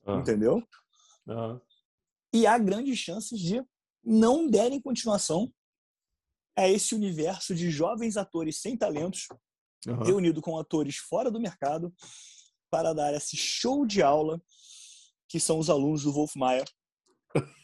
Ah. 0.07 0.16
Entendeu? 0.16 0.62
Ah. 1.29 1.61
E 2.33 2.47
há 2.47 2.57
grandes 2.59 2.99
chances 2.99 3.38
de 3.40 3.62
não 4.05 4.49
derem 4.49 4.81
continuação 4.81 5.53
a 6.57 6.69
esse 6.69 6.95
universo 6.95 7.55
de 7.55 7.71
jovens 7.71 8.16
atores 8.16 8.61
sem 8.61 8.77
talentos, 8.77 9.27
uhum. 9.87 10.03
reunido 10.03 10.40
com 10.40 10.59
atores 10.59 10.97
fora 10.97 11.31
do 11.31 11.40
mercado, 11.40 11.95
para 12.71 12.92
dar 12.92 13.12
esse 13.14 13.37
show 13.37 13.85
de 13.87 14.03
aula 14.03 14.40
que 15.29 15.40
são 15.40 15.59
os 15.59 15.69
alunos 15.69 16.05
do 16.05 16.12
Wolf 16.12 16.35
Maia 16.37 16.64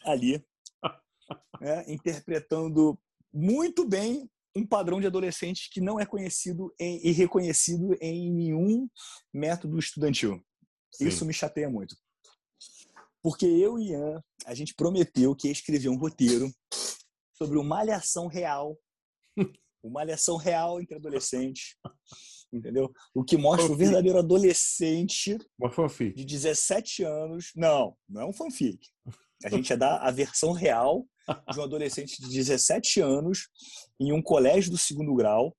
ali, 0.05 0.45
né, 1.61 1.85
interpretando 1.87 2.99
muito 3.33 3.87
bem 3.87 4.29
um 4.55 4.65
padrão 4.65 5.01
de 5.01 5.07
adolescente 5.07 5.69
que 5.71 5.81
não 5.81 5.99
é 5.99 6.05
conhecido 6.05 6.73
em, 6.79 7.07
e 7.07 7.11
reconhecido 7.11 7.95
em 7.99 8.31
nenhum 8.31 8.87
método 9.33 9.79
estudantil. 9.79 10.43
Sim. 10.91 11.07
Isso 11.07 11.25
me 11.25 11.33
chateia 11.33 11.69
muito. 11.69 11.95
Porque 13.23 13.45
eu 13.45 13.79
e 13.79 13.91
Ian, 13.91 14.21
a 14.45 14.53
gente 14.53 14.75
prometeu 14.75 15.33
que 15.33 15.47
ia 15.47 15.53
escrever 15.53 15.87
um 15.87 15.97
roteiro 15.97 16.53
sobre 17.31 17.57
uma 17.57 17.63
malhação 17.63 18.27
real. 18.27 18.77
Uma 19.81 19.95
malhação 19.95 20.37
real 20.37 20.79
entre 20.79 20.95
adolescentes. 20.95 21.75
Entendeu? 22.53 22.89
O 23.13 23.21
que 23.21 23.35
mostra 23.35 23.67
fanfic. 23.67 23.73
o 23.73 23.85
verdadeiro 23.85 24.17
adolescente 24.17 25.37
uma 25.59 25.69
fanfic. 25.69 26.15
de 26.15 26.23
17 26.23 27.03
anos. 27.03 27.51
Não, 27.53 27.93
não 28.07 28.21
é 28.21 28.25
um 28.25 28.31
fanfic. 28.31 28.79
A 29.43 29.49
gente 29.49 29.69
ia 29.69 29.75
dar 29.75 29.97
a 29.97 30.09
versão 30.09 30.53
real 30.53 31.05
de 31.51 31.59
um 31.59 31.63
adolescente 31.63 32.21
de 32.21 32.29
17 32.29 33.01
anos 33.01 33.49
em 33.99 34.13
um 34.13 34.21
colégio 34.21 34.71
do 34.71 34.77
segundo 34.77 35.13
grau, 35.15 35.53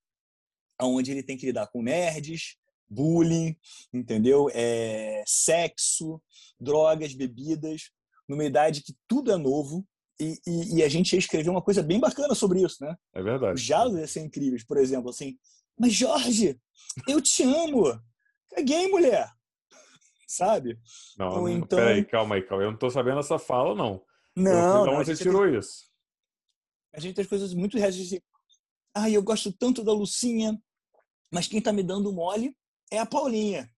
onde 0.81 1.11
ele 1.11 1.23
tem 1.23 1.37
que 1.37 1.45
lidar 1.45 1.67
com 1.67 1.83
nerds, 1.83 2.57
bullying, 2.95 3.57
entendeu? 3.93 4.49
É, 4.53 5.23
sexo, 5.27 6.23
drogas, 6.59 7.15
bebidas, 7.15 7.91
numa 8.29 8.45
idade 8.45 8.83
que 8.83 8.95
tudo 9.09 9.33
é 9.33 9.37
novo. 9.37 9.87
E, 10.21 10.39
e, 10.47 10.77
e, 10.77 10.83
a 10.83 10.89
gente 10.89 11.13
ia 11.13 11.19
escrever 11.19 11.51
uma 11.51 11.63
coisa 11.63 11.83
bem 11.83 11.99
bacana 11.99 12.37
sobre 12.37 12.63
isso, 12.63 12.85
né? 12.85 12.97
É 13.13 13.21
verdade. 13.21 13.55
Os 13.55 13.63
diálogos 13.63 13.99
iam 13.99 14.07
ser 14.07 14.21
incríveis, 14.21 14.65
por 14.65 14.77
exemplo, 14.77 15.11
assim, 15.11 15.37
mas 15.77 15.93
Jorge, 15.93 16.59
eu 17.09 17.21
te 17.21 17.43
amo. 17.43 18.01
Caguei, 18.51 18.87
mulher. 18.89 19.29
Sabe? 20.29 20.79
Não, 21.19 21.41
Ou 21.41 21.49
então... 21.49 21.79
peraí, 21.79 22.05
calma 22.05 22.37
aí, 22.37 22.43
calma 22.43 22.63
aí. 22.63 22.69
Eu 22.69 22.71
não 22.71 22.79
tô 22.79 22.89
sabendo 22.91 23.19
essa 23.19 23.41
fala, 23.41 23.75
não. 23.75 24.01
Não, 24.37 24.87
não 24.87 24.97
você 24.97 25.17
tirou 25.17 25.43
tem... 25.43 25.59
isso? 25.59 25.85
A 26.93 27.01
gente 27.01 27.15
tem 27.15 27.23
as 27.23 27.29
coisas 27.29 27.53
muito 27.53 27.77
reais. 27.77 28.01
Assim, 28.01 28.21
Ai, 28.95 29.17
eu 29.17 29.23
gosto 29.23 29.53
tanto 29.53 29.83
da 29.83 29.93
Lucinha, 29.93 30.57
mas 31.33 31.49
quem 31.49 31.61
tá 31.61 31.73
me 31.73 31.83
dando 31.83 32.13
mole 32.13 32.57
é 32.91 32.99
a 32.99 33.07
Paulinha. 33.07 33.71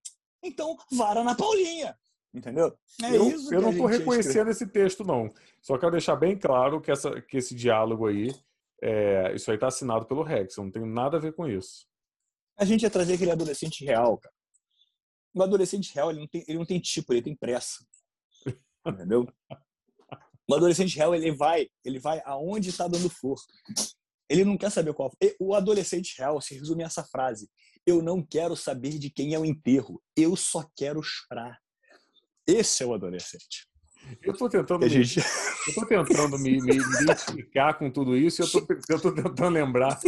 Então, 0.43 0.77
vara 0.91 1.23
na 1.23 1.35
Paulinha. 1.35 1.97
Entendeu? 2.33 2.77
É 3.03 3.15
eu, 3.15 3.29
isso 3.29 3.53
eu 3.53 3.61
não 3.61 3.71
estou 3.71 3.87
reconhecendo 3.87 4.49
esse 4.49 4.67
texto, 4.67 5.03
não. 5.03 5.33
Só 5.61 5.77
quero 5.77 5.91
deixar 5.91 6.15
bem 6.15 6.37
claro 6.37 6.79
que, 6.79 6.91
essa, 6.91 7.21
que 7.21 7.37
esse 7.37 7.55
diálogo 7.55 8.07
aí, 8.07 8.33
é, 8.81 9.33
isso 9.33 9.49
aí 9.49 9.57
está 9.57 9.67
assinado 9.67 10.05
pelo 10.05 10.23
Rex. 10.23 10.55
Eu 10.55 10.65
não 10.65 10.71
tenho 10.71 10.85
nada 10.85 11.17
a 11.17 11.19
ver 11.19 11.33
com 11.33 11.47
isso. 11.47 11.87
A 12.57 12.65
gente 12.65 12.83
ia 12.83 12.89
trazer 12.89 13.15
aquele 13.15 13.31
adolescente 13.31 13.83
real, 13.83 14.17
cara. 14.17 14.33
O 15.33 15.43
adolescente 15.43 15.93
real, 15.93 16.09
ele 16.09 16.19
não 16.19 16.27
tem, 16.27 16.43
ele 16.47 16.57
não 16.57 16.65
tem 16.65 16.79
tipo, 16.79 17.13
ele 17.13 17.21
tem 17.21 17.35
pressa. 17.35 17.85
Entendeu? 18.85 19.27
O 20.49 20.55
adolescente 20.55 20.95
real, 20.95 21.13
ele 21.13 21.31
vai, 21.31 21.67
ele 21.83 21.99
vai 21.99 22.21
aonde 22.25 22.69
está 22.69 22.87
dando 22.87 23.09
força. 23.09 23.45
Ele 24.29 24.43
não 24.43 24.57
quer 24.57 24.69
saber 24.69 24.93
qual. 24.93 25.11
O 25.39 25.53
adolescente 25.53 26.15
real 26.17 26.39
se 26.41 26.55
resume 26.55 26.83
a 26.83 26.87
essa 26.87 27.03
frase: 27.03 27.49
Eu 27.85 28.01
não 28.01 28.21
quero 28.21 28.55
saber 28.55 28.97
de 28.99 29.09
quem 29.09 29.33
é 29.33 29.39
o 29.39 29.45
enterro. 29.45 30.01
Eu 30.15 30.35
só 30.35 30.65
quero 30.75 31.01
chorar. 31.01 31.57
Esse 32.45 32.83
é 32.83 32.85
o 32.85 32.93
adolescente. 32.93 33.67
Eu 34.21 34.31
estou 34.31 34.49
tentando, 34.49 34.79
me, 34.79 34.89
gente... 34.89 35.19
eu 35.19 35.87
tentando 35.87 36.39
me, 36.39 36.61
me, 36.61 36.77
identificar 37.01 37.73
com 37.73 37.91
tudo 37.91 38.15
isso 38.15 38.41
e 38.41 38.43
eu 38.43 38.95
estou 38.95 39.13
tentando 39.13 39.49
lembrar. 39.49 39.99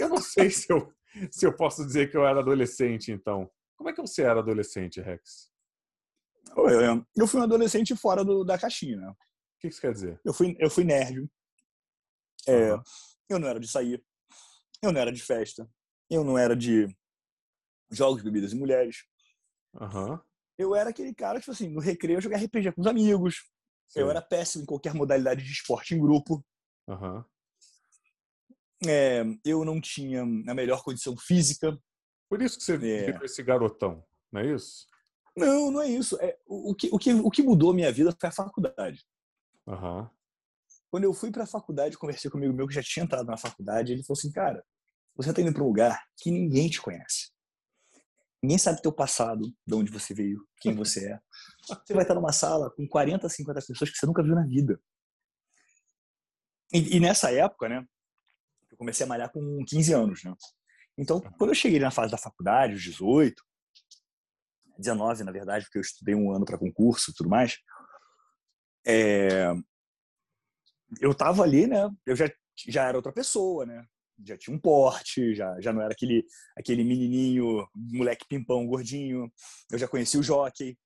Eu 0.00 0.08
não 0.08 0.20
sei 0.20 0.50
se 0.50 0.72
eu, 0.72 0.92
se 1.30 1.46
eu 1.46 1.54
posso 1.54 1.84
dizer 1.86 2.10
que 2.10 2.16
eu 2.16 2.26
era 2.26 2.40
adolescente, 2.40 3.12
então. 3.12 3.48
Como 3.76 3.90
é 3.90 3.92
que 3.92 4.00
você 4.00 4.22
era 4.22 4.40
adolescente, 4.40 5.00
Rex? 5.00 5.50
Eu, 6.56 7.04
eu 7.16 7.26
fui 7.26 7.40
um 7.40 7.44
adolescente 7.44 7.94
fora 7.96 8.24
do, 8.24 8.44
da 8.44 8.58
caixinha, 8.58 8.96
né? 8.96 9.08
O 9.08 9.16
que 9.60 9.68
isso 9.68 9.80
quer 9.80 9.92
dizer? 9.92 10.20
Eu 10.24 10.32
fui, 10.32 10.56
eu 10.58 10.70
fui 10.70 10.84
nerd. 10.84 11.28
É, 12.46 12.74
uhum. 12.74 12.82
Eu 13.28 13.38
não 13.38 13.48
era 13.48 13.60
de 13.60 13.68
sair. 13.68 14.04
Eu 14.82 14.92
não 14.92 15.00
era 15.00 15.12
de 15.12 15.22
festa. 15.22 15.68
Eu 16.10 16.22
não 16.22 16.36
era 16.36 16.54
de 16.54 16.94
jogos, 17.90 18.22
bebidas 18.22 18.52
e 18.52 18.56
mulheres. 18.56 19.04
Uhum. 19.74 20.18
Eu 20.58 20.74
era 20.74 20.90
aquele 20.90 21.14
cara, 21.14 21.40
tipo 21.40 21.50
assim, 21.50 21.68
no 21.68 21.80
recreio 21.80 22.18
eu 22.18 22.20
jogava 22.20 22.44
RPG 22.44 22.72
com 22.72 22.80
os 22.80 22.86
amigos. 22.86 23.44
Sim. 23.88 24.00
Eu 24.00 24.10
era 24.10 24.22
péssimo 24.22 24.62
em 24.62 24.66
qualquer 24.66 24.94
modalidade 24.94 25.42
de 25.42 25.50
esporte 25.50 25.94
em 25.94 26.00
grupo. 26.00 26.44
Uhum. 26.86 27.24
É, 28.86 29.24
eu 29.44 29.64
não 29.64 29.80
tinha 29.80 30.22
a 30.22 30.54
melhor 30.54 30.82
condição 30.82 31.16
física. 31.16 31.78
Por 32.28 32.42
isso 32.42 32.58
que 32.58 32.64
você 32.64 32.74
é. 32.74 33.06
virou 33.06 33.24
esse 33.24 33.42
garotão, 33.42 34.04
não 34.30 34.40
é 34.40 34.46
isso? 34.46 34.86
Não, 35.36 35.70
não 35.70 35.82
é 35.82 35.88
isso. 35.88 36.16
É, 36.20 36.38
o, 36.46 36.70
o, 36.70 36.74
que, 36.74 36.88
o, 36.92 36.98
que, 36.98 37.12
o 37.12 37.30
que 37.30 37.42
mudou 37.42 37.74
minha 37.74 37.90
vida 37.90 38.14
foi 38.18 38.28
a 38.28 38.32
faculdade. 38.32 39.04
Uhum. 39.66 40.08
Quando 40.94 41.02
eu 41.02 41.12
fui 41.12 41.28
para 41.32 41.42
a 41.42 41.46
faculdade, 41.46 41.98
conversei 41.98 42.30
com 42.30 42.38
amigo 42.38 42.54
meu 42.54 42.68
que 42.68 42.74
já 42.74 42.80
tinha 42.80 43.02
entrado 43.02 43.26
na 43.26 43.36
faculdade, 43.36 43.92
ele 43.92 44.04
falou 44.04 44.16
assim, 44.16 44.30
cara, 44.30 44.64
você 45.16 45.30
está 45.30 45.42
indo 45.42 45.52
para 45.52 45.64
um 45.64 45.66
lugar 45.66 46.00
que 46.16 46.30
ninguém 46.30 46.70
te 46.70 46.80
conhece. 46.80 47.32
Ninguém 48.40 48.58
sabe 48.58 48.80
teu 48.80 48.92
passado, 48.92 49.52
de 49.66 49.74
onde 49.74 49.90
você 49.90 50.14
veio, 50.14 50.46
quem 50.60 50.72
você 50.72 51.14
é. 51.14 51.20
Você 51.66 51.94
vai 51.94 52.04
estar 52.04 52.14
numa 52.14 52.30
sala 52.30 52.70
com 52.76 52.86
40, 52.86 53.28
50 53.28 53.60
pessoas 53.66 53.90
que 53.90 53.96
você 53.98 54.06
nunca 54.06 54.22
viu 54.22 54.36
na 54.36 54.46
vida. 54.46 54.80
E, 56.72 56.96
e 56.96 57.00
nessa 57.00 57.32
época, 57.32 57.68
né, 57.68 57.84
eu 58.70 58.76
comecei 58.76 59.04
a 59.04 59.08
malhar 59.08 59.32
com 59.32 59.64
15 59.66 59.92
anos, 59.92 60.22
né? 60.22 60.32
Então, 60.96 61.20
quando 61.20 61.50
eu 61.50 61.56
cheguei 61.56 61.80
na 61.80 61.90
fase 61.90 62.12
da 62.12 62.18
faculdade, 62.18 62.74
os 62.74 62.82
18, 62.84 63.42
19 64.78 65.24
na 65.24 65.32
verdade, 65.32 65.64
porque 65.64 65.78
eu 65.78 65.82
estudei 65.82 66.14
um 66.14 66.30
ano 66.30 66.44
para 66.44 66.56
concurso 66.56 67.10
e 67.10 67.14
tudo 67.14 67.28
mais, 67.28 67.58
é, 68.86 69.52
eu 71.00 71.14
tava 71.14 71.42
ali, 71.42 71.66
né? 71.66 71.90
Eu 72.06 72.16
já, 72.16 72.30
já 72.68 72.88
era 72.88 72.96
outra 72.96 73.12
pessoa, 73.12 73.66
né? 73.66 73.84
Já 74.24 74.36
tinha 74.36 74.54
um 74.54 74.60
porte, 74.60 75.34
já, 75.34 75.60
já 75.60 75.72
não 75.72 75.82
era 75.82 75.92
aquele, 75.92 76.24
aquele 76.56 76.84
menininho, 76.84 77.66
moleque 77.74 78.26
pimpão, 78.28 78.66
gordinho. 78.66 79.30
Eu 79.70 79.78
já 79.78 79.88
conhecia 79.88 80.20
o 80.20 80.22
jockey. 80.22 80.78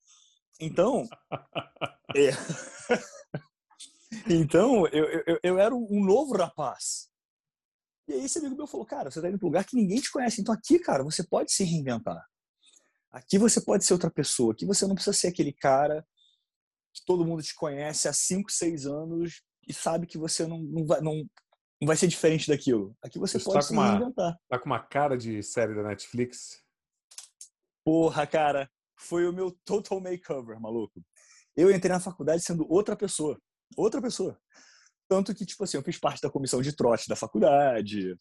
Então, 0.60 1.06
é, 2.16 2.30
então 4.28 4.86
eu, 4.88 5.04
eu, 5.26 5.38
eu 5.42 5.58
era 5.58 5.74
um 5.74 6.04
novo 6.04 6.36
rapaz. 6.36 7.08
E 8.08 8.14
aí 8.14 8.24
esse 8.24 8.38
amigo 8.38 8.56
meu 8.56 8.66
falou, 8.66 8.86
cara, 8.86 9.10
você 9.10 9.20
tá 9.20 9.28
indo 9.28 9.38
para 9.38 9.46
um 9.46 9.50
lugar 9.50 9.64
que 9.64 9.76
ninguém 9.76 10.00
te 10.00 10.10
conhece. 10.10 10.40
Então 10.40 10.54
aqui, 10.54 10.78
cara, 10.78 11.04
você 11.04 11.22
pode 11.22 11.52
se 11.52 11.62
reinventar. 11.62 12.24
Aqui 13.10 13.38
você 13.38 13.60
pode 13.60 13.84
ser 13.84 13.92
outra 13.92 14.10
pessoa. 14.10 14.52
Aqui 14.52 14.64
você 14.64 14.86
não 14.86 14.94
precisa 14.94 15.16
ser 15.16 15.28
aquele 15.28 15.52
cara 15.52 16.06
que 16.94 17.04
todo 17.04 17.24
mundo 17.24 17.42
te 17.42 17.54
conhece 17.54 18.08
há 18.08 18.12
5, 18.12 18.50
6 18.50 18.86
anos 18.86 19.42
e 19.68 19.72
sabe 19.72 20.06
que 20.06 20.16
você 20.16 20.46
não, 20.46 20.58
não, 20.58 20.86
vai, 20.86 21.00
não, 21.00 21.14
não 21.80 21.86
vai 21.86 21.96
ser 21.96 22.06
diferente 22.06 22.48
daquilo. 22.48 22.96
Aqui 23.02 23.18
você, 23.18 23.38
pode 23.38 23.54
tá 23.54 23.62
se 23.62 23.72
uma, 23.72 23.90
reinventar. 23.90 24.36
Tá 24.48 24.58
com 24.58 24.66
uma 24.66 24.82
cara 24.82 25.16
de 25.16 25.42
série 25.42 25.74
da 25.74 25.82
Netflix? 25.82 26.62
Porra, 27.84 28.26
cara, 28.26 28.70
foi 28.98 29.28
o 29.28 29.32
meu 29.32 29.52
total 29.64 30.00
makeover, 30.00 30.60
maluco. 30.60 31.02
Eu 31.56 31.70
entrei 31.70 31.92
na 31.92 32.00
faculdade 32.00 32.42
sendo 32.42 32.66
outra 32.70 32.96
pessoa. 32.96 33.38
Outra 33.76 34.00
pessoa. 34.00 34.40
Tanto 35.08 35.34
que, 35.34 35.44
tipo 35.44 35.64
assim, 35.64 35.76
eu 35.76 35.82
fiz 35.82 35.98
parte 35.98 36.20
da 36.20 36.30
comissão 36.30 36.60
de 36.60 36.74
trote 36.74 37.08
da 37.08 37.16
faculdade, 37.16 38.14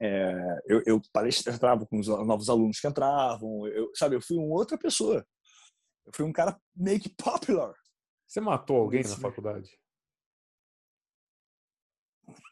é, 0.00 0.34
eu, 0.66 0.82
eu 0.84 1.00
palestrava 1.12 1.86
com 1.86 1.98
os 1.98 2.08
novos 2.08 2.50
alunos 2.50 2.78
que 2.78 2.86
entravam, 2.86 3.66
eu, 3.68 3.90
sabe, 3.94 4.16
eu 4.16 4.20
fui 4.20 4.36
uma 4.36 4.54
outra 4.54 4.76
pessoa. 4.76 5.26
Eu 6.04 6.12
fui 6.14 6.24
um 6.24 6.32
cara 6.32 6.58
meio 6.74 7.00
que 7.00 7.08
popular. 7.08 7.74
Você 8.26 8.40
matou 8.40 8.76
alguém 8.76 9.02
na 9.02 9.16
faculdade? 9.16 9.70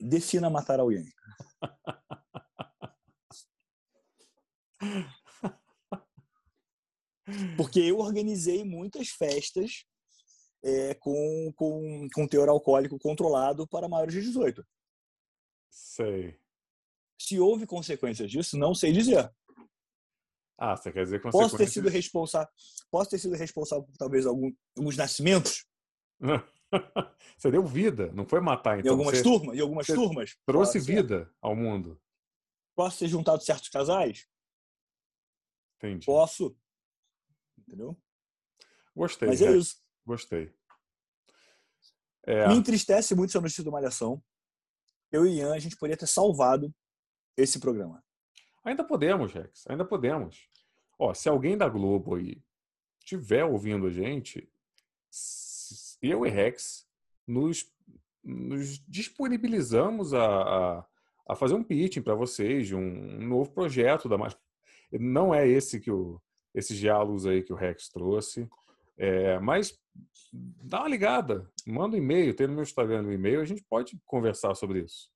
Defina 0.01 0.51
matar 0.51 0.81
alguém. 0.81 1.05
Porque 7.57 7.81
eu 7.81 7.99
organizei 7.99 8.65
muitas 8.65 9.09
festas 9.09 9.87
é, 10.63 10.95
com, 10.95 11.53
com, 11.57 12.09
com 12.15 12.29
teor 12.29 12.49
alcoólico 12.49 12.99
controlado 12.99 13.67
para 13.67 13.89
maiores 13.89 14.15
de 14.15 14.21
18. 14.21 14.65
Sei. 15.71 16.39
Se 17.19 17.39
houve 17.39 17.67
consequências 17.67 18.31
disso, 18.31 18.59
não 18.59 18.75
sei 18.75 18.93
dizer. 18.93 19.33
Ah, 20.59 20.77
você 20.77 20.93
quer 20.93 21.05
dizer 21.05 21.21
consequências... 21.21 21.53
Posso 21.53 21.57
ter 21.57 21.71
sido 21.71 21.89
responsável, 21.89 22.49
posso 22.91 23.11
ter 23.11 23.19
sido 23.19 23.35
responsável 23.35 23.85
por 23.85 23.97
talvez 23.97 24.27
algum, 24.27 24.53
alguns 24.77 24.97
nascimentos? 24.97 25.67
você 27.37 27.51
deu 27.51 27.65
vida, 27.65 28.11
não 28.13 28.27
foi 28.27 28.41
matar 28.41 28.79
então. 28.79 28.91
Em 28.91 28.93
algumas 28.93 29.19
você... 29.19 29.23
turmas, 29.23 29.57
em 29.57 29.61
algumas 29.61 29.87
turmas. 29.87 30.37
Trouxe 30.47 30.79
vida 30.79 31.33
ao 31.41 31.55
mundo. 31.55 32.01
Posso 32.75 32.99
ter 32.99 33.09
juntado 33.09 33.43
certos 33.43 33.69
casais? 33.69 34.27
Entendi. 35.77 36.07
Posso. 36.07 36.57
Entendeu? 37.59 37.97
Gostei. 38.95 39.29
Mas 39.29 39.43
é 39.43 39.57
isso. 39.57 39.77
Gostei. 40.05 40.53
É... 42.25 42.49
Me 42.49 42.57
entristece 42.57 43.15
muito 43.15 43.31
essa 43.31 43.41
notícia 43.41 43.65
do 43.65 43.73
Malhação. 43.73 44.23
Eu 45.13 45.27
e 45.27 45.39
Ian, 45.39 45.55
a 45.55 45.59
gente 45.59 45.77
poderia 45.77 45.97
ter 45.97 46.07
salvado 46.07 46.75
esse 47.37 47.59
programa. 47.61 48.03
Ainda 48.65 48.83
podemos, 48.83 49.33
Rex. 49.33 49.65
Ainda 49.69 49.85
podemos. 49.85 50.49
Ó, 50.99 51.13
se 51.13 51.29
alguém 51.29 51.57
da 51.57 51.69
Globo 51.69 52.17
aí 52.17 52.43
estiver 52.99 53.45
ouvindo 53.45 53.87
a 53.87 53.91
gente, 53.91 54.51
eu 56.11 56.27
e 56.27 56.31
Rex 56.31 56.87
nos, 57.27 57.67
nos 58.23 58.79
disponibilizamos 58.87 60.13
a, 60.15 60.25
a, 60.25 60.87
a, 61.29 61.35
fazer 61.35 61.55
um 61.55 61.65
pitching 61.65 62.03
para 62.03 62.15
vocês 62.15 62.67
de 62.67 62.75
um, 62.75 62.81
um, 62.81 63.27
novo 63.27 63.51
projeto 63.51 64.09
da 64.09 64.17
Não 64.93 65.35
é 65.35 65.47
esse 65.49 65.81
que 65.81 65.91
o, 65.91 66.21
esses 66.55 66.77
diálogos 66.77 67.27
aí 67.27 67.43
que 67.43 67.53
o 67.53 67.57
Rex 67.57 67.89
trouxe, 67.89 68.49
é, 68.97 69.39
mas 69.39 69.79
dá 70.33 70.81
uma 70.81 70.89
ligada, 70.89 71.51
manda 71.67 71.97
um 71.97 71.99
e-mail, 71.99 72.35
tem 72.35 72.47
no 72.47 72.55
meu 72.55 72.63
Instagram 72.63 73.03
um 73.03 73.13
e-mail, 73.13 73.41
a 73.41 73.45
gente 73.45 73.65
pode 73.65 73.99
conversar 74.05 74.55
sobre 74.55 74.81
isso. 74.81 75.11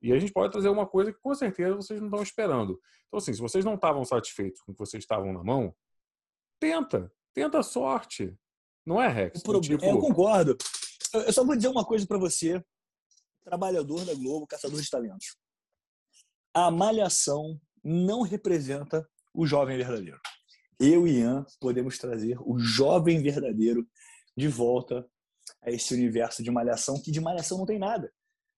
E 0.00 0.12
a 0.12 0.18
gente 0.18 0.32
pode 0.32 0.52
trazer 0.52 0.68
uma 0.68 0.86
coisa 0.86 1.12
que 1.12 1.18
com 1.20 1.34
certeza 1.34 1.74
vocês 1.74 2.00
não 2.00 2.08
estão 2.08 2.22
esperando. 2.22 2.80
Então, 3.06 3.18
assim, 3.18 3.32
se 3.32 3.40
vocês 3.40 3.64
não 3.64 3.74
estavam 3.74 4.04
satisfeitos 4.04 4.60
com 4.62 4.70
o 4.72 4.74
que 4.74 4.78
vocês 4.78 5.02
estavam 5.02 5.32
na 5.32 5.42
mão, 5.42 5.74
tenta, 6.60 7.12
tenta 7.34 7.58
a 7.58 7.62
sorte. 7.62 8.36
Não 8.88 9.02
é, 9.02 9.08
Rex? 9.08 9.42
Tipo... 9.42 9.84
É, 9.84 9.90
eu 9.90 9.98
concordo. 9.98 10.56
Eu 11.12 11.30
só 11.30 11.44
vou 11.44 11.54
dizer 11.54 11.68
uma 11.68 11.84
coisa 11.84 12.06
para 12.06 12.16
você, 12.16 12.64
trabalhador 13.44 14.02
da 14.06 14.14
Globo, 14.14 14.46
caçador 14.46 14.80
de 14.80 14.88
talentos. 14.88 15.36
A 16.54 16.70
malhação 16.70 17.60
não 17.84 18.22
representa 18.22 19.06
o 19.34 19.46
jovem 19.46 19.76
verdadeiro. 19.76 20.18
Eu 20.80 21.06
e 21.06 21.18
Ian 21.18 21.44
podemos 21.60 21.98
trazer 21.98 22.38
o 22.40 22.58
jovem 22.58 23.22
verdadeiro 23.22 23.86
de 24.34 24.48
volta 24.48 25.06
a 25.60 25.70
esse 25.70 25.92
universo 25.92 26.42
de 26.42 26.50
malhação, 26.50 26.98
que 26.98 27.10
de 27.10 27.20
malhação 27.20 27.58
não 27.58 27.66
tem 27.66 27.78
nada. 27.78 28.10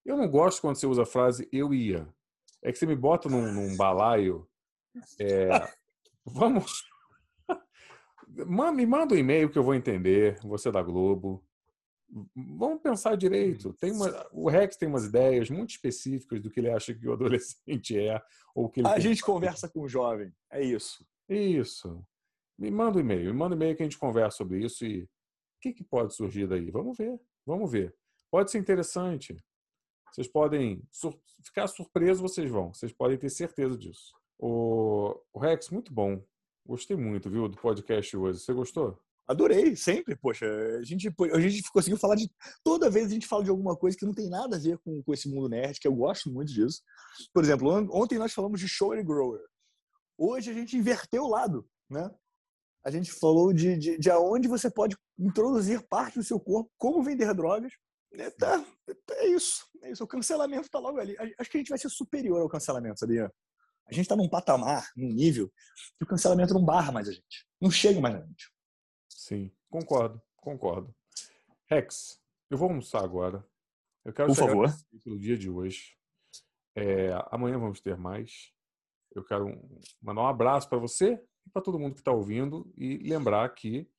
Eu 0.06 0.16
não 0.16 0.30
gosto 0.30 0.60
quando 0.60 0.76
você 0.76 0.86
usa 0.86 1.02
a 1.02 1.06
frase 1.06 1.48
eu 1.50 1.74
ia. 1.74 2.08
É 2.62 2.70
que 2.70 2.78
você 2.78 2.86
me 2.86 2.94
bota 2.94 3.28
num, 3.28 3.52
num 3.52 3.76
balaio. 3.76 4.48
É, 5.18 5.48
vamos. 6.24 6.84
Me 8.46 8.86
manda 8.86 9.14
um 9.14 9.18
e-mail 9.18 9.50
que 9.50 9.58
eu 9.58 9.62
vou 9.62 9.74
entender. 9.74 10.38
Você 10.42 10.68
é 10.68 10.72
da 10.72 10.82
Globo. 10.82 11.44
Vamos 12.34 12.82
pensar 12.82 13.16
direito. 13.16 13.72
Tem 13.74 13.92
uma, 13.92 14.28
o 14.32 14.48
Rex 14.48 14.76
tem 14.76 14.88
umas 14.88 15.04
ideias 15.04 15.48
muito 15.48 15.70
específicas 15.70 16.40
do 16.40 16.50
que 16.50 16.60
ele 16.60 16.70
acha 16.70 16.92
que 16.92 17.06
o 17.06 17.12
adolescente 17.14 17.98
é. 17.98 18.20
Ou 18.54 18.68
que 18.68 18.82
a 18.84 18.98
gente 18.98 19.22
conversa 19.22 19.68
com 19.68 19.82
o 19.82 19.88
jovem. 19.88 20.32
É 20.50 20.62
isso. 20.62 21.06
Isso. 21.28 22.04
Me 22.58 22.70
manda 22.70 22.98
um 22.98 23.00
e-mail. 23.00 23.32
Me 23.32 23.38
manda 23.38 23.54
um 23.54 23.58
e-mail 23.58 23.76
que 23.76 23.82
a 23.82 23.86
gente 23.86 23.98
conversa 23.98 24.38
sobre 24.38 24.64
isso 24.64 24.84
e 24.84 25.04
o 25.04 25.08
que, 25.60 25.72
que 25.72 25.84
pode 25.84 26.14
surgir 26.14 26.46
daí? 26.46 26.70
Vamos 26.70 26.96
ver. 26.98 27.20
Vamos 27.46 27.70
ver. 27.70 27.94
Pode 28.30 28.50
ser 28.50 28.58
interessante. 28.58 29.36
Vocês 30.12 30.26
podem 30.26 30.82
sur 30.90 31.18
ficar 31.44 31.68
surpresos, 31.68 32.20
vocês 32.20 32.50
vão. 32.50 32.72
Vocês 32.74 32.92
podem 32.92 33.16
ter 33.16 33.30
certeza 33.30 33.76
disso. 33.76 34.14
O, 34.38 35.14
o 35.32 35.38
Rex, 35.38 35.70
muito 35.70 35.92
bom. 35.92 36.22
Gostei 36.66 36.96
muito, 36.96 37.30
viu, 37.30 37.48
do 37.48 37.56
podcast 37.56 38.16
hoje. 38.16 38.40
Você 38.40 38.52
gostou? 38.52 38.98
Adorei, 39.26 39.76
sempre, 39.76 40.16
poxa. 40.16 40.46
A 40.78 40.82
gente, 40.82 41.08
a 41.32 41.40
gente 41.40 41.70
conseguiu 41.70 41.98
falar 41.98 42.16
de. 42.16 42.28
Toda 42.64 42.90
vez 42.90 43.06
a 43.06 43.10
gente 43.10 43.26
fala 43.26 43.44
de 43.44 43.50
alguma 43.50 43.76
coisa 43.76 43.96
que 43.96 44.04
não 44.04 44.12
tem 44.12 44.28
nada 44.28 44.56
a 44.56 44.58
ver 44.58 44.78
com, 44.78 45.02
com 45.02 45.14
esse 45.14 45.28
mundo 45.28 45.48
nerd, 45.48 45.78
que 45.78 45.86
eu 45.86 45.94
gosto 45.94 46.30
muito 46.30 46.52
disso. 46.52 46.82
Por 47.32 47.44
exemplo, 47.44 47.70
ontem 47.92 48.18
nós 48.18 48.32
falamos 48.32 48.60
de 48.60 48.68
show 48.68 48.92
and 48.92 49.04
grower. 49.04 49.40
Hoje 50.18 50.50
a 50.50 50.54
gente 50.54 50.76
inverteu 50.76 51.24
o 51.24 51.28
lado, 51.28 51.64
né? 51.88 52.10
A 52.84 52.90
gente 52.90 53.12
falou 53.12 53.52
de, 53.52 53.76
de, 53.76 53.98
de 53.98 54.10
aonde 54.10 54.48
você 54.48 54.70
pode 54.70 54.96
introduzir 55.18 55.86
parte 55.88 56.18
do 56.18 56.24
seu 56.24 56.40
corpo, 56.40 56.70
como 56.76 57.02
vender 57.02 57.32
drogas, 57.34 57.72
é, 58.12 58.30
tá, 58.30 58.64
é 59.12 59.26
isso. 59.28 59.64
É 59.82 59.92
isso. 59.92 60.02
O 60.02 60.08
cancelamento 60.08 60.66
está 60.66 60.78
logo 60.78 60.98
ali. 60.98 61.16
Acho 61.38 61.50
que 61.50 61.56
a 61.56 61.60
gente 61.60 61.68
vai 61.68 61.78
ser 61.78 61.88
superior 61.88 62.40
ao 62.40 62.48
cancelamento, 62.48 62.98
sabia? 62.98 63.32
A 63.90 63.94
gente 63.94 64.04
está 64.04 64.14
num 64.14 64.28
patamar, 64.28 64.88
num 64.96 65.12
nível, 65.12 65.50
que 65.98 66.04
o 66.04 66.06
cancelamento 66.06 66.54
não 66.54 66.64
barra 66.64 66.92
mais 66.92 67.08
a 67.08 67.12
gente. 67.12 67.46
Não 67.60 67.70
chega 67.70 68.00
mais 68.00 68.14
a 68.14 68.24
gente. 68.24 68.52
Sim, 69.08 69.50
concordo, 69.68 70.22
concordo. 70.36 70.94
Rex, 71.66 72.20
eu 72.48 72.56
vou 72.56 72.68
almoçar 72.68 73.02
agora. 73.02 73.44
Eu 74.04 74.12
quero 74.12 74.28
Por 74.28 74.36
favor. 74.36 74.72
pelo 75.04 75.18
dia 75.18 75.36
de 75.36 75.50
hoje. 75.50 75.96
É, 76.76 77.10
amanhã 77.30 77.58
vamos 77.58 77.80
ter 77.80 77.96
mais. 77.96 78.52
Eu 79.12 79.24
quero 79.24 79.46
mandar 80.00 80.22
um 80.22 80.28
abraço 80.28 80.68
para 80.68 80.78
você 80.78 81.20
e 81.44 81.50
para 81.50 81.60
todo 81.60 81.78
mundo 81.78 81.94
que 81.94 82.00
está 82.00 82.12
ouvindo 82.12 82.72
e 82.76 82.98
lembrar 82.98 83.48
que 83.50 83.90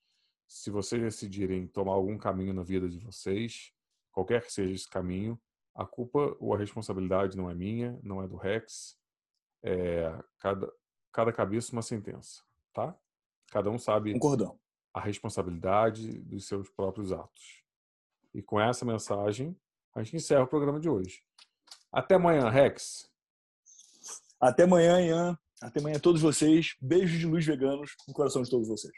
se 0.48 0.70
vocês 0.70 1.02
decidirem 1.02 1.68
tomar 1.68 1.94
algum 1.94 2.18
caminho 2.18 2.54
na 2.54 2.64
vida 2.64 2.88
de 2.88 2.98
vocês, 3.00 3.74
qualquer 4.12 4.42
que 4.42 4.52
seja 4.52 4.74
esse 4.74 4.90
caminho, 4.90 5.40
a 5.76 5.86
culpa 5.86 6.36
ou 6.40 6.54
a 6.54 6.58
responsabilidade 6.58 7.38
não 7.38 7.50
é 7.50 7.56
minha, 7.56 8.00
não 8.04 8.22
é 8.24 8.28
do 8.28 8.38
Rex. 8.38 8.98
É, 9.64 10.18
cada, 10.40 10.72
cada 11.12 11.32
cabeça 11.32 11.72
uma 11.74 11.82
sentença, 11.82 12.42
tá? 12.74 12.96
Cada 13.52 13.70
um 13.70 13.78
sabe 13.78 14.14
Concordão. 14.14 14.60
a 14.94 15.00
responsabilidade 15.02 16.20
dos 16.22 16.48
seus 16.48 16.70
próprios 16.70 17.12
atos. 17.12 17.64
E 18.34 18.42
com 18.42 18.60
essa 18.60 18.86
mensagem, 18.86 19.56
a 19.94 20.02
gente 20.02 20.16
encerra 20.16 20.44
o 20.44 20.48
programa 20.48 20.80
de 20.80 20.90
hoje. 20.90 21.22
Até 21.92 22.16
amanhã, 22.16 22.50
Rex. 22.50 23.12
Até 24.40 24.64
amanhã, 24.64 25.02
Ian. 25.02 25.38
Até 25.62 25.80
amanhã 25.80 25.98
a 25.98 26.00
todos 26.00 26.22
vocês. 26.22 26.76
Beijos 26.82 27.20
de 27.20 27.28
luz 27.28 27.46
veganos 27.46 27.96
no 28.08 28.14
coração 28.14 28.42
de 28.42 28.50
todos 28.50 28.68
vocês. 28.68 28.94